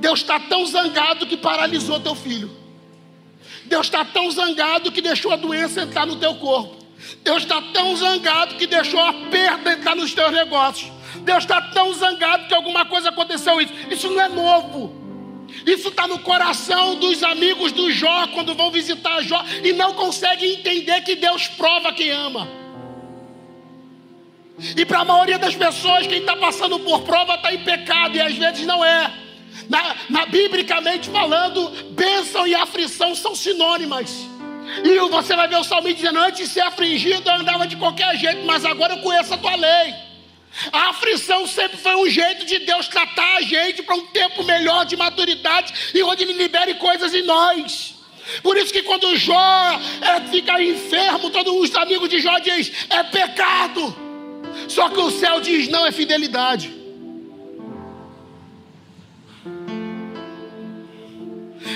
Deus 0.00 0.20
está 0.20 0.40
tão 0.40 0.66
zangado 0.66 1.26
que 1.26 1.36
paralisou 1.36 2.00
teu 2.00 2.14
filho. 2.14 2.63
Deus 3.64 3.86
está 3.86 4.04
tão 4.04 4.30
zangado 4.30 4.92
que 4.92 5.00
deixou 5.00 5.32
a 5.32 5.36
doença 5.36 5.82
entrar 5.82 6.06
no 6.06 6.16
teu 6.16 6.34
corpo. 6.34 6.84
Deus 7.22 7.42
está 7.42 7.60
tão 7.60 7.96
zangado 7.96 8.56
que 8.56 8.66
deixou 8.66 9.00
a 9.00 9.12
perda 9.12 9.72
entrar 9.72 9.94
nos 9.94 10.12
teus 10.12 10.32
negócios. 10.32 10.90
Deus 11.20 11.44
está 11.44 11.60
tão 11.60 11.92
zangado 11.92 12.46
que 12.48 12.54
alguma 12.54 12.84
coisa 12.84 13.08
aconteceu 13.08 13.60
isso. 13.60 13.72
Isso 13.90 14.10
não 14.10 14.20
é 14.20 14.28
novo. 14.28 15.04
Isso 15.66 15.88
está 15.88 16.06
no 16.06 16.18
coração 16.18 16.96
dos 16.96 17.22
amigos 17.22 17.72
do 17.72 17.90
Jó 17.90 18.26
quando 18.28 18.54
vão 18.54 18.70
visitar 18.70 19.22
Jó 19.22 19.42
e 19.62 19.72
não 19.72 19.94
conseguem 19.94 20.54
entender 20.54 21.00
que 21.02 21.14
Deus 21.14 21.46
prova 21.48 21.92
quem 21.92 22.10
ama. 22.10 22.48
E 24.76 24.84
para 24.84 25.00
a 25.00 25.04
maioria 25.04 25.38
das 25.38 25.54
pessoas, 25.54 26.06
quem 26.06 26.18
está 26.18 26.36
passando 26.36 26.78
por 26.80 27.02
prova 27.02 27.34
está 27.34 27.52
em 27.52 27.64
pecado 27.64 28.16
e 28.16 28.20
às 28.20 28.34
vezes 28.34 28.66
não 28.66 28.84
é. 28.84 29.23
Na, 29.68 29.96
na, 30.08 30.26
biblicamente 30.26 31.08
falando, 31.08 31.70
bênção 31.92 32.46
e 32.46 32.54
aflição 32.54 33.14
são 33.14 33.34
sinônimas. 33.34 34.10
E 34.82 34.98
você 35.10 35.36
vai 35.36 35.48
ver 35.48 35.56
o 35.56 35.64
salmista 35.64 36.00
dizendo: 36.00 36.18
Antes 36.18 36.48
de 36.48 36.54
ser 36.54 36.60
afligido, 36.60 37.28
eu 37.28 37.34
andava 37.34 37.66
de 37.66 37.76
qualquer 37.76 38.16
jeito, 38.16 38.44
mas 38.44 38.64
agora 38.64 38.94
eu 38.94 38.98
conheço 38.98 39.34
a 39.34 39.38
tua 39.38 39.54
lei. 39.54 39.94
A 40.72 40.90
aflição 40.90 41.46
sempre 41.46 41.76
foi 41.76 41.96
um 41.96 42.08
jeito 42.08 42.46
de 42.46 42.60
Deus 42.60 42.86
tratar 42.86 43.36
a 43.36 43.42
gente 43.42 43.82
para 43.82 43.96
um 43.96 44.06
tempo 44.06 44.44
melhor 44.44 44.86
de 44.86 44.96
maturidade 44.96 45.74
e 45.92 46.02
onde 46.02 46.22
Ele 46.22 46.32
libere 46.32 46.74
coisas 46.74 47.12
em 47.12 47.22
nós. 47.22 47.94
Por 48.42 48.56
isso 48.56 48.72
que 48.72 48.82
quando 48.82 49.16
Jó 49.16 49.80
é, 50.00 50.20
fica 50.30 50.62
enfermo, 50.62 51.30
todos 51.30 51.52
os 51.52 51.74
amigos 51.76 52.08
de 52.08 52.20
Jó 52.20 52.38
dizem: 52.38 52.72
é 52.88 53.02
pecado. 53.02 53.94
Só 54.68 54.88
que 54.88 54.98
o 54.98 55.10
céu 55.10 55.40
diz: 55.40 55.68
não, 55.68 55.84
é 55.84 55.92
fidelidade. 55.92 56.83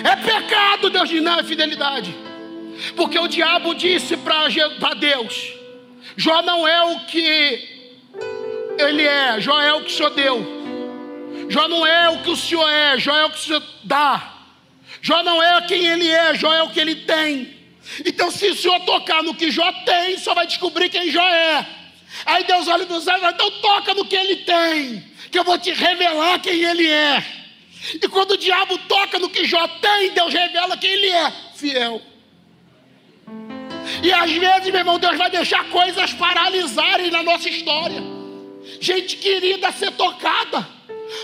É 0.04 0.16
pecado, 0.16 0.90
Deus 0.90 1.08
diz: 1.08 1.22
não, 1.22 1.38
é 1.38 1.42
fidelidade. 1.42 2.14
Porque 2.96 3.18
o 3.18 3.28
diabo 3.28 3.74
disse 3.74 4.16
para 4.16 4.94
Deus: 4.94 5.52
Jó 6.16 6.42
não 6.42 6.66
é 6.66 6.82
o 6.82 7.00
que 7.00 7.78
ele 8.78 9.02
é, 9.02 9.40
Jó 9.40 9.60
é 9.60 9.72
o 9.74 9.82
que 9.82 9.92
o 9.92 9.96
Senhor 9.96 10.10
deu. 10.10 10.58
Jó 11.48 11.66
não 11.66 11.86
é 11.86 12.10
o 12.10 12.18
que 12.22 12.30
o 12.30 12.36
Senhor 12.36 12.68
é, 12.68 12.98
Jó 12.98 13.16
é 13.16 13.24
o 13.24 13.30
que 13.30 13.38
o 13.38 13.42
Senhor 13.42 13.62
dá. 13.84 14.34
Jó 15.00 15.22
não 15.22 15.42
é 15.42 15.60
quem 15.62 15.86
ele 15.86 16.08
é, 16.08 16.34
Jó 16.34 16.52
é 16.52 16.62
o 16.62 16.70
que 16.70 16.80
ele 16.80 16.96
tem. 16.96 17.56
Então, 18.04 18.30
se 18.30 18.48
o 18.48 18.54
Senhor 18.54 18.80
tocar 18.80 19.22
no 19.22 19.34
que 19.34 19.50
Jó 19.50 19.70
tem, 19.84 20.18
só 20.18 20.34
vai 20.34 20.46
descobrir 20.46 20.88
quem 20.88 21.10
Jó 21.10 21.22
é. 21.22 21.66
Aí 22.26 22.44
Deus 22.44 22.68
olha 22.68 22.86
céus 22.86 23.02
e 23.02 23.06
fala: 23.06 23.30
então 23.30 23.50
toca 23.60 23.94
no 23.94 24.04
que 24.04 24.16
ele 24.16 24.36
tem, 24.36 25.04
que 25.30 25.38
eu 25.38 25.44
vou 25.44 25.58
te 25.58 25.72
revelar 25.72 26.38
quem 26.40 26.62
ele 26.62 26.86
é. 26.86 27.24
E 27.94 28.08
quando 28.08 28.32
o 28.32 28.36
diabo 28.36 28.76
toca 28.88 29.18
no 29.18 29.28
que 29.28 29.44
Jó 29.44 29.66
tem, 29.68 30.10
Deus 30.10 30.32
revela 30.32 30.76
quem 30.76 30.90
ele 30.90 31.10
é: 31.10 31.32
fiel. 31.54 32.02
E 34.02 34.12
às 34.12 34.30
vezes, 34.30 34.70
meu 34.70 34.80
irmão, 34.80 34.98
Deus 34.98 35.16
vai 35.16 35.30
deixar 35.30 35.64
coisas 35.70 36.12
paralisarem 36.12 37.10
na 37.10 37.22
nossa 37.22 37.48
história 37.48 38.18
gente 38.80 39.16
querida 39.16 39.72
ser 39.72 39.92
tocada, 39.92 40.66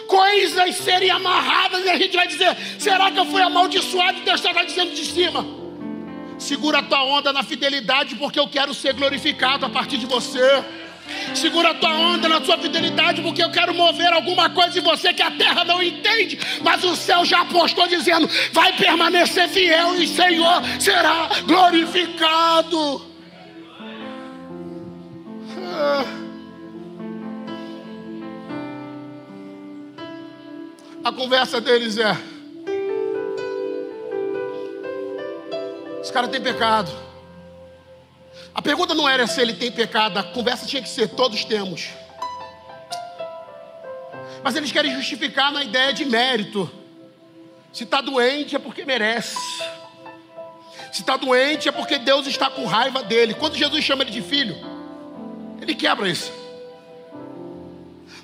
coisas 0.06 0.76
serem 0.76 1.10
amarradas, 1.10 1.84
e 1.84 1.90
a 1.90 1.96
gente 1.96 2.16
vai 2.16 2.26
dizer: 2.26 2.56
será 2.78 3.10
que 3.10 3.18
eu 3.18 3.26
fui 3.26 3.42
amaldiçoado? 3.42 4.18
E 4.18 4.22
Deus 4.22 4.40
estava 4.40 4.64
dizendo 4.64 4.94
de 4.94 5.04
cima. 5.04 5.44
Segura 6.38 6.78
a 6.78 6.82
tua 6.82 7.04
onda 7.04 7.32
na 7.32 7.42
fidelidade, 7.42 8.16
porque 8.16 8.38
eu 8.38 8.48
quero 8.48 8.74
ser 8.74 8.94
glorificado 8.94 9.66
a 9.66 9.70
partir 9.70 9.98
de 9.98 10.06
você. 10.06 10.64
Segura 11.34 11.70
a 11.70 11.74
tua 11.74 11.90
onda 11.90 12.28
na 12.28 12.42
sua 12.44 12.56
fidelidade, 12.58 13.20
porque 13.20 13.42
eu 13.42 13.50
quero 13.50 13.74
mover 13.74 14.12
alguma 14.12 14.48
coisa 14.50 14.78
em 14.78 14.82
você 14.82 15.12
que 15.12 15.22
a 15.22 15.30
terra 15.30 15.64
não 15.64 15.82
entende, 15.82 16.38
mas 16.62 16.82
o 16.84 16.96
céu 16.96 17.24
já 17.24 17.40
apostou 17.40 17.86
dizendo: 17.86 18.28
vai 18.52 18.72
permanecer 18.76 19.48
fiel 19.48 19.96
e 19.96 20.04
o 20.04 20.08
Senhor 20.08 20.62
será 20.80 21.28
glorificado. 21.46 23.02
Ah. 25.76 26.04
A 31.04 31.12
conversa 31.12 31.60
deles 31.60 31.98
é: 31.98 32.16
Esse 36.00 36.12
cara 36.12 36.28
tem 36.28 36.40
pecado. 36.40 36.90
A 38.54 38.62
pergunta 38.62 38.94
não 38.94 39.08
era 39.08 39.26
se 39.26 39.40
ele 39.40 39.54
tem 39.54 39.72
pecado, 39.72 40.18
a 40.18 40.22
conversa 40.22 40.66
tinha 40.66 40.82
que 40.82 40.88
ser: 40.88 41.08
todos 41.08 41.44
temos. 41.44 41.88
Mas 44.42 44.54
eles 44.56 44.70
querem 44.70 44.94
justificar 44.94 45.50
na 45.50 45.64
ideia 45.64 45.92
de 45.92 46.04
mérito. 46.04 46.70
Se 47.72 47.84
está 47.84 48.00
doente 48.00 48.54
é 48.54 48.58
porque 48.58 48.84
merece. 48.84 49.36
Se 50.92 51.00
está 51.00 51.16
doente 51.16 51.68
é 51.68 51.72
porque 51.72 51.98
Deus 51.98 52.26
está 52.26 52.48
com 52.48 52.64
raiva 52.66 53.02
dele. 53.02 53.34
Quando 53.34 53.56
Jesus 53.56 53.82
chama 53.82 54.02
ele 54.02 54.12
de 54.12 54.22
filho, 54.22 54.56
ele 55.60 55.74
quebra 55.74 56.08
isso 56.08 56.44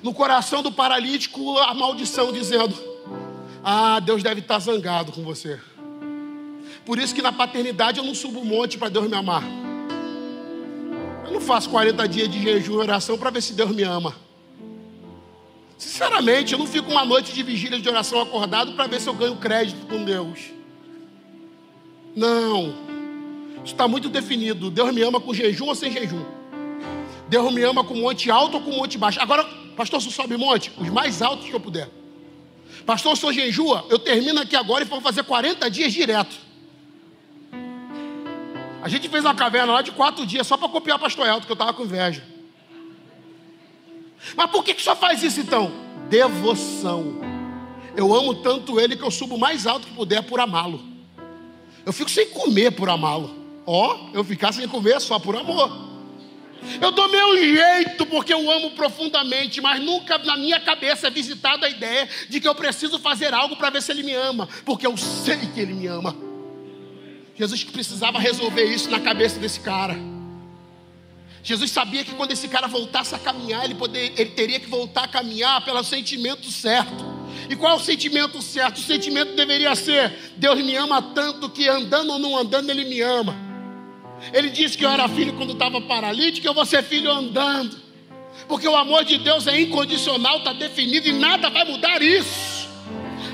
no 0.01 0.13
coração 0.13 0.63
do 0.63 0.71
paralítico 0.71 1.57
a 1.59 1.73
maldição, 1.73 2.31
dizendo: 2.31 2.75
Ah, 3.63 3.99
Deus 3.99 4.23
deve 4.23 4.41
estar 4.41 4.59
zangado 4.59 5.11
com 5.11 5.23
você. 5.23 5.59
Por 6.85 6.97
isso 6.97 7.13
que 7.13 7.21
na 7.21 7.31
paternidade 7.31 7.99
eu 7.99 8.03
não 8.03 8.15
subo 8.15 8.39
um 8.39 8.45
monte 8.45 8.77
para 8.77 8.89
Deus 8.89 9.07
me 9.07 9.15
amar. 9.15 9.43
Eu 11.31 11.35
não 11.35 11.41
faço 11.41 11.69
40 11.69 12.09
dias 12.09 12.29
de 12.29 12.43
jejum 12.43 12.73
e 12.73 12.77
oração 12.77 13.17
para 13.17 13.29
ver 13.29 13.41
se 13.41 13.53
Deus 13.53 13.71
me 13.71 13.83
ama. 13.83 14.13
Sinceramente, 15.77 16.51
eu 16.51 16.59
não 16.59 16.67
fico 16.67 16.91
uma 16.91 17.05
noite 17.05 17.31
de 17.31 17.41
vigília 17.41 17.79
de 17.79 17.87
oração 17.87 18.19
acordado 18.19 18.73
para 18.73 18.85
ver 18.85 18.99
se 18.99 19.07
eu 19.07 19.13
ganho 19.13 19.37
crédito 19.37 19.87
com 19.87 20.03
Deus. 20.03 20.51
Não. 22.13 22.75
Está 23.63 23.87
muito 23.87 24.09
definido. 24.09 24.69
Deus 24.69 24.93
me 24.93 25.01
ama 25.03 25.21
com 25.21 25.33
jejum 25.33 25.67
ou 25.67 25.75
sem 25.75 25.89
jejum. 25.89 26.21
Deus 27.29 27.53
me 27.53 27.63
ama 27.63 27.81
com 27.81 27.95
monte 27.95 28.29
alto 28.29 28.57
ou 28.57 28.61
com 28.61 28.71
monte 28.71 28.97
baixo. 28.97 29.21
Agora, 29.21 29.45
Pastor, 29.77 30.01
se 30.01 30.11
sobe 30.11 30.35
monte, 30.35 30.69
os 30.77 30.89
mais 30.89 31.21
altos 31.21 31.47
que 31.47 31.55
eu 31.55 31.61
puder. 31.61 31.89
Pastor, 32.85 33.15
sou 33.15 33.31
jejua, 33.31 33.85
eu 33.89 33.97
termino 33.97 34.41
aqui 34.41 34.55
agora 34.57 34.83
e 34.83 34.87
vou 34.87 34.99
fazer 34.99 35.23
40 35.23 35.71
dias 35.71 35.93
direto. 35.93 36.35
A 38.81 38.89
gente 38.89 39.07
fez 39.07 39.23
uma 39.23 39.35
caverna 39.35 39.73
lá 39.73 39.81
de 39.81 39.91
quatro 39.91 40.25
dias 40.25 40.47
só 40.47 40.57
para 40.57 40.67
copiar 40.67 40.97
o 40.97 40.99
pastor 40.99 41.27
Elton, 41.27 41.45
que 41.45 41.51
eu 41.51 41.53
estava 41.53 41.73
com 41.73 41.83
inveja. 41.83 42.23
Mas 44.35 44.49
por 44.49 44.63
que, 44.63 44.73
que 44.73 44.81
só 44.81 44.95
faz 44.95 45.21
isso 45.21 45.39
então? 45.39 45.71
Devoção. 46.09 47.21
Eu 47.95 48.13
amo 48.13 48.35
tanto 48.35 48.79
ele 48.79 48.95
que 48.95 49.03
eu 49.03 49.11
subo 49.11 49.37
mais 49.37 49.67
alto 49.67 49.87
que 49.87 49.93
puder 49.93 50.23
por 50.23 50.39
amá-lo. 50.39 50.81
Eu 51.85 51.93
fico 51.93 52.09
sem 52.09 52.29
comer 52.29 52.71
por 52.71 52.89
amá-lo. 52.89 53.35
Ó, 53.65 53.95
oh, 53.95 54.17
eu 54.17 54.23
ficar 54.23 54.51
sem 54.51 54.67
comer 54.67 54.99
só 54.99 55.19
por 55.19 55.35
amor. 55.35 55.89
Eu 56.79 56.91
dou 56.91 57.09
meu 57.09 57.37
jeito 57.37 58.05
porque 58.05 58.33
eu 58.33 58.49
amo 58.49 58.71
profundamente, 58.71 59.61
mas 59.61 59.81
nunca 59.81 60.17
na 60.19 60.37
minha 60.37 60.59
cabeça 60.59 61.07
é 61.07 61.09
visitada 61.09 61.65
a 61.65 61.69
ideia 61.69 62.07
de 62.29 62.39
que 62.39 62.47
eu 62.47 62.55
preciso 62.55 62.99
fazer 62.99 63.33
algo 63.33 63.55
para 63.55 63.71
ver 63.71 63.81
se 63.81 63.91
ele 63.91 64.03
me 64.03 64.13
ama, 64.13 64.47
porque 64.63 64.85
eu 64.85 64.95
sei 64.95 65.37
que 65.37 65.59
ele 65.59 65.73
me 65.73 65.87
ama. 65.87 66.30
Jesus 67.35 67.63
precisava 67.63 68.19
resolver 68.19 68.65
isso 68.65 68.89
na 68.89 68.99
cabeça 68.99 69.39
desse 69.39 69.59
cara. 69.59 69.97
Jesus 71.43 71.71
sabia 71.71 72.03
que 72.03 72.13
quando 72.13 72.31
esse 72.31 72.47
cara 72.47 72.67
voltasse 72.67 73.15
a 73.15 73.19
caminhar, 73.19 73.65
ele, 73.65 73.75
poder, 73.75 74.13
ele 74.15 74.31
teria 74.31 74.59
que 74.59 74.67
voltar 74.67 75.05
a 75.05 75.07
caminhar 75.07 75.63
pelo 75.65 75.83
sentimento 75.83 76.51
certo. 76.51 77.11
E 77.49 77.55
qual 77.55 77.73
é 77.73 77.75
o 77.75 77.79
sentimento 77.79 78.41
certo? 78.41 78.77
O 78.77 78.81
sentimento 78.81 79.35
deveria 79.35 79.75
ser: 79.75 80.13
Deus 80.37 80.63
me 80.63 80.75
ama 80.75 81.01
tanto 81.01 81.49
que 81.49 81.67
andando 81.67 82.13
ou 82.13 82.19
não 82.19 82.37
andando, 82.37 82.69
Ele 82.69 82.85
me 82.85 83.01
ama. 83.01 83.35
Ele 84.31 84.49
disse 84.49 84.77
que 84.77 84.85
eu 84.85 84.89
era 84.89 85.07
filho 85.09 85.33
quando 85.33 85.53
estava 85.53 85.81
paralítico, 85.81 86.45
eu 86.45 86.53
vou 86.53 86.65
ser 86.65 86.83
filho 86.83 87.11
andando. 87.11 87.75
Porque 88.47 88.67
o 88.67 88.75
amor 88.75 89.03
de 89.03 89.17
Deus 89.17 89.47
é 89.47 89.59
incondicional, 89.59 90.37
está 90.37 90.53
definido 90.53 91.07
e 91.07 91.13
nada 91.13 91.49
vai 91.49 91.65
mudar 91.65 92.01
isso. 92.01 92.60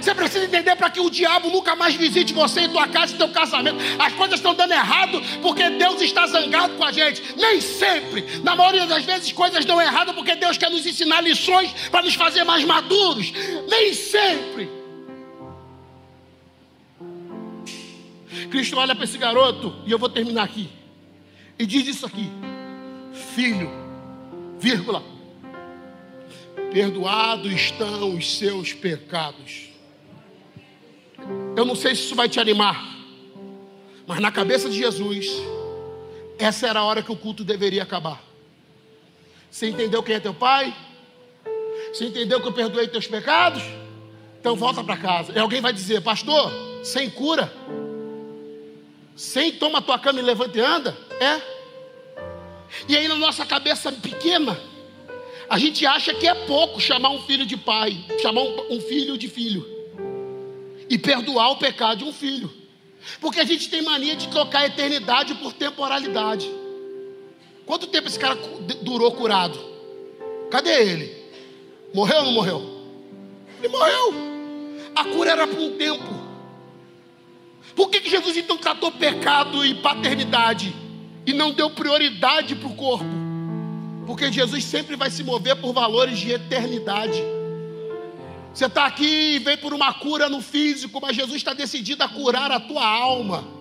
Você 0.08 0.16
precisa 0.16 0.46
entender 0.46 0.74
para 0.78 0.90
que 0.90 1.02
o 1.02 1.10
diabo 1.10 1.50
nunca 1.50 1.76
mais 1.76 1.94
visite 1.94 2.32
você 2.32 2.62
em 2.62 2.70
tua 2.70 2.88
casa 2.88 3.14
e 3.14 3.18
teu 3.18 3.28
casamento. 3.28 3.76
As 4.00 4.14
coisas 4.14 4.40
estão 4.40 4.56
dando 4.56 4.72
errado 4.72 5.22
porque 5.42 5.70
Deus 5.72 6.02
está 6.02 6.26
zangado 6.26 6.76
com 6.76 6.86
a 6.86 6.94
gente. 6.94 7.22
Nem 7.36 7.60
sempre. 7.60 8.24
Na 8.42 8.56
maioria 8.56 8.86
das 8.86 9.04
vezes, 9.04 9.34
coisas 9.34 9.66
dão 9.66 9.82
errado 9.82 10.14
porque 10.14 10.34
Deus 10.36 10.58
quer 10.58 10.72
nos 10.72 10.86
ensinar 10.86 11.20
lições 11.20 11.74
para 11.92 12.04
nos 12.04 12.14
fazer 12.14 12.46
mais 12.46 12.64
maduros. 12.64 13.34
Nem 13.68 13.94
sempre. 13.94 14.70
Cristo 18.50 18.78
olha 18.78 18.96
para 18.96 19.04
esse 19.04 19.18
garoto, 19.18 19.76
e 19.86 19.92
eu 19.92 20.00
vou 20.00 20.08
terminar 20.08 20.44
aqui, 20.44 20.70
e 21.60 21.66
diz 21.66 21.86
isso 21.86 22.06
aqui: 22.06 22.32
Filho, 23.36 23.70
vírgula, 24.58 25.04
perdoados 26.72 27.52
estão 27.52 28.16
os 28.16 28.38
seus 28.38 28.72
pecados. 28.72 29.67
Eu 31.56 31.66
não 31.66 31.76
sei 31.76 31.96
se 31.96 32.04
isso 32.04 32.16
vai 32.16 32.30
te 32.30 32.40
animar, 32.40 32.86
mas 34.06 34.20
na 34.20 34.32
cabeça 34.32 34.70
de 34.70 34.78
Jesus, 34.78 35.28
essa 36.38 36.68
era 36.68 36.80
a 36.80 36.84
hora 36.84 37.02
que 37.02 37.12
o 37.12 37.16
culto 37.16 37.44
deveria 37.44 37.84
acabar. 37.84 38.24
Você 39.50 39.68
entendeu 39.68 40.04
quem 40.04 40.16
é 40.16 40.20
teu 40.20 40.34
pai? 40.34 40.76
Você 41.92 42.06
entendeu 42.06 42.40
que 42.40 42.48
eu 42.48 42.54
perdoei 42.54 42.88
teus 42.88 43.08
pecados? 43.08 43.64
Então 44.40 44.56
volta 44.56 44.84
para 44.84 44.98
casa. 44.98 45.34
E 45.36 45.40
alguém 45.40 45.62
vai 45.62 45.74
dizer, 45.74 46.02
pastor, 46.02 46.52
sem 46.84 47.10
cura. 47.10 47.52
Sem 49.16 49.54
toma 49.54 49.82
tua 49.82 49.98
cama 49.98 50.20
e 50.20 50.24
levanta 50.24 50.58
e 50.58 50.62
anda? 50.62 50.98
É. 51.20 51.42
E 52.88 52.96
aí, 52.96 53.08
na 53.08 53.16
nossa 53.16 53.46
cabeça 53.46 53.92
pequena, 53.92 54.60
a 55.50 55.58
gente 55.58 55.86
acha 55.86 56.14
que 56.14 56.28
é 56.28 56.34
pouco 56.46 56.80
chamar 56.80 57.10
um 57.10 57.22
filho 57.24 57.46
de 57.46 57.58
pai, 57.58 57.98
chamar 58.22 58.42
um, 58.42 58.76
um 58.76 58.82
filho 58.82 59.18
de 59.18 59.28
filho, 59.28 59.66
e 60.90 60.98
perdoar 60.98 61.52
o 61.52 61.58
pecado 61.58 62.00
de 62.00 62.04
um 62.06 62.14
filho, 62.14 62.52
porque 63.20 63.40
a 63.40 63.44
gente 63.44 63.70
tem 63.70 63.82
mania 63.82 64.16
de 64.16 64.28
trocar 64.30 64.66
eternidade 64.66 65.36
por 65.36 65.54
temporalidade. 65.54 66.50
Quanto 67.66 67.88
tempo 67.88 68.08
esse 68.08 68.18
cara 68.18 68.36
durou 68.82 69.12
curado? 69.12 69.60
Cadê 70.50 70.70
ele? 70.70 71.18
Morreu 71.94 72.20
ou 72.20 72.24
não 72.24 72.32
morreu? 72.32 72.78
Ele 73.60 73.68
morreu. 73.70 74.14
A 74.96 75.04
cura 75.04 75.32
era 75.32 75.48
por 75.48 75.60
um 75.60 75.78
tempo. 75.78 76.28
Por 77.76 77.90
que, 77.90 78.02
que 78.02 78.10
Jesus 78.10 78.36
então 78.38 78.58
tratou 78.58 78.92
pecado 78.92 79.66
e 79.66 79.76
paternidade 79.76 80.76
e 81.26 81.34
não 81.34 81.52
deu 81.52 81.70
prioridade 81.70 82.56
para 82.56 82.68
o 82.68 82.76
corpo? 82.76 83.06
Porque 84.06 84.32
Jesus 84.32 84.64
sempre 84.64 84.96
vai 84.96 85.12
se 85.12 85.24
mover 85.24 85.58
por 85.58 85.74
valores 85.74 86.18
de 86.18 86.32
eternidade. 86.32 87.22
Você 88.54 88.66
está 88.66 88.86
aqui 88.86 89.36
e 89.36 89.40
vem 89.40 89.58
por 89.58 89.74
uma 89.74 89.94
cura 89.94 90.30
no 90.30 90.42
físico, 90.42 91.00
mas 91.02 91.16
Jesus 91.16 91.38
está 91.38 91.54
decidido 91.54 92.04
a 92.04 92.08
curar 92.08 92.52
a 92.52 92.60
tua 92.60 92.86
alma 92.86 93.58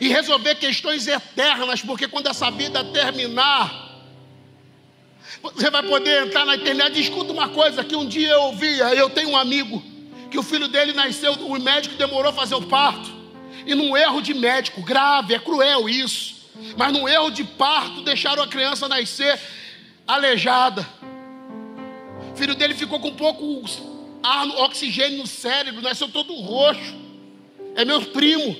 e 0.00 0.08
resolver 0.08 0.54
questões 0.56 1.06
eternas, 1.06 1.82
porque 1.82 2.08
quando 2.08 2.28
essa 2.28 2.50
vida 2.50 2.84
terminar, 2.84 3.86
você 5.42 5.70
vai 5.70 5.82
poder 5.82 6.26
entrar 6.26 6.44
na 6.44 6.54
eternidade. 6.54 7.00
Escuta 7.00 7.32
uma 7.32 7.48
coisa 7.48 7.84
que 7.84 7.96
um 7.96 8.06
dia 8.06 8.30
eu 8.30 8.42
ouvia, 8.42 8.94
eu 8.94 9.10
tenho 9.10 9.30
um 9.30 9.36
amigo 9.36 9.82
que 10.30 10.38
o 10.38 10.42
filho 10.42 10.68
dele 10.68 10.92
nasceu, 10.92 11.32
o 11.32 11.58
médico 11.58 11.94
demorou 11.96 12.30
a 12.30 12.34
fazer 12.34 12.54
o 12.54 12.62
parto. 12.62 13.14
E 13.64 13.74
num 13.74 13.96
erro 13.96 14.20
de 14.20 14.34
médico, 14.34 14.82
grave, 14.82 15.34
é 15.34 15.38
cruel 15.38 15.88
isso. 15.88 16.36
Mas 16.76 16.92
num 16.92 17.08
erro 17.08 17.30
de 17.30 17.44
parto, 17.44 18.02
deixaram 18.02 18.42
a 18.42 18.48
criança 18.48 18.88
nascer 18.88 19.38
aleijada. 20.06 20.86
O 22.36 22.38
filho 22.38 22.54
dele 22.54 22.74
ficou 22.74 23.00
com 23.00 23.14
pouco 23.14 23.64
ar, 24.22 24.46
oxigênio 24.58 25.20
no 25.20 25.26
cérebro, 25.26 25.80
nasceu 25.80 26.06
todo 26.06 26.34
roxo. 26.34 26.94
É 27.74 27.82
meu 27.82 28.02
primo. 28.02 28.54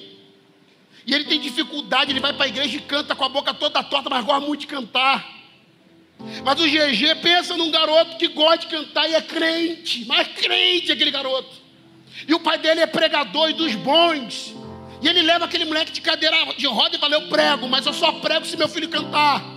E 1.07 1.15
ele 1.15 1.25
tem 1.25 1.39
dificuldade, 1.39 2.11
ele 2.11 2.19
vai 2.19 2.33
para 2.33 2.47
a 2.47 2.49
igreja 2.49 2.75
e 2.75 2.81
canta 2.81 3.15
com 3.15 3.23
a 3.23 3.29
boca 3.29 3.53
toda 3.53 3.83
torta, 3.83 4.09
mas 4.09 4.25
gosta 4.25 4.47
muito 4.47 4.63
de 4.63 4.67
cantar. 4.67 5.31
Mas 6.43 6.59
o 6.59 6.65
GG 6.65 7.17
pensa 7.21 7.55
num 7.55 7.71
garoto 7.71 8.17
que 8.17 8.29
gosta 8.29 8.61
de 8.61 8.69
cantar 8.69 9.11
e 9.11 9.15
é 9.15 9.21
crente, 9.21 10.07
mas 10.07 10.27
crente 10.29 10.91
aquele 10.91 11.11
garoto. 11.11 11.55
E 12.27 12.33
o 12.33 12.41
pai 12.41 12.57
dele 12.57 12.81
é 12.81 12.87
pregador 12.87 13.51
e 13.51 13.53
dos 13.53 13.75
bons. 13.75 14.55
E 15.03 15.07
ele 15.07 15.21
leva 15.21 15.45
aquele 15.45 15.67
moleque 15.67 15.93
de 15.93 16.01
cadeira 16.01 16.35
de 16.57 16.67
roda 16.67 16.97
e 16.97 16.99
fala: 16.99 17.17
Eu 17.17 17.29
prego, 17.29 17.69
mas 17.69 17.85
eu 17.85 17.93
só 17.93 18.11
prego 18.13 18.47
se 18.47 18.57
meu 18.57 18.71
filho 18.71 18.89
cantar. 18.89 19.56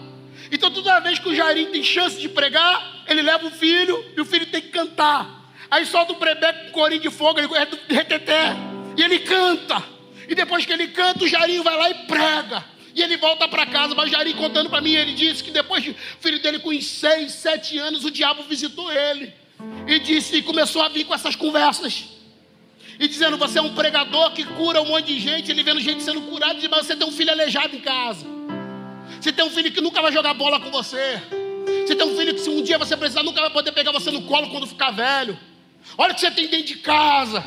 Então 0.52 0.72
toda 0.72 1.00
vez 1.00 1.20
que 1.20 1.30
o 1.30 1.36
Jairim 1.36 1.68
tem 1.68 1.84
chance 1.84 2.20
de 2.20 2.28
pregar, 2.28 3.04
ele 3.08 3.22
leva 3.22 3.46
o 3.48 3.52
filho 3.52 4.04
e 4.16 4.22
o 4.22 4.26
filho 4.26 4.46
tem 4.48 4.62
que 4.62 4.70
cantar. 4.70 5.54
Aí 5.70 5.86
solta 5.86 6.14
o 6.14 6.16
prebeco 6.16 6.66
com 6.66 6.72
corinho 6.72 7.02
de 7.02 7.10
fogo, 7.10 7.40
ele 7.40 7.54
é 7.56 7.66
do 7.66 7.78
reteté. 7.90 8.56
E 8.98 9.04
ele 9.04 9.20
canta. 9.20 9.84
E 10.28 10.36
depois 10.36 10.66
que 10.66 10.74
ele 10.74 10.88
canta, 10.88 11.24
o 11.24 11.28
Jairinho 11.28 11.64
vai 11.64 11.78
lá 11.78 11.90
e 11.90 11.94
prega. 12.06 12.66
E 12.96 13.02
ele 13.02 13.18
volta 13.18 13.48
para 13.48 13.66
casa, 13.66 13.94
mas 13.96 14.12
Jari 14.12 14.34
contando 14.34 14.70
para 14.70 14.82
mim, 14.82 14.94
ele 14.94 15.14
disse 15.14 15.44
que 15.44 15.52
depois 15.52 15.84
de 15.84 15.96
filho 16.20 16.42
dele 16.42 16.60
com 16.60 16.70
seis, 16.82 17.32
sete 17.34 17.78
anos, 17.78 18.04
o 18.04 18.12
diabo 18.12 18.44
visitou 18.44 18.92
ele. 18.92 19.34
E 19.88 20.00
disse, 20.00 20.38
e 20.38 20.42
começou 20.42 20.82
a 20.82 20.90
vir 20.90 21.06
com 21.06 21.14
essas 21.14 21.36
conversas. 21.36 22.06
E 23.00 23.08
dizendo, 23.08 23.38
você 23.38 23.60
é 23.60 23.62
um 23.62 23.74
pregador 23.74 24.32
que 24.32 24.44
cura 24.44 24.82
um 24.82 24.86
monte 24.86 25.06
de 25.08 25.20
gente, 25.20 25.50
ele 25.50 25.64
vendo 25.64 25.80
gente 25.80 26.04
sendo 26.04 26.22
curado, 26.22 26.60
diz, 26.60 26.70
mas 26.70 26.86
você 26.86 26.96
tem 26.96 27.08
um 27.08 27.12
filho 27.12 27.32
aleijado 27.32 27.76
em 27.76 27.80
casa. 27.80 28.26
Você 29.20 29.34
tem 29.34 29.44
um 29.44 29.50
filho 29.50 29.72
que 29.72 29.82
nunca 29.82 30.02
vai 30.02 30.12
jogar 30.12 30.34
bola 30.34 30.60
com 30.60 30.72
você. 30.72 31.22
Você 31.86 31.96
tem 31.96 32.08
um 32.08 32.16
filho 32.16 32.34
que 32.34 32.40
se 32.40 32.50
um 32.50 32.62
dia 32.62 32.78
você 32.78 32.96
precisar, 32.96 33.22
nunca 33.24 33.42
vai 33.42 33.50
poder 33.50 33.72
pegar 33.74 33.92
você 33.92 34.10
no 34.12 34.22
colo 34.24 34.50
quando 34.50 34.66
ficar 34.66 34.92
velho. 34.92 35.38
Olha 35.98 36.12
o 36.12 36.16
que 36.16 36.22
você 36.22 36.32
tem 36.32 36.48
dentro 36.48 36.68
de 36.68 36.76
casa. 36.76 37.44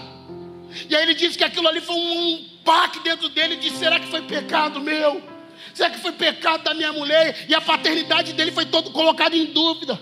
E 0.89 0.95
aí 0.95 1.03
ele 1.03 1.15
disse 1.15 1.39
que 1.39 1.45
aquilo 1.45 1.69
ali 1.69 1.81
foi 1.81 1.97
um 1.97 2.45
pack 2.65 3.01
dentro 3.01 3.29
dele 3.29 3.57
de 3.57 3.71
será 3.71 3.99
que 3.99 4.07
foi 4.07 4.23
pecado 4.23 4.81
meu? 4.81 5.23
Será 5.73 5.91
que 5.91 5.99
foi 5.99 6.13
pecado 6.13 6.65
da 6.65 6.75
minha 6.75 6.93
mulher? 6.93 7.47
E 7.49 7.55
a 7.55 7.61
paternidade 7.61 8.33
dele 8.35 8.53
foi 8.53 8.67
todo 8.67 8.91
colocada 8.91 9.37
em 9.37 9.47
dúvida. 9.47 9.99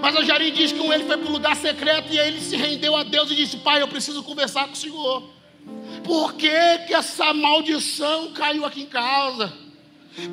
Mas 0.00 0.16
o 0.16 0.24
Jarim 0.24 0.52
diz 0.52 0.72
que 0.72 0.80
um 0.80 0.92
ele 0.92 1.04
foi 1.04 1.16
para 1.16 1.28
um 1.28 1.32
lugar 1.32 1.56
secreto 1.56 2.12
e 2.12 2.18
aí 2.18 2.28
ele 2.28 2.40
se 2.40 2.56
rendeu 2.56 2.96
a 2.96 3.02
Deus 3.02 3.30
e 3.30 3.34
disse: 3.34 3.58
Pai, 3.58 3.82
eu 3.82 3.88
preciso 3.88 4.22
conversar 4.22 4.66
com 4.66 4.72
o 4.72 4.76
Senhor. 4.76 5.22
Por 6.04 6.34
que, 6.34 6.78
que 6.86 6.94
essa 6.94 7.34
maldição 7.34 8.32
caiu 8.32 8.64
aqui 8.64 8.82
em 8.82 8.86
casa? 8.86 9.61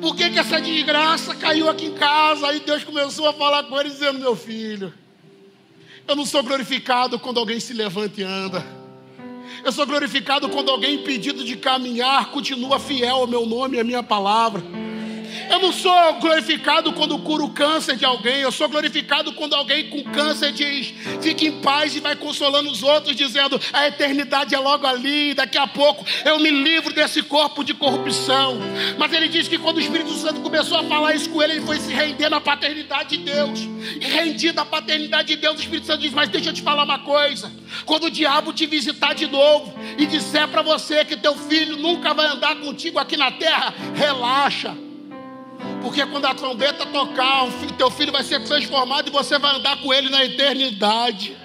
Por 0.00 0.14
que, 0.14 0.30
que 0.30 0.38
essa 0.38 0.60
desgraça 0.60 1.34
caiu 1.34 1.68
aqui 1.68 1.86
em 1.86 1.94
casa? 1.94 2.46
Aí 2.48 2.60
Deus 2.60 2.84
começou 2.84 3.28
a 3.28 3.32
falar 3.32 3.64
com 3.64 3.78
ele, 3.80 3.88
dizendo: 3.90 4.18
Meu 4.18 4.36
filho, 4.36 4.92
eu 6.06 6.14
não 6.14 6.26
sou 6.26 6.42
glorificado 6.42 7.18
quando 7.18 7.40
alguém 7.40 7.58
se 7.58 7.72
levanta 7.72 8.20
e 8.20 8.24
anda. 8.24 8.64
Eu 9.64 9.72
sou 9.72 9.86
glorificado 9.86 10.48
quando 10.48 10.70
alguém 10.70 10.96
impedido 10.96 11.44
de 11.44 11.56
caminhar 11.56 12.30
continua 12.30 12.78
fiel 12.78 13.16
ao 13.16 13.26
meu 13.26 13.46
nome 13.46 13.76
e 13.76 13.80
à 13.80 13.84
minha 13.84 14.02
palavra. 14.02 14.62
Eu 15.50 15.58
não 15.58 15.72
sou 15.72 16.14
glorificado 16.20 16.92
quando 16.92 17.18
curo 17.18 17.46
o 17.46 17.50
câncer 17.50 17.96
de 17.96 18.04
alguém. 18.04 18.40
Eu 18.40 18.52
sou 18.52 18.68
glorificado 18.68 19.32
quando 19.32 19.54
alguém 19.54 19.90
com 19.90 20.04
câncer 20.04 20.52
diz: 20.52 20.94
fique 21.20 21.48
em 21.48 21.60
paz 21.60 21.96
e 21.96 22.00
vai 22.00 22.14
consolando 22.14 22.70
os 22.70 22.84
outros, 22.84 23.16
dizendo: 23.16 23.60
a 23.72 23.88
eternidade 23.88 24.54
é 24.54 24.58
logo 24.58 24.86
ali. 24.86 25.34
Daqui 25.34 25.58
a 25.58 25.66
pouco 25.66 26.04
eu 26.24 26.38
me 26.38 26.50
livro 26.50 26.94
desse 26.94 27.20
corpo 27.22 27.64
de 27.64 27.74
corrupção. 27.74 28.58
Mas 28.96 29.12
ele 29.12 29.28
diz 29.28 29.48
que 29.48 29.58
quando 29.58 29.78
o 29.78 29.80
Espírito 29.80 30.12
Santo 30.12 30.40
começou 30.40 30.78
a 30.78 30.84
falar 30.84 31.16
isso 31.16 31.28
com 31.30 31.42
ele, 31.42 31.54
ele 31.54 31.66
foi 31.66 31.80
se 31.80 31.92
render 31.92 32.28
na 32.28 32.40
paternidade 32.40 33.16
de 33.16 33.24
Deus. 33.24 33.60
E 34.00 34.04
rendido 34.04 34.60
à 34.60 34.64
paternidade 34.64 35.34
de 35.34 35.36
Deus, 35.36 35.56
o 35.56 35.60
Espírito 35.60 35.88
Santo 35.88 36.02
diz: 36.02 36.12
Mas 36.12 36.28
deixa 36.28 36.50
eu 36.50 36.54
te 36.54 36.62
falar 36.62 36.84
uma 36.84 37.00
coisa. 37.00 37.50
Quando 37.84 38.04
o 38.04 38.10
diabo 38.10 38.52
te 38.52 38.66
visitar 38.66 39.14
de 39.14 39.26
novo 39.26 39.74
e 39.98 40.06
disser 40.06 40.46
para 40.46 40.62
você 40.62 41.04
que 41.04 41.16
teu 41.16 41.34
filho 41.34 41.76
nunca 41.76 42.14
vai 42.14 42.26
andar 42.26 42.54
contigo 42.56 43.00
aqui 43.00 43.16
na 43.16 43.32
terra, 43.32 43.74
relaxa. 43.96 44.89
Porque 45.82 46.04
quando 46.06 46.26
a 46.26 46.34
trombeta 46.34 46.86
tocar, 46.86 47.46
o 47.46 47.72
teu 47.72 47.90
filho 47.90 48.12
vai 48.12 48.22
ser 48.22 48.42
transformado 48.44 49.08
e 49.08 49.10
você 49.10 49.38
vai 49.38 49.56
andar 49.56 49.80
com 49.82 49.92
ele 49.92 50.08
na 50.08 50.24
eternidade. 50.24 51.36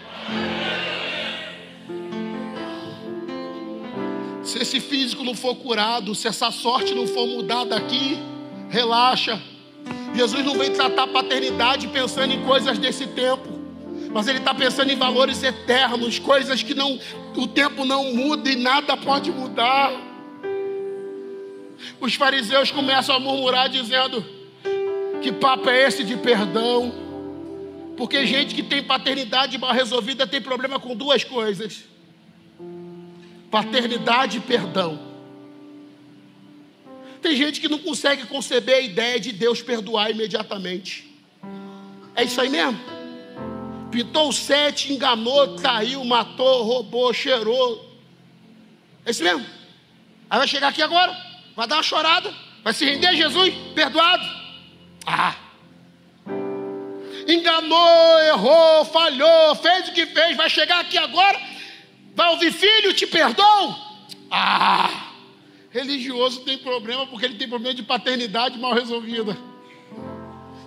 Se 4.43 4.59
esse 4.59 4.79
físico 4.79 5.23
não 5.23 5.33
for 5.33 5.55
curado, 5.55 6.13
se 6.13 6.27
essa 6.27 6.51
sorte 6.51 6.93
não 6.93 7.07
for 7.07 7.25
mudada 7.27 7.75
aqui, 7.75 8.19
relaxa. 8.69 9.41
Jesus 10.13 10.45
não 10.45 10.57
vem 10.57 10.71
tratar 10.71 11.03
a 11.03 11.07
paternidade 11.07 11.87
pensando 11.87 12.33
em 12.33 12.41
coisas 12.43 12.77
desse 12.77 13.07
tempo, 13.07 13.59
mas 14.13 14.27
ele 14.27 14.37
está 14.37 14.53
pensando 14.53 14.91
em 14.91 14.95
valores 14.95 15.43
eternos, 15.43 16.19
coisas 16.19 16.61
que 16.63 16.73
não, 16.73 16.99
o 17.35 17.47
tempo 17.47 17.83
não 17.83 18.13
muda 18.13 18.49
e 18.49 18.55
nada 18.55 18.95
pode 18.95 19.31
mudar 19.31 19.91
os 21.99 22.15
fariseus 22.15 22.71
começam 22.71 23.15
a 23.15 23.19
murmurar 23.19 23.69
dizendo: 23.69 24.25
Que 25.21 25.31
papo 25.31 25.69
é 25.69 25.87
esse 25.87 26.03
de 26.03 26.15
perdão? 26.17 26.93
Porque 27.97 28.25
gente 28.25 28.53
que 28.53 28.63
tem 28.63 28.83
paternidade 28.83 29.57
mal 29.57 29.71
resolvida 29.71 30.27
tem 30.27 30.41
problema 30.41 30.79
com 30.79 30.95
duas 30.95 31.23
coisas: 31.23 31.83
paternidade 33.49 34.37
e 34.37 34.41
perdão. 34.41 34.99
Tem 37.21 37.35
gente 37.35 37.59
que 37.59 37.67
não 37.67 37.79
consegue 37.79 38.27
conceber 38.27 38.75
a 38.75 38.81
ideia 38.81 39.19
de 39.19 39.31
Deus 39.31 39.61
perdoar 39.61 40.11
imediatamente. 40.11 41.11
É 42.15 42.23
isso 42.23 42.39
aí 42.39 42.49
mesmo? 42.49 42.79
Pintou 43.91 44.31
sete, 44.31 44.93
enganou, 44.93 45.55
traiu, 45.55 46.03
matou, 46.03 46.63
roubou, 46.63 47.11
cheirou. 47.13 47.97
É 49.03 49.11
isso 49.11 49.23
mesmo? 49.23 49.45
Aí 50.29 50.37
vai 50.37 50.47
chegar 50.47 50.67
aqui 50.67 50.81
agora 50.81 51.24
vai 51.55 51.67
dar 51.67 51.77
uma 51.77 51.83
chorada, 51.83 52.33
vai 52.63 52.73
se 52.73 52.85
render 52.85 53.07
a 53.07 53.13
Jesus, 53.13 53.53
perdoado. 53.73 54.25
Ah! 55.05 55.35
Enganou, 57.27 58.19
errou, 58.27 58.85
falhou, 58.85 59.55
fez 59.55 59.89
o 59.89 59.93
que 59.93 60.05
fez, 60.05 60.37
vai 60.37 60.49
chegar 60.49 60.81
aqui 60.81 60.97
agora, 60.97 61.39
vai 62.13 62.29
ouvir 62.31 62.51
filho, 62.51 62.93
te 62.93 63.07
perdoo. 63.07 63.75
Ah! 64.29 65.11
Religioso 65.71 66.41
tem 66.41 66.57
problema 66.57 67.05
porque 67.07 67.25
ele 67.25 67.35
tem 67.35 67.49
problema 67.49 67.73
de 67.73 67.83
paternidade 67.83 68.57
mal 68.57 68.73
resolvida. 68.73 69.37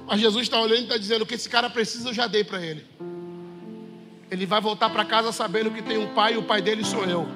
Mas 0.06 0.20
Jesus 0.20 0.42
está 0.42 0.60
olhando 0.60 0.80
e 0.80 0.82
está 0.82 0.96
dizendo: 0.96 1.22
o 1.22 1.26
que 1.26 1.34
esse 1.34 1.48
cara 1.48 1.70
precisa 1.70 2.10
eu 2.10 2.14
já 2.14 2.26
dei 2.26 2.44
para 2.44 2.64
ele. 2.64 2.84
Ele 4.30 4.44
vai 4.44 4.60
voltar 4.60 4.90
para 4.90 5.04
casa 5.04 5.32
sabendo 5.32 5.70
que 5.70 5.80
tem 5.80 5.96
um 5.96 6.14
pai 6.14 6.34
e 6.34 6.36
o 6.36 6.42
pai 6.42 6.60
dele 6.60 6.84
sou 6.84 7.04
eu. 7.04 7.26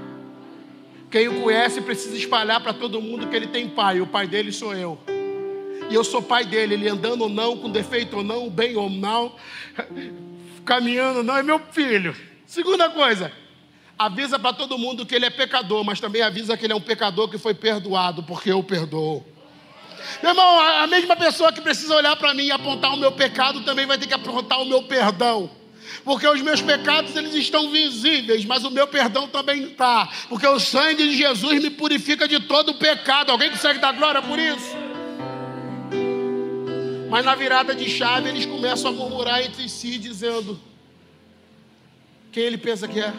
Quem 1.13 1.29
o 1.29 1.43
conhece 1.43 1.83
precisa 1.83 2.17
espalhar 2.17 2.59
para 2.63 2.73
todo 2.73 2.99
mundo 2.99 3.29
que 3.29 3.37
ele 3.37 3.47
tem 3.47 3.69
pai. 3.69 4.01
O 4.01 4.07
pai 4.07 4.27
dele 4.27 4.51
sou 4.51 4.75
eu. 4.75 4.99
E 5.91 5.95
eu 5.95 6.03
sou 6.03 6.23
pai 6.23 6.47
dele, 6.47 6.73
ele 6.73 6.89
andando 6.89 7.21
ou 7.21 7.29
não, 7.29 7.55
com 7.55 7.69
defeito 7.69 8.17
ou 8.17 8.25
não, 8.25 8.49
bem 8.49 8.77
ou 8.77 8.89
mal, 8.89 9.37
caminhando 10.65 11.19
ou 11.19 11.23
não, 11.23 11.37
é 11.37 11.43
meu 11.43 11.59
filho. 11.71 12.17
Segunda 12.47 12.89
coisa, 12.89 13.31
avisa 13.99 14.39
para 14.39 14.55
todo 14.55 14.79
mundo 14.79 15.05
que 15.05 15.15
ele 15.15 15.27
é 15.27 15.31
pecador, 15.31 15.85
mas 15.85 16.01
também 16.01 16.23
avisa 16.23 16.57
que 16.57 16.65
ele 16.65 16.73
é 16.73 16.77
um 16.77 16.81
pecador 16.81 17.29
que 17.29 17.37
foi 17.37 17.53
perdoado, 17.53 18.23
porque 18.23 18.51
eu 18.51 18.63
perdoo. 18.63 19.23
Meu 20.23 20.31
irmão, 20.31 20.61
a 20.61 20.87
mesma 20.87 21.15
pessoa 21.15 21.53
que 21.53 21.61
precisa 21.61 21.95
olhar 21.95 22.17
para 22.17 22.33
mim 22.33 22.45
e 22.45 22.51
apontar 22.51 22.95
o 22.95 22.97
meu 22.97 23.13
pecado 23.13 23.63
também 23.65 23.85
vai 23.85 23.99
ter 23.99 24.07
que 24.07 24.15
apontar 24.15 24.63
o 24.63 24.65
meu 24.65 24.85
perdão. 24.85 25.51
Porque 26.05 26.27
os 26.27 26.41
meus 26.41 26.61
pecados 26.61 27.15
eles 27.15 27.35
estão 27.35 27.71
visíveis, 27.71 28.45
mas 28.45 28.65
o 28.65 28.71
meu 28.71 28.87
perdão 28.87 29.29
também 29.29 29.65
está. 29.65 30.09
Porque 30.29 30.47
o 30.47 30.59
sangue 30.59 31.09
de 31.09 31.17
Jesus 31.17 31.63
me 31.63 31.71
purifica 31.71 32.27
de 32.27 32.41
todo 32.41 32.71
o 32.71 32.75
pecado. 32.75 33.31
Alguém 33.31 33.51
consegue 33.51 33.79
dar 33.79 33.93
glória 33.93 34.21
por 34.23 34.39
isso? 34.39 34.77
Mas 37.11 37.25
na 37.25 37.35
virada 37.35 37.75
de 37.75 37.89
chave 37.91 38.31
eles 38.31 38.47
começam 38.47 38.91
a 38.91 38.95
murmurar 38.95 39.43
entre 39.43 39.69
si, 39.69 39.99
dizendo: 39.99 40.59
Quem 42.33 42.45
ele 42.45 42.59
pensa 42.59 42.89
que 42.89 43.01
é? 43.01 43.13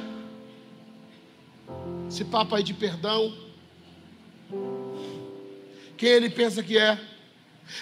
Esse 2.09 2.25
papo 2.25 2.55
aí 2.55 2.63
de 2.63 2.73
perdão. 2.73 3.33
Quem 5.95 6.09
ele 6.09 6.29
pensa 6.29 6.61
que 6.63 6.77
é? 6.77 6.99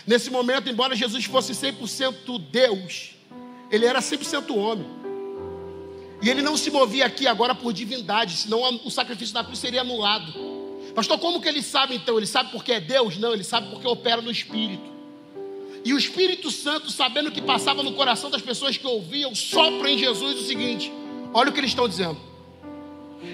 Nesse 0.06 0.30
momento, 0.30 0.70
embora 0.70 0.96
Jesus 0.96 1.26
fosse 1.26 1.54
100% 1.54 2.40
Deus, 2.52 3.16
ele 3.72 3.86
era 3.86 4.00
100% 4.00 4.56
homem. 4.56 4.86
E 6.22 6.30
ele 6.30 6.42
não 6.42 6.56
se 6.56 6.70
movia 6.70 7.06
aqui 7.06 7.26
agora 7.26 7.56
por 7.56 7.74
divindade, 7.74 8.36
senão 8.36 8.62
o 8.84 8.92
sacrifício 8.92 9.34
da 9.34 9.44
cruz 9.44 9.58
seria 9.58 9.82
anulado. 9.82 10.34
Pastor, 10.94 11.18
como 11.18 11.42
que 11.42 11.48
ele 11.48 11.64
sabe 11.64 11.96
então? 11.96 12.18
Ele 12.18 12.28
sabe 12.28 12.52
porque 12.52 12.74
é 12.74 12.80
Deus? 12.80 13.18
Não, 13.18 13.34
ele 13.34 13.44
sabe 13.44 13.70
porque 13.70 13.88
opera 13.88 14.22
no 14.22 14.30
Espírito. 14.30 14.92
E 15.84 15.94
o 15.94 15.98
Espírito 15.98 16.52
Santo, 16.52 16.92
sabendo 16.92 17.32
que 17.32 17.42
passava 17.42 17.82
no 17.82 17.94
coração 17.94 18.30
das 18.30 18.42
pessoas 18.42 18.78
que 18.78 18.86
ouviam, 18.86 19.34
sopra 19.34 19.90
em 19.90 19.98
Jesus 19.98 20.42
o 20.42 20.44
seguinte: 20.44 20.92
olha 21.34 21.50
o 21.50 21.54
que 21.54 21.60
eles 21.60 21.72
estão 21.72 21.88
dizendo. 21.88 22.20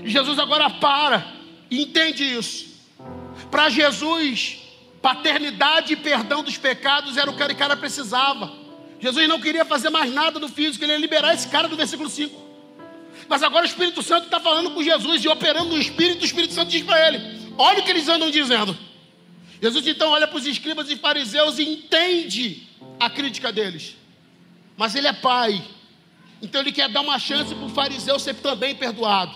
E 0.04 0.10
Jesus 0.10 0.40
agora 0.40 0.70
para 0.70 1.34
e 1.70 1.82
entende 1.82 2.24
isso. 2.24 2.68
Para 3.52 3.70
Jesus, 3.70 4.60
paternidade 5.02 5.94
e 5.94 5.96
perdão 5.96 6.44
dos 6.44 6.58
pecados 6.58 7.18
era 7.18 7.30
o 7.30 7.36
que 7.36 7.44
o 7.44 7.56
cara 7.56 7.76
precisava. 7.76 8.67
Jesus 9.00 9.28
não 9.28 9.40
queria 9.40 9.64
fazer 9.64 9.90
mais 9.90 10.12
nada 10.12 10.40
do 10.40 10.50
físico, 10.50 10.84
ele 10.84 10.94
ia 10.94 10.98
liberar 10.98 11.34
esse 11.34 11.48
cara 11.48 11.68
do 11.68 11.76
versículo 11.76 12.10
5. 12.10 12.48
Mas 13.28 13.44
agora 13.44 13.64
o 13.64 13.68
Espírito 13.68 14.02
Santo 14.02 14.26
está 14.26 14.40
falando 14.40 14.72
com 14.72 14.82
Jesus 14.82 15.24
e 15.24 15.28
operando 15.28 15.70
no 15.70 15.80
Espírito, 15.80 16.22
o 16.22 16.26
Espírito 16.26 16.54
Santo 16.54 16.70
diz 16.70 16.84
para 16.84 17.08
ele: 17.08 17.52
olha 17.58 17.80
o 17.80 17.84
que 17.84 17.92
eles 17.92 18.08
andam 18.08 18.32
dizendo. 18.32 18.78
Jesus 19.62 19.88
então 19.88 20.12
olha 20.12 20.28
para 20.28 20.38
os 20.38 20.46
escribas 20.46 20.90
e 20.90 20.96
fariseus 20.96 21.60
e 21.60 21.64
entende 21.64 22.68
a 23.00 23.10
crítica 23.10 23.52
deles. 23.52 23.96
Mas 24.76 24.96
ele 24.96 25.08
é 25.08 25.14
pai, 25.14 25.64
então 26.42 26.62
ele 26.62 26.72
quer 26.72 26.90
dar 26.90 27.02
uma 27.02 27.18
chance 27.18 27.54
para 27.54 27.66
o 27.66 27.70
fariseu 27.70 28.20
ser 28.20 28.36
também 28.36 28.76
perdoado. 28.76 29.34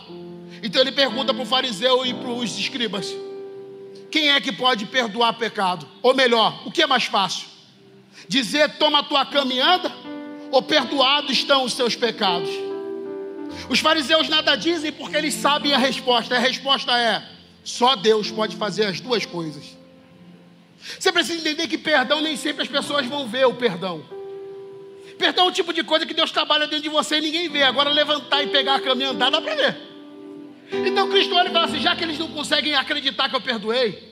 Então 0.63 0.81
ele 0.81 0.91
pergunta 0.91 1.33
para 1.33 1.43
o 1.43 1.45
fariseu 1.45 2.05
e 2.05 2.13
para 2.13 2.29
os 2.29 2.57
escribas: 2.57 3.13
quem 4.11 4.29
é 4.29 4.39
que 4.39 4.51
pode 4.51 4.85
perdoar 4.85 5.33
pecado? 5.33 5.87
Ou 6.01 6.13
melhor, 6.13 6.61
o 6.65 6.71
que 6.71 6.81
é 6.81 6.87
mais 6.87 7.05
fácil? 7.05 7.50
Dizer 8.27 8.77
toma 8.77 8.99
a 8.99 9.03
tua 9.03 9.25
cama 9.25 9.53
anda? 9.53 9.91
Ou 10.51 10.61
perdoados 10.61 11.31
estão 11.31 11.63
os 11.63 11.73
seus 11.73 11.95
pecados? 11.95 12.49
Os 13.69 13.79
fariseus 13.79 14.29
nada 14.29 14.55
dizem 14.55 14.91
porque 14.91 15.15
eles 15.15 15.33
sabem 15.33 15.73
a 15.73 15.77
resposta. 15.77 16.35
A 16.35 16.39
resposta 16.39 16.97
é: 16.97 17.23
só 17.63 17.95
Deus 17.95 18.31
pode 18.31 18.55
fazer 18.55 18.85
as 18.85 18.99
duas 18.99 19.25
coisas. 19.25 19.77
Você 20.99 21.11
precisa 21.11 21.39
entender 21.39 21.67
que 21.67 21.77
perdão 21.77 22.21
nem 22.21 22.35
sempre 22.35 22.63
as 22.63 22.67
pessoas 22.67 23.05
vão 23.05 23.27
ver 23.27 23.45
o 23.45 23.53
perdão. 23.53 24.03
Perdão 25.17 25.45
é 25.45 25.49
o 25.49 25.51
tipo 25.51 25.71
de 25.71 25.83
coisa 25.83 26.05
que 26.05 26.13
Deus 26.13 26.31
trabalha 26.31 26.65
dentro 26.65 26.83
de 26.83 26.89
você 26.89 27.17
e 27.17 27.21
ninguém 27.21 27.47
vê. 27.47 27.61
Agora 27.63 27.89
levantar 27.89 28.43
e 28.43 28.47
pegar 28.47 28.75
a 28.75 28.79
cama 28.79 29.03
e 29.03 29.05
andar, 29.05 29.29
dá 29.29 29.39
para 29.39 29.55
ver. 29.55 29.77
Então 30.85 31.09
Cristo 31.09 31.35
olha 31.35 31.49
e 31.49 31.53
fala 31.53 31.65
assim: 31.65 31.79
já 31.79 31.95
que 31.95 32.03
eles 32.03 32.17
não 32.17 32.29
conseguem 32.29 32.73
acreditar 32.73 33.29
que 33.29 33.35
eu 33.35 33.41
perdoei, 33.41 34.11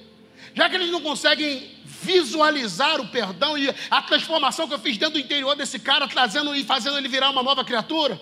já 0.54 0.70
que 0.70 0.76
eles 0.76 0.92
não 0.92 1.02
conseguem 1.02 1.79
visualizar 2.10 3.00
o 3.00 3.08
perdão 3.08 3.56
e 3.56 3.70
a 3.92 4.02
transformação 4.02 4.68
que 4.68 4.74
eu 4.74 4.80
fiz 4.80 4.98
dentro 4.98 5.14
do 5.14 5.20
interior 5.20 5.56
desse 5.56 5.78
cara, 5.78 6.08
trazendo 6.08 6.56
e 6.56 6.64
fazendo 6.64 6.98
ele 6.98 7.08
virar 7.08 7.30
uma 7.30 7.44
nova 7.44 7.64
criatura, 7.64 8.20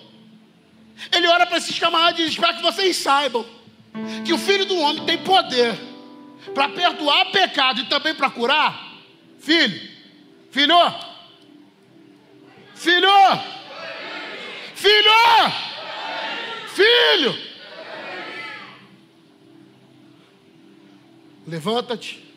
ele 1.10 1.26
olha 1.26 1.46
para 1.46 1.56
esses 1.56 1.78
camaradas 1.78 2.20
e 2.20 2.26
diz: 2.26 2.36
para 2.36 2.52
que 2.54 2.62
vocês 2.62 2.96
saibam 2.96 3.46
que 4.24 4.32
o 4.32 4.38
filho 4.38 4.66
do 4.66 4.78
homem 4.78 5.04
tem 5.06 5.18
poder 5.18 5.74
para 6.54 6.68
perdoar 6.68 7.32
pecado 7.32 7.80
e 7.80 7.86
também 7.86 8.14
para 8.14 8.30
curar. 8.30 8.86
Filho, 9.40 9.80
filho, 10.50 10.74
filho, 12.74 13.08
filho, 14.74 15.12
filho. 16.74 17.48
Levanta-te, 21.46 22.27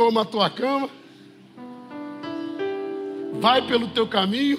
toma 0.00 0.22
a 0.22 0.24
tua 0.24 0.48
cama, 0.48 0.88
vai 3.38 3.60
pelo 3.66 3.88
teu 3.88 4.08
caminho 4.08 4.58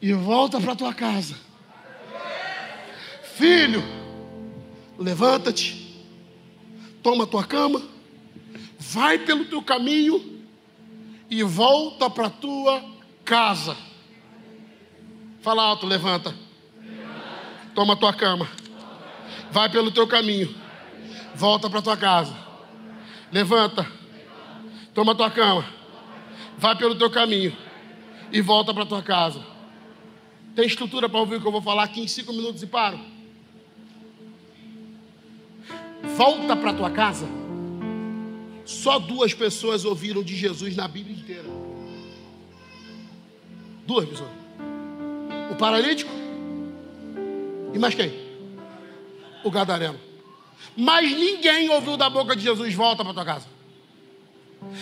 e 0.00 0.14
volta 0.14 0.58
para 0.58 0.74
tua 0.74 0.94
casa. 0.94 1.36
Filho, 3.34 3.82
levanta-te, 4.98 6.02
toma 7.02 7.24
a 7.24 7.26
tua 7.26 7.44
cama, 7.44 7.82
vai 8.78 9.18
pelo 9.18 9.44
teu 9.44 9.62
caminho 9.62 10.42
e 11.28 11.42
volta 11.42 12.08
para 12.08 12.30
tua 12.30 12.82
casa. 13.26 13.76
Fala 15.42 15.64
alto, 15.64 15.86
levanta. 15.86 16.34
Toma 17.74 17.92
a 17.92 17.96
tua 17.96 18.12
cama 18.14 18.48
Vai 19.50 19.68
pelo 19.68 19.90
teu 19.90 20.06
caminho. 20.06 20.54
Volta 21.34 21.68
para 21.68 21.82
tua 21.82 21.96
casa. 21.96 22.49
Levanta. 23.32 23.86
Toma 24.94 25.14
tua 25.14 25.30
cama. 25.30 25.64
Vai 26.58 26.76
pelo 26.76 26.94
teu 26.94 27.10
caminho. 27.10 27.56
E 28.32 28.40
volta 28.40 28.72
para 28.72 28.86
tua 28.86 29.02
casa. 29.02 29.44
Tem 30.54 30.66
estrutura 30.66 31.08
para 31.08 31.20
ouvir 31.20 31.36
o 31.36 31.40
que 31.40 31.46
eu 31.46 31.52
vou 31.52 31.62
falar 31.62 31.84
aqui 31.84 32.00
em 32.00 32.08
cinco 32.08 32.32
minutos 32.32 32.62
e 32.62 32.66
paro. 32.66 32.98
Volta 36.16 36.56
para 36.56 36.72
tua 36.72 36.90
casa. 36.90 37.26
Só 38.64 38.98
duas 38.98 39.34
pessoas 39.34 39.84
ouviram 39.84 40.22
de 40.22 40.36
Jesus 40.36 40.76
na 40.76 40.86
Bíblia 40.86 41.16
inteira. 41.16 41.48
Duas 43.86 44.08
pessoas. 44.08 44.30
O 45.50 45.56
paralítico 45.56 46.10
e 47.74 47.78
mais 47.78 47.94
quem? 47.94 48.30
o 49.42 49.50
gadareno. 49.50 49.98
Mas 50.76 51.10
ninguém 51.10 51.68
ouviu 51.70 51.96
da 51.96 52.08
boca 52.08 52.34
de 52.36 52.42
Jesus: 52.42 52.74
volta 52.74 53.04
para 53.04 53.14
tua 53.14 53.24
casa. 53.24 53.46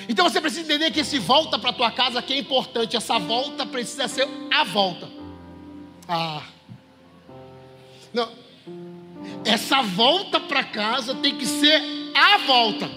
Então 0.09 0.29
você 0.29 0.41
precisa 0.41 0.62
entender 0.62 0.91
que 0.91 1.01
esse 1.01 1.18
volta 1.18 1.59
para 1.59 1.72
tua 1.72 1.91
casa 1.91 2.20
que 2.20 2.33
é 2.33 2.39
importante. 2.39 2.97
Essa 2.97 3.18
volta 3.18 3.64
precisa 3.64 4.09
ser 4.09 4.29
a 4.53 4.64
volta. 4.64 5.09
Ah. 6.09 6.43
Não. 8.12 8.29
Essa 9.45 9.83
volta 9.83 10.41
para 10.41 10.64
casa 10.64 11.14
tem 11.14 11.37
que 11.37 11.47
ser 11.47 11.83
a 12.14 12.39
volta. 12.39 12.91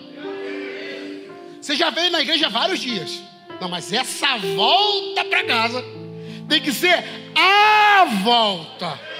Você 1.61 1.75
já 1.75 1.89
veio 1.89 2.11
na 2.11 2.21
igreja 2.21 2.49
vários 2.49 2.79
dias. 2.79 3.21
Não, 3.59 3.69
mas 3.69 3.93
essa 3.93 4.37
volta 4.37 5.23
para 5.25 5.43
casa 5.43 5.83
tem 6.49 6.59
que 6.59 6.73
ser 6.73 7.03
a 7.35 8.05
volta. 8.23 9.10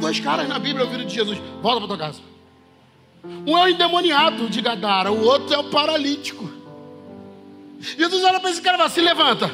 Dois 0.00 0.18
caras 0.18 0.48
na 0.48 0.58
Bíblia 0.58 0.84
ouviram 0.84 1.04
de 1.04 1.14
Jesus. 1.14 1.38
Volta 1.62 1.78
para 1.78 1.88
tua 1.88 1.98
casa. 1.98 2.20
Um 3.46 3.56
é 3.56 3.64
o 3.64 3.68
endemoniado 3.68 4.48
de 4.48 4.60
Gadara, 4.60 5.12
o 5.12 5.24
outro 5.24 5.54
é 5.54 5.58
o 5.58 5.64
paralítico. 5.64 6.50
Jesus 7.80 8.24
olha 8.24 8.40
para 8.40 8.50
esse 8.50 8.62
cara 8.62 8.76
e 8.76 8.78
fala: 8.78 8.90
se 8.90 9.00
levanta, 9.00 9.50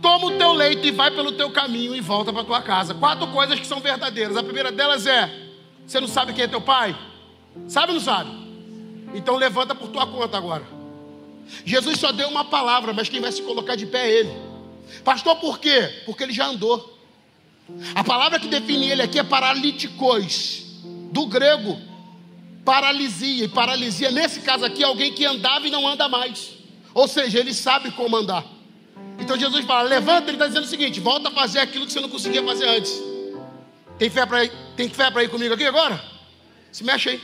toma 0.00 0.26
o 0.26 0.38
teu 0.38 0.52
leito 0.52 0.86
e 0.86 0.90
vai 0.90 1.10
pelo 1.10 1.32
teu 1.32 1.50
caminho 1.50 1.94
e 1.94 2.00
volta 2.00 2.32
para 2.32 2.44
tua 2.44 2.60
casa. 2.60 2.94
Quatro 2.94 3.26
coisas 3.28 3.58
que 3.58 3.66
são 3.66 3.80
verdadeiras. 3.80 4.36
A 4.36 4.42
primeira 4.42 4.72
delas 4.72 5.06
é: 5.06 5.30
você 5.86 6.00
não 6.00 6.08
sabe 6.08 6.32
quem 6.32 6.44
é 6.44 6.48
teu 6.48 6.60
pai? 6.60 6.96
Sabe 7.68 7.88
ou 7.88 7.94
não 7.94 8.00
sabe? 8.00 8.30
Então 9.14 9.36
levanta 9.36 9.74
por 9.74 9.88
tua 9.88 10.06
conta 10.06 10.36
agora. 10.36 10.64
Jesus 11.64 11.98
só 11.98 12.12
deu 12.12 12.28
uma 12.28 12.44
palavra, 12.44 12.92
mas 12.92 13.08
quem 13.08 13.20
vai 13.20 13.30
se 13.30 13.42
colocar 13.42 13.76
de 13.76 13.86
pé 13.86 14.08
é 14.08 14.20
ele. 14.20 14.32
Pastor, 15.04 15.36
por 15.36 15.58
quê? 15.58 16.02
Porque 16.04 16.22
ele 16.22 16.32
já 16.32 16.46
andou. 16.46 16.98
A 17.94 18.04
palavra 18.04 18.38
que 18.38 18.48
define 18.48 18.90
ele 18.90 19.02
aqui 19.02 19.18
é 19.18 19.22
paralíticos, 19.22 20.62
do 21.10 21.26
grego, 21.26 21.78
paralisia. 22.64 23.44
E 23.44 23.48
paralisia, 23.48 24.10
nesse 24.10 24.40
caso 24.40 24.64
aqui, 24.64 24.82
é 24.82 24.86
alguém 24.86 25.12
que 25.12 25.24
andava 25.24 25.66
e 25.66 25.70
não 25.70 25.86
anda 25.86 26.08
mais. 26.08 26.52
Ou 26.94 27.08
seja, 27.08 27.38
ele 27.38 27.52
sabe 27.52 27.90
como 27.90 28.16
andar. 28.16 28.44
Então 29.18 29.38
Jesus 29.38 29.64
fala: 29.64 29.88
levanta, 29.88 30.28
ele 30.28 30.36
está 30.36 30.46
dizendo 30.46 30.64
o 30.64 30.68
seguinte: 30.68 31.00
volta 31.00 31.28
a 31.28 31.32
fazer 31.32 31.60
aquilo 31.60 31.86
que 31.86 31.92
você 31.92 32.00
não 32.00 32.08
conseguia 32.08 32.42
fazer 32.42 32.68
antes. 32.68 32.92
Tem 33.98 34.10
fé 34.10 34.26
para 34.26 34.44
ir, 34.44 34.52
tem 34.76 34.88
fé 34.88 35.12
ir 35.22 35.28
comigo 35.28 35.54
aqui 35.54 35.64
agora? 35.64 36.02
Se 36.70 36.82
mexe 36.82 37.10
aí. 37.10 37.20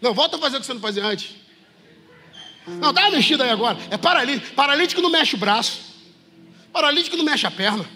Não, 0.00 0.12
volta 0.12 0.36
a 0.36 0.38
fazer 0.38 0.58
o 0.58 0.60
que 0.60 0.66
você 0.66 0.74
não 0.74 0.80
fazia 0.80 1.04
antes. 1.04 1.34
Não, 2.66 2.92
dá 2.92 3.02
uma 3.02 3.10
mexida 3.12 3.44
aí 3.44 3.50
agora. 3.50 3.78
É 3.90 3.96
paralítico. 3.96 4.54
Paralítico 4.54 5.00
não 5.00 5.10
mexe 5.10 5.34
o 5.34 5.38
braço. 5.38 5.95
Paralítico 6.76 7.16
não 7.16 7.24
mexe 7.24 7.46
a 7.46 7.50
perna. 7.50 7.86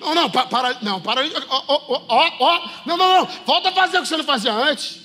Não, 0.00 0.14
não, 0.14 0.30
para, 0.30 0.46
para 0.46 0.78
não, 0.80 0.98
para. 1.02 1.20
Ó, 1.50 1.64
ó, 1.68 2.02
ó, 2.08 2.30
ó, 2.40 2.68
não, 2.86 2.96
não, 2.96 3.14
não. 3.14 3.28
Volta 3.44 3.68
a 3.68 3.72
fazer 3.72 3.98
o 3.98 4.02
que 4.02 4.08
você 4.08 4.16
não 4.16 4.24
fazia 4.24 4.54
antes. 4.54 5.00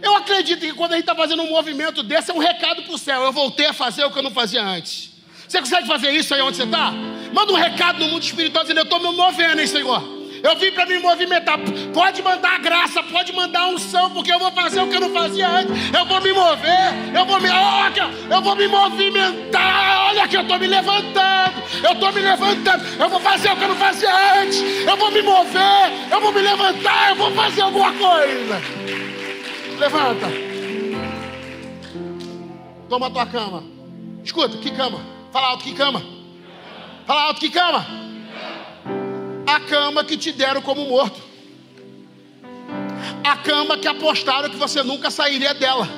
Eu 0.00 0.14
acredito 0.14 0.60
que 0.60 0.72
quando 0.72 0.92
a 0.92 0.94
gente 0.94 1.02
está 1.02 1.16
fazendo 1.16 1.42
um 1.42 1.50
movimento 1.50 2.00
desse, 2.00 2.30
é 2.30 2.34
um 2.34 2.38
recado 2.38 2.84
para 2.84 2.94
o 2.94 2.98
céu. 2.98 3.22
Eu 3.22 3.32
voltei 3.32 3.66
a 3.66 3.72
fazer 3.72 4.04
o 4.04 4.10
que 4.12 4.20
eu 4.20 4.22
não 4.22 4.30
fazia 4.30 4.62
antes. 4.62 5.10
Você 5.48 5.58
consegue 5.58 5.88
fazer 5.88 6.12
isso 6.12 6.32
aí 6.32 6.42
onde 6.42 6.56
você 6.56 6.62
está? 6.62 6.92
Manda 7.32 7.52
um 7.52 7.56
recado 7.56 7.98
no 7.98 8.06
mundo 8.08 8.22
espiritual 8.22 8.62
dizendo: 8.62 8.78
Eu 8.78 8.84
estou 8.84 9.00
me 9.00 9.10
movendo, 9.16 9.60
hein, 9.60 9.66
Senhor? 9.66 10.00
Eu 10.44 10.54
vim 10.56 10.70
para 10.72 10.84
me 10.84 10.98
movimentar. 10.98 11.58
Pode 11.94 12.22
mandar 12.22 12.58
graça, 12.58 13.02
pode 13.02 13.32
mandar 13.32 13.66
unção, 13.68 14.10
porque 14.10 14.30
eu 14.30 14.38
vou 14.38 14.52
fazer 14.52 14.78
o 14.78 14.86
que 14.86 14.94
eu 14.94 15.00
não 15.00 15.10
fazia 15.10 15.48
antes. 15.48 15.72
Eu 15.90 16.04
vou 16.04 16.20
me 16.20 16.34
mover, 16.34 16.92
eu 17.14 17.24
vou 17.24 17.40
me, 17.40 17.48
olha, 17.48 18.10
eu 18.30 18.42
vou 18.42 18.54
me 18.54 18.68
movimentar. 18.68 20.08
Olha 20.10 20.28
que 20.28 20.36
eu 20.36 20.42
estou 20.42 20.58
me 20.58 20.66
levantando, 20.66 21.62
eu 21.82 21.92
estou 21.92 22.12
me 22.12 22.20
levantando. 22.20 22.84
Eu 23.00 23.08
vou 23.08 23.20
fazer 23.20 23.52
o 23.52 23.56
que 23.56 23.64
eu 23.64 23.68
não 23.68 23.76
fazia 23.76 24.42
antes. 24.42 24.60
Eu 24.86 24.96
vou 24.98 25.10
me 25.10 25.22
mover, 25.22 25.92
eu 26.10 26.20
vou 26.20 26.30
me 26.30 26.42
levantar, 26.42 27.08
eu 27.08 27.16
vou 27.16 27.30
fazer 27.30 27.62
alguma 27.62 27.92
coisa. 27.92 28.60
Levanta. 29.78 30.26
Toma 32.90 33.06
a 33.06 33.10
tua 33.10 33.26
cama. 33.26 33.64
Escuta, 34.22 34.58
que 34.58 34.70
cama? 34.72 35.00
Fala 35.32 35.48
alto, 35.48 35.64
que 35.64 35.72
cama? 35.72 36.02
Fala 37.06 37.22
alto, 37.22 37.40
que 37.40 37.48
cama? 37.48 38.04
A 39.54 39.60
cama 39.60 40.04
que 40.04 40.16
te 40.16 40.32
deram 40.32 40.60
como 40.60 40.84
morto, 40.86 41.20
a 43.22 43.36
cama 43.36 43.78
que 43.78 43.86
apostaram 43.86 44.50
que 44.50 44.56
você 44.56 44.82
nunca 44.82 45.12
sairia 45.12 45.54
dela, 45.54 45.88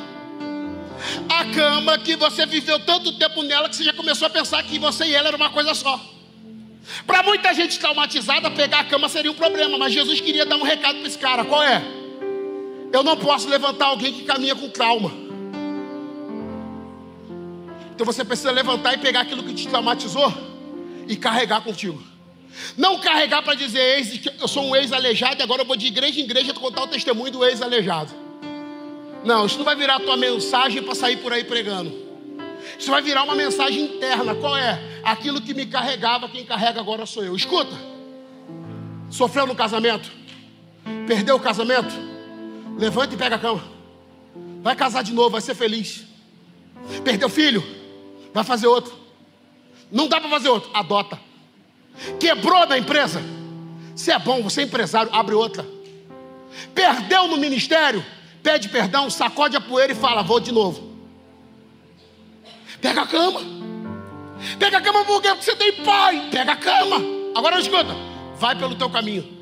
a 1.26 1.44
cama 1.54 1.98
que 1.98 2.16
você 2.16 2.44
viveu 2.44 2.78
tanto 2.80 3.16
tempo 3.18 3.42
nela 3.42 3.68
que 3.68 3.76
você 3.76 3.84
já 3.84 3.94
começou 3.94 4.26
a 4.26 4.30
pensar 4.30 4.62
que 4.62 4.78
você 4.78 5.06
e 5.06 5.14
ela 5.14 5.28
era 5.28 5.36
uma 5.36 5.48
coisa 5.48 5.74
só. 5.74 5.98
Para 7.06 7.22
muita 7.22 7.52
gente 7.54 7.78
traumatizada, 7.78 8.50
pegar 8.50 8.80
a 8.80 8.84
cama 8.84 9.08
seria 9.08 9.30
um 9.30 9.34
problema, 9.34 9.78
mas 9.78 9.92
Jesus 9.92 10.20
queria 10.20 10.44
dar 10.44 10.56
um 10.56 10.62
recado 10.62 10.98
para 10.98 11.08
esse 11.08 11.18
cara: 11.18 11.44
qual 11.44 11.62
é? 11.62 11.82
Eu 12.92 13.02
não 13.02 13.16
posso 13.16 13.48
levantar 13.48 13.86
alguém 13.86 14.12
que 14.12 14.24
caminha 14.24 14.54
com 14.54 14.68
trauma. 14.68 15.10
Então 17.92 18.04
você 18.04 18.22
precisa 18.22 18.50
levantar 18.50 18.94
e 18.94 18.98
pegar 18.98 19.22
aquilo 19.22 19.42
que 19.42 19.54
te 19.54 19.66
traumatizou 19.66 20.32
e 21.08 21.16
carregar 21.16 21.62
contigo. 21.62 22.15
Não 22.76 22.98
carregar 22.98 23.42
para 23.42 23.54
dizer, 23.54 23.98
ex, 23.98 24.20
eu 24.40 24.48
sou 24.48 24.64
um 24.64 24.76
ex-aleijado 24.76 25.40
e 25.40 25.42
agora 25.42 25.62
eu 25.62 25.66
vou 25.66 25.76
de 25.76 25.86
igreja 25.86 26.20
em 26.20 26.24
igreja 26.24 26.54
contar 26.54 26.82
o 26.82 26.88
testemunho 26.88 27.30
do 27.30 27.44
ex-aleijado. 27.44 28.12
Não, 29.24 29.46
isso 29.46 29.58
não 29.58 29.64
vai 29.64 29.74
virar 29.74 29.96
a 29.96 30.00
tua 30.00 30.16
mensagem 30.16 30.82
para 30.82 30.94
sair 30.94 31.16
por 31.16 31.32
aí 31.32 31.44
pregando. 31.44 31.92
Isso 32.78 32.90
vai 32.90 33.02
virar 33.02 33.24
uma 33.24 33.34
mensagem 33.34 33.82
interna. 33.82 34.34
Qual 34.34 34.56
é? 34.56 34.80
Aquilo 35.02 35.40
que 35.40 35.54
me 35.54 35.66
carregava, 35.66 36.28
quem 36.28 36.44
carrega 36.44 36.80
agora 36.80 37.06
sou 37.06 37.24
eu. 37.24 37.34
Escuta. 37.34 37.74
Sofreu 39.10 39.46
no 39.46 39.54
casamento? 39.54 40.10
Perdeu 41.06 41.36
o 41.36 41.40
casamento? 41.40 41.94
Levanta 42.78 43.14
e 43.14 43.16
pega 43.16 43.36
a 43.36 43.38
cama. 43.38 43.64
Vai 44.62 44.76
casar 44.76 45.02
de 45.02 45.12
novo, 45.12 45.30
vai 45.30 45.40
ser 45.40 45.54
feliz. 45.54 46.04
Perdeu 47.02 47.28
filho? 47.28 47.64
Vai 48.32 48.44
fazer 48.44 48.66
outro. 48.66 48.92
Não 49.90 50.08
dá 50.08 50.20
para 50.20 50.28
fazer 50.28 50.48
outro. 50.48 50.70
Adota. 50.74 51.18
Quebrou 52.18 52.66
na 52.66 52.78
empresa. 52.78 53.22
Se 53.94 54.10
é 54.10 54.18
bom, 54.18 54.42
você 54.42 54.60
é 54.60 54.64
empresário, 54.64 55.10
abre 55.12 55.34
outra. 55.34 55.66
Perdeu 56.74 57.26
no 57.28 57.36
ministério, 57.36 58.04
pede 58.42 58.68
perdão, 58.68 59.08
sacode 59.08 59.56
a 59.56 59.60
poeira 59.60 59.92
e 59.92 59.96
fala: 59.96 60.22
Vou 60.22 60.38
de 60.38 60.52
novo. 60.52 60.96
Pega 62.80 63.02
a 63.02 63.06
cama. 63.06 63.40
Pega 64.58 64.78
a 64.78 64.80
cama 64.80 65.04
porque 65.04 65.32
você 65.34 65.56
tem 65.56 65.72
pai. 65.82 66.28
Pega 66.30 66.52
a 66.52 66.56
cama. 66.56 66.96
Agora 67.34 67.58
escuta. 67.58 67.94
Vai 68.38 68.54
pelo 68.54 68.74
teu 68.74 68.90
caminho. 68.90 69.36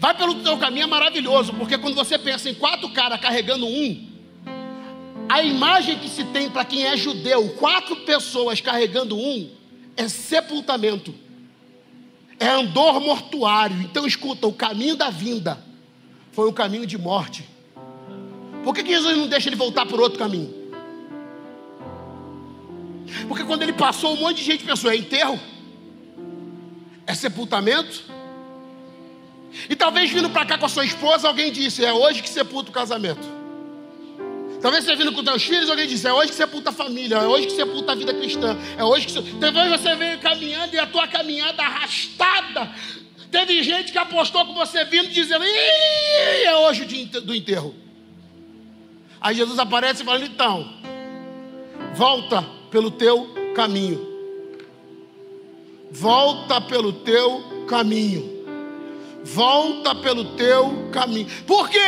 Vai 0.00 0.14
pelo 0.14 0.34
teu 0.42 0.58
caminho 0.58 0.84
é 0.84 0.86
maravilhoso, 0.88 1.54
porque 1.54 1.78
quando 1.78 1.94
você 1.94 2.18
pensa 2.18 2.50
em 2.50 2.54
quatro 2.54 2.88
caras 2.88 3.20
carregando 3.20 3.64
um, 3.64 4.08
a 5.28 5.40
imagem 5.40 6.00
que 6.00 6.08
se 6.08 6.24
tem 6.24 6.50
para 6.50 6.64
quem 6.64 6.84
é 6.84 6.96
judeu, 6.96 7.50
quatro 7.50 7.94
pessoas 7.98 8.60
carregando 8.60 9.16
um, 9.16 9.48
é 9.96 10.08
sepultamento 10.08 11.14
é 12.38 12.48
andor 12.48 13.00
mortuário. 13.00 13.80
Então 13.82 14.06
escuta, 14.06 14.46
o 14.46 14.52
caminho 14.52 14.96
da 14.96 15.10
vinda 15.10 15.62
foi 16.32 16.48
um 16.48 16.52
caminho 16.52 16.86
de 16.86 16.96
morte. 16.96 17.48
Por 18.62 18.74
que, 18.74 18.82
que 18.82 18.90
Jesus 18.90 19.16
não 19.16 19.26
deixa 19.26 19.48
ele 19.48 19.56
voltar 19.56 19.86
por 19.86 20.00
outro 20.00 20.18
caminho? 20.18 20.54
Porque 23.26 23.44
quando 23.44 23.62
ele 23.62 23.72
passou, 23.72 24.12
um 24.14 24.20
monte 24.20 24.38
de 24.38 24.44
gente 24.44 24.64
pensou: 24.64 24.90
é 24.90 24.96
enterro? 24.96 25.38
É 27.06 27.14
sepultamento? 27.14 28.04
E 29.68 29.74
talvez 29.74 30.10
vindo 30.10 30.28
para 30.28 30.44
cá 30.44 30.58
com 30.58 30.66
a 30.66 30.68
sua 30.68 30.84
esposa, 30.84 31.28
alguém 31.28 31.50
disse: 31.50 31.84
é 31.84 31.92
hoje 31.92 32.22
que 32.22 32.28
sepulta 32.28 32.70
o 32.70 32.72
casamento. 32.72 33.37
Talvez 34.60 34.84
você 34.84 34.96
vindo 34.96 35.12
com 35.12 35.22
teus 35.22 35.44
filhos, 35.44 35.70
alguém 35.70 35.86
disse, 35.86 36.06
é 36.06 36.12
hoje 36.12 36.30
que 36.30 36.34
sepulta 36.34 36.70
a 36.70 36.72
família, 36.72 37.16
é 37.16 37.26
hoje 37.26 37.46
que 37.46 37.52
sepulta 37.52 37.92
a 37.92 37.94
vida 37.94 38.12
cristã, 38.12 38.56
é 38.76 38.82
hoje 38.82 39.06
que 39.06 39.32
talvez 39.38 39.70
você 39.70 39.94
veio 39.94 40.18
caminhando 40.18 40.74
e 40.74 40.78
a 40.78 40.86
tua 40.86 41.06
caminhada 41.06 41.62
arrastada. 41.62 42.72
Teve 43.30 43.62
gente 43.62 43.92
que 43.92 43.98
apostou 43.98 44.44
com 44.46 44.54
você 44.54 44.84
vindo 44.84 45.08
dizendo, 45.10 45.44
é 45.44 46.56
hoje 46.56 46.82
o 46.82 46.86
dia 46.86 47.06
do 47.20 47.34
enterro. 47.34 47.74
Aí 49.20 49.34
Jesus 49.34 49.58
aparece 49.58 50.02
e 50.02 50.04
fala, 50.04 50.24
então, 50.24 50.72
volta 51.94 52.44
pelo 52.70 52.90
teu 52.90 53.34
caminho. 53.54 54.06
Volta 55.90 56.60
pelo 56.60 56.92
teu 56.92 57.64
caminho. 57.68 58.44
Volta 59.24 59.94
pelo 59.94 60.36
teu 60.36 60.88
caminho. 60.90 61.28
Por 61.46 61.68
quê? 61.68 61.78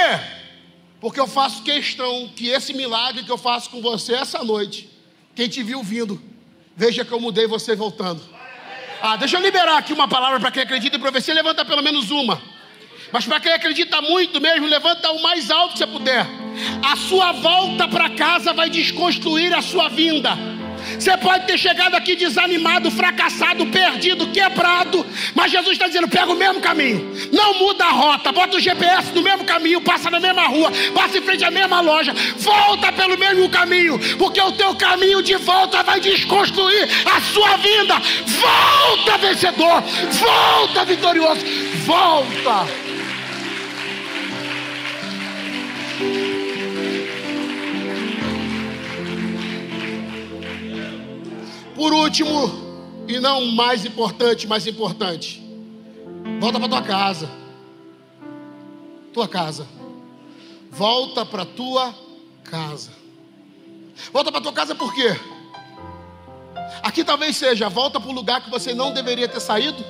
Porque 1.01 1.19
eu 1.19 1.27
faço 1.27 1.63
questão 1.63 2.29
que 2.37 2.49
esse 2.49 2.75
milagre 2.75 3.25
que 3.25 3.31
eu 3.31 3.39
faço 3.39 3.71
com 3.71 3.81
você 3.81 4.15
essa 4.15 4.45
noite, 4.45 4.89
quem 5.35 5.49
te 5.49 5.63
viu 5.63 5.83
vindo, 5.83 6.21
veja 6.77 7.05
que 7.05 7.13
eu 7.13 7.21
mudei 7.21 7.47
você 7.47 7.75
voltando. 7.75 8.23
Ah, 9.01 9.17
deixa 9.17 9.39
eu 9.39 9.41
liberar 9.41 9.79
aqui 9.79 9.95
uma 9.95 10.07
palavra 10.07 10.39
para 10.39 10.51
quem 10.51 10.63
acredita 10.63 10.97
em 10.97 11.01
profecia, 11.01 11.33
levanta 11.33 11.65
pelo 11.65 11.83
menos 11.83 12.11
uma. 12.11 12.41
Mas 13.11 13.25
para 13.25 13.41
quem 13.41 13.53
acredita 13.53 14.01
muito 14.03 14.41
mesmo, 14.41 14.67
levanta 14.67 15.11
o 15.11 15.23
mais 15.23 15.51
alto 15.51 15.73
que 15.73 15.79
você 15.79 15.87
puder. 15.87 16.27
A 16.83 16.97
sua 16.97 17.33
volta 17.33 17.89
para 17.89 18.11
casa 18.11 18.53
vai 18.53 18.69
desconstruir 18.69 19.55
a 19.55 19.63
sua 19.63 19.89
vinda. 19.89 20.37
Você 20.99 21.17
pode 21.17 21.47
ter 21.47 21.59
chegado 21.59 21.95
aqui 21.95 22.17
desanimado, 22.17 22.91
fracassado, 22.91 23.67
perdido, 23.67 24.29
quebrado, 24.29 25.05
mas 25.35 25.51
Jesus 25.51 25.73
está 25.73 25.87
dizendo: 25.87 26.09
pega 26.09 26.31
o 26.31 26.37
mesmo 26.37 26.61
caminho, 26.61 27.13
não 27.33 27.59
muda 27.59 27.85
a 27.85 27.91
rota, 27.91 28.33
bota 28.33 28.57
o 28.57 28.61
GPS 28.61 29.13
no 29.15 29.23
mesmo 29.23 29.45
caminho, 29.45 29.81
passa 29.81 30.11
na 30.11 30.21
mesma 30.21 30.47
rua, 30.47 30.71
passa 30.95 31.19
em 31.19 31.23
frente 31.23 31.45
à 31.45 31.51
mesma 31.51 31.81
loja, 31.81 32.15
volta 32.39 32.93
pelo 32.93 33.19
mesmo 33.19 33.49
caminho, 33.49 33.99
porque 34.17 34.41
o 34.41 34.53
teu 34.53 34.75
caminho 34.75 35.23
de 35.23 35.37
volta 35.37 35.83
vai 35.83 36.01
desconstruir 36.01 36.89
a 37.07 37.21
sua 37.21 37.57
vinda. 37.57 37.95
Volta, 38.27 39.19
vencedor, 39.19 39.83
volta, 40.13 40.85
vitorioso, 40.85 41.45
volta. 41.87 42.90
Por 51.81 51.95
último, 51.95 52.51
e 53.09 53.19
não 53.19 53.47
mais 53.53 53.87
importante, 53.87 54.47
mais 54.47 54.67
importante, 54.67 55.43
volta 56.39 56.61
para 56.61 56.69
tua 56.69 56.83
casa. 56.83 57.31
Tua 59.15 59.27
casa. 59.27 59.67
Volta 60.71 61.25
para 61.25 61.47
tua 61.47 61.95
casa. 62.45 62.91
Volta 64.13 64.31
para 64.31 64.43
tua 64.43 64.53
casa 64.53 64.75
por 64.75 64.93
quê? 64.93 65.19
Aqui 66.83 67.03
talvez 67.03 67.39
seja, 67.39 67.71
volta 67.71 67.99
para 67.99 68.11
o 68.11 68.13
lugar 68.13 68.45
que 68.45 68.51
você 68.51 68.75
não 68.75 68.93
deveria 68.93 69.27
ter 69.27 69.41
saído, 69.41 69.83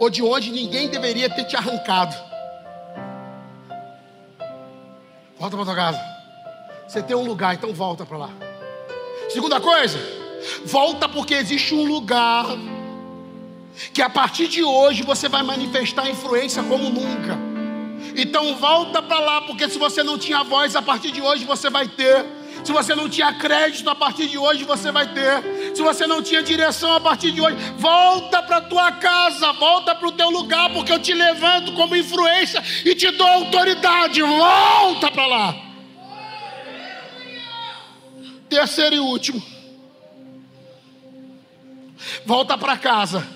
ou 0.00 0.10
de 0.10 0.24
onde 0.24 0.50
ninguém 0.50 0.88
deveria 0.88 1.30
ter 1.30 1.44
te 1.44 1.54
arrancado. 1.54 2.16
Volta 5.38 5.54
para 5.56 5.66
tua 5.66 5.76
casa. 5.76 6.00
Você 6.88 7.00
tem 7.00 7.14
um 7.14 7.24
lugar, 7.24 7.54
então 7.54 7.72
volta 7.72 8.04
para 8.04 8.18
lá. 8.18 8.30
Segunda 9.28 9.60
coisa, 9.60 10.25
Volta 10.64 11.08
porque 11.08 11.34
existe 11.34 11.74
um 11.74 11.84
lugar 11.84 12.46
que 13.92 14.00
a 14.00 14.08
partir 14.08 14.48
de 14.48 14.62
hoje 14.62 15.02
você 15.02 15.28
vai 15.28 15.42
manifestar 15.42 16.08
influência 16.08 16.62
como 16.62 16.88
nunca. 16.90 17.38
Então 18.16 18.56
volta 18.56 19.02
para 19.02 19.18
lá, 19.18 19.42
porque 19.42 19.68
se 19.68 19.78
você 19.78 20.02
não 20.02 20.18
tinha 20.18 20.42
voz, 20.42 20.74
a 20.74 20.82
partir 20.82 21.10
de 21.10 21.20
hoje 21.20 21.44
você 21.44 21.68
vai 21.68 21.86
ter. 21.86 22.24
Se 22.64 22.72
você 22.72 22.94
não 22.94 23.08
tinha 23.08 23.32
crédito, 23.34 23.88
a 23.88 23.94
partir 23.94 24.26
de 24.26 24.38
hoje 24.38 24.64
você 24.64 24.90
vai 24.90 25.06
ter. 25.12 25.74
Se 25.74 25.82
você 25.82 26.06
não 26.06 26.22
tinha 26.22 26.42
direção, 26.42 26.94
a 26.94 27.00
partir 27.00 27.30
de 27.30 27.40
hoje, 27.40 27.56
volta 27.76 28.42
para 28.42 28.62
tua 28.62 28.90
casa, 28.92 29.52
volta 29.52 29.94
para 29.94 30.08
o 30.08 30.12
teu 30.12 30.30
lugar, 30.30 30.72
porque 30.72 30.90
eu 30.90 30.98
te 30.98 31.12
levanto 31.12 31.72
como 31.74 31.94
influência 31.94 32.62
e 32.84 32.94
te 32.94 33.10
dou 33.10 33.26
autoridade. 33.26 34.22
Volta 34.22 35.10
para 35.10 35.26
lá. 35.26 35.56
Terceiro 38.48 38.96
e 38.96 39.00
último 39.00 39.55
volta 42.24 42.56
para 42.56 42.76
casa. 42.76 43.26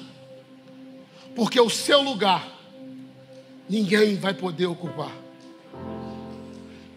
Porque 1.35 1.61
o 1.61 1.71
seu 1.71 2.03
lugar 2.03 2.47
ninguém 3.68 4.16
vai 4.16 4.35
poder 4.35 4.66
ocupar. 4.66 5.12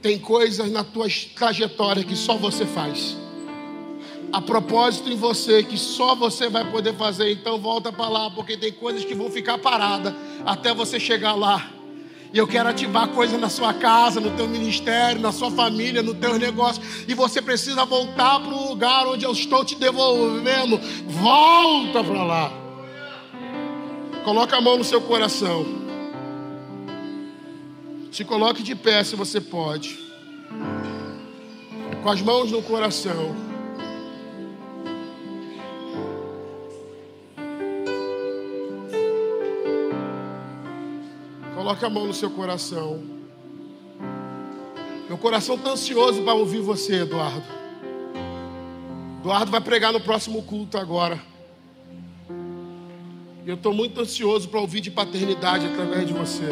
Tem 0.02 0.20
coisas 0.20 0.72
na 0.72 0.84
tua 0.84 1.08
trajetória 1.36 2.04
que 2.04 2.16
só 2.16 2.36
você 2.36 2.66
faz. 2.66 3.16
A 4.32 4.42
propósito 4.42 5.10
em 5.10 5.16
você 5.16 5.64
que 5.64 5.78
só 5.78 6.16
você 6.16 6.50
vai 6.50 6.70
poder 6.72 6.96
fazer, 6.96 7.32
então 7.32 7.60
volta 7.60 7.92
para 7.92 8.10
lá, 8.10 8.32
porque 8.32 8.58
tem 8.58 8.72
coisas 8.72 9.06
que 9.06 9.14
vão 9.14 9.30
ficar 9.30 9.60
paradas 9.60 10.14
até 10.46 10.74
você 10.74 11.00
chegar 11.00 11.36
lá. 11.36 11.72
E 12.34 12.38
eu 12.40 12.48
quero 12.48 12.68
ativar 12.68 13.10
coisas 13.10 13.40
na 13.40 13.48
sua 13.48 13.76
casa, 13.76 14.20
no 14.20 14.32
teu 14.32 14.48
ministério, 14.48 15.22
na 15.22 15.32
sua 15.32 15.52
família, 15.52 16.02
no 16.02 16.16
teu 16.16 16.40
negócio. 16.40 16.82
E 17.08 17.14
você 17.14 17.40
precisa 17.40 17.86
voltar 17.86 18.40
para 18.40 18.52
o 18.52 18.70
lugar 18.70 19.06
onde 19.06 19.24
eu 19.24 19.32
estou 19.32 19.64
te 19.64 19.76
devolvendo. 19.76 20.80
Volta 21.08 22.04
para 22.04 22.24
lá. 22.24 22.52
Coloca 24.26 24.58
a 24.58 24.62
mão 24.62 24.80
no 24.80 24.84
seu 24.84 25.00
coração. 25.00 25.64
Se 28.12 28.26
coloque 28.26 28.64
de 28.64 28.74
pé 28.74 29.04
se 29.04 29.16
você 29.16 29.40
pode. 29.40 30.00
Com 32.02 32.10
as 32.10 32.20
mãos 32.20 32.52
no 32.52 32.64
coração. 32.64 33.53
Coloque 41.64 41.86
a 41.86 41.90
mão 41.90 42.06
no 42.06 42.14
seu 42.14 42.30
coração. 42.30 43.02
Meu 45.08 45.18
coração 45.18 45.56
está 45.56 45.70
ansioso 45.70 46.22
para 46.22 46.34
ouvir 46.34 46.60
você, 46.60 47.04
Eduardo. 47.04 47.46
Eduardo 49.22 49.50
vai 49.50 49.62
pregar 49.62 49.94
no 49.94 50.02
próximo 50.02 50.44
culto 50.44 50.78
agora. 50.78 51.24
E 53.46 53.50
eu 53.50 53.56
estou 53.56 53.74
muito 53.74 54.02
ansioso 54.02 54.50
para 54.50 54.60
ouvir 54.60 54.82
de 54.82 54.92
paternidade 54.92 55.66
através 55.68 56.06
de 56.06 56.12
você. 56.12 56.50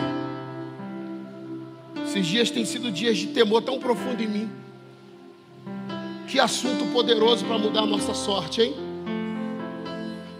Esses 2.05 2.25
dias 2.25 2.49
têm 2.49 2.63
sido 2.63 2.89
dias 2.89 3.17
de 3.17 3.27
temor 3.27 3.63
tão 3.63 3.79
profundo 3.79 4.23
em 4.23 4.29
mim. 4.29 4.49
Que 6.25 6.39
assunto 6.39 6.85
poderoso 6.93 7.43
para 7.43 7.57
mudar 7.57 7.81
a 7.81 7.85
nossa 7.85 8.13
sorte, 8.13 8.61
hein? 8.61 8.75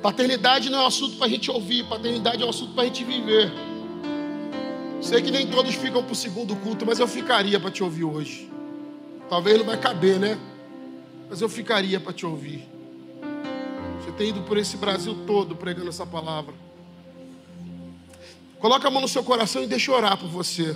Paternidade 0.02 0.70
não 0.70 0.80
é 0.80 0.84
um 0.84 0.88
assunto 0.88 1.18
para 1.18 1.28
a 1.28 1.30
gente 1.30 1.52
ouvir, 1.52 1.86
paternidade 1.88 2.42
é 2.42 2.46
um 2.46 2.50
assunto 2.50 2.72
para 2.72 2.84
a 2.84 2.86
gente 2.86 3.04
viver. 3.04 3.52
Sei 5.02 5.20
que 5.20 5.32
nem 5.32 5.48
todos 5.48 5.74
ficam 5.74 6.04
para 6.04 6.14
o 6.14 6.16
segundo 6.16 6.56
culto, 6.56 6.86
mas 6.86 7.00
eu 7.00 7.08
ficaria 7.08 7.60
para 7.60 7.72
te 7.72 7.84
ouvir 7.84 8.04
hoje. 8.04 8.48
Talvez 9.28 9.58
não 9.58 9.66
vai 9.66 9.78
caber, 9.78 10.20
né? 10.20 10.38
Mas 11.28 11.42
eu 11.42 11.50
ficaria 11.50 12.00
para 12.00 12.14
te 12.14 12.26
ouvir. 12.26 12.68
Você 14.00 14.12
tem 14.12 14.30
ido 14.30 14.42
por 14.44 14.58
esse 14.58 14.78
Brasil 14.78 15.16
todo 15.26 15.56
pregando 15.56 15.90
essa 15.90 16.06
palavra. 16.06 16.54
Coloca 18.60 18.88
a 18.88 18.92
mão 18.92 19.02
no 19.02 19.08
seu 19.08 19.24
coração 19.24 19.64
e 19.64 19.68
deixa 19.68 19.90
eu 19.90 19.96
orar 19.96 20.18
por 20.18 20.30
você. 20.30 20.76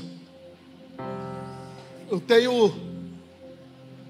Eu 2.09 2.19
tenho 2.19 2.73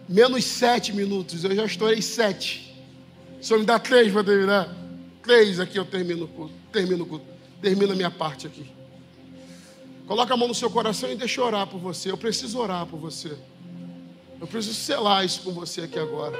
menos 0.07 0.45
sete 0.45 0.93
minutos, 0.93 1.43
eu 1.43 1.53
já 1.53 1.65
estourei 1.65 2.01
sete. 2.01 2.73
O 3.41 3.43
senhor 3.43 3.59
me 3.59 3.65
dá 3.65 3.77
três 3.77 4.13
para 4.13 4.23
terminar? 4.23 4.73
Três 5.21 5.59
aqui 5.59 5.77
eu 5.77 5.85
termino. 5.85 6.29
Termino 6.71 7.03
o 7.03 7.07
culto. 7.07 7.25
Termino 7.61 7.91
a 7.91 7.95
minha 7.95 8.11
parte 8.11 8.47
aqui. 8.47 8.65
Coloca 10.07 10.33
a 10.33 10.37
mão 10.37 10.47
no 10.47 10.53
seu 10.53 10.69
coração 10.69 11.11
e 11.11 11.15
deixa 11.15 11.41
eu 11.41 11.45
orar 11.45 11.65
por 11.65 11.79
você. 11.79 12.11
Eu 12.11 12.17
preciso 12.17 12.59
orar 12.59 12.85
por 12.85 12.99
você. 12.99 13.35
Eu 14.39 14.45
preciso 14.45 14.75
selar 14.75 15.25
isso 15.25 15.41
com 15.41 15.51
você 15.51 15.81
aqui 15.81 15.97
agora. 15.97 16.37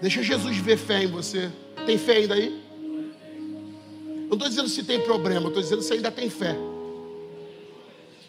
Deixa 0.00 0.22
Jesus 0.22 0.56
ver 0.58 0.76
fé 0.76 1.04
em 1.04 1.06
você. 1.06 1.50
Tem 1.86 1.98
fé 1.98 2.18
ainda 2.18 2.34
aí? 2.34 2.68
Eu 4.24 4.30
não 4.30 4.34
estou 4.34 4.48
dizendo 4.48 4.68
se 4.68 4.82
tem 4.82 5.00
problema, 5.00 5.46
eu 5.46 5.48
estou 5.48 5.62
dizendo 5.62 5.82
se 5.82 5.92
ainda 5.92 6.10
tem 6.10 6.28
fé. 6.28 6.56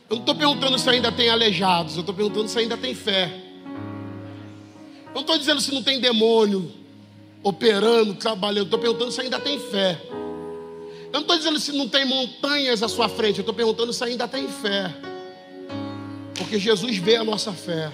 Eu 0.10 0.16
não 0.16 0.20
estou 0.20 0.36
perguntando 0.36 0.80
se 0.80 0.90
ainda 0.90 1.12
tem 1.12 1.30
aleijados, 1.30 1.96
eu 1.96 2.00
estou 2.02 2.16
perguntando 2.16 2.48
se 2.48 2.58
ainda 2.58 2.78
tem 2.78 2.96
fé. 2.96 3.32
Eu 5.08 5.16
não 5.16 5.22
estou 5.22 5.38
dizendo 5.38 5.60
se 5.60 5.74
não 5.74 5.84
tem 5.84 6.00
demônio, 6.00 6.72
operando, 7.44 8.16
trabalhando. 8.16 8.66
Estou 8.66 8.80
perguntando 8.80 9.12
se 9.12 9.22
ainda 9.22 9.40
tem 9.40 9.60
fé. 9.60 10.02
Eu 11.12 11.14
não 11.14 11.22
estou 11.22 11.38
dizendo 11.38 11.60
se 11.60 11.72
não 11.72 11.88
tem 11.88 12.06
montanhas 12.06 12.84
à 12.84 12.88
sua 12.88 13.10
frente. 13.10 13.40
Eu 13.40 13.42
estou 13.42 13.56
perguntando 13.56 13.92
se 13.92 14.04
ainda 14.04 14.28
tem 14.28 14.48
fé. 14.48 14.94
Porque 16.38 16.60
Jesus 16.60 16.98
vê 16.98 17.16
a 17.16 17.24
nossa 17.24 17.52
fé. 17.52 17.92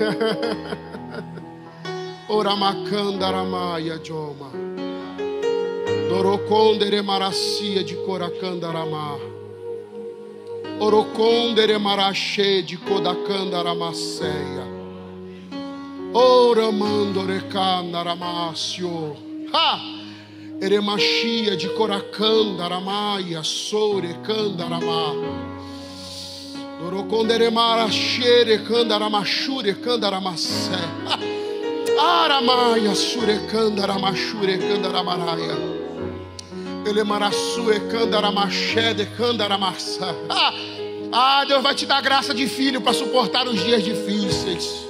Oramacandaramaya 2.28 4.00
Joma. 4.02 4.50
Dorocondere 6.08 7.02
maracia 7.02 7.84
de 7.84 7.96
Coracandaramá. 7.96 9.18
Orocondere 10.80 11.76
marache 11.78 12.62
de 12.62 12.78
Codacandaramaceia. 12.78 14.79
Ora 16.12 16.72
mando 16.72 17.24
recanda 17.24 18.02
ramácio. 18.02 19.16
Ha! 19.52 19.78
Eremachia 20.60 21.56
de 21.56 21.68
coracanda 21.70 22.68
ramaia, 22.68 23.44
sore 23.44 24.14
canda 24.26 24.64
ramá. 24.64 25.14
Doroconderemara 26.80 27.88
xere 27.90 28.58
canda 28.58 28.98
ramachure 28.98 29.74
canda 29.74 30.10
ramacé. 30.10 30.76
Aramaia 31.98 32.94
sure 32.94 33.46
canda 33.46 33.86
ramachure 33.86 34.58
canda 34.58 34.88
ramaraia. 34.90 35.56
Elemaraçue 36.86 37.88
canda 37.88 38.20
ramaché 38.20 38.94
de 38.94 39.06
canda 39.16 39.46
ramaçá. 39.46 40.12
Ah, 41.12 41.44
Deus 41.44 41.62
vai 41.62 41.74
te 41.74 41.86
dar 41.86 42.02
graça 42.02 42.34
de 42.34 42.48
filho 42.48 42.80
para 42.80 42.94
suportar 42.94 43.46
os 43.46 43.62
dias 43.62 43.84
difíceis. 43.84 44.89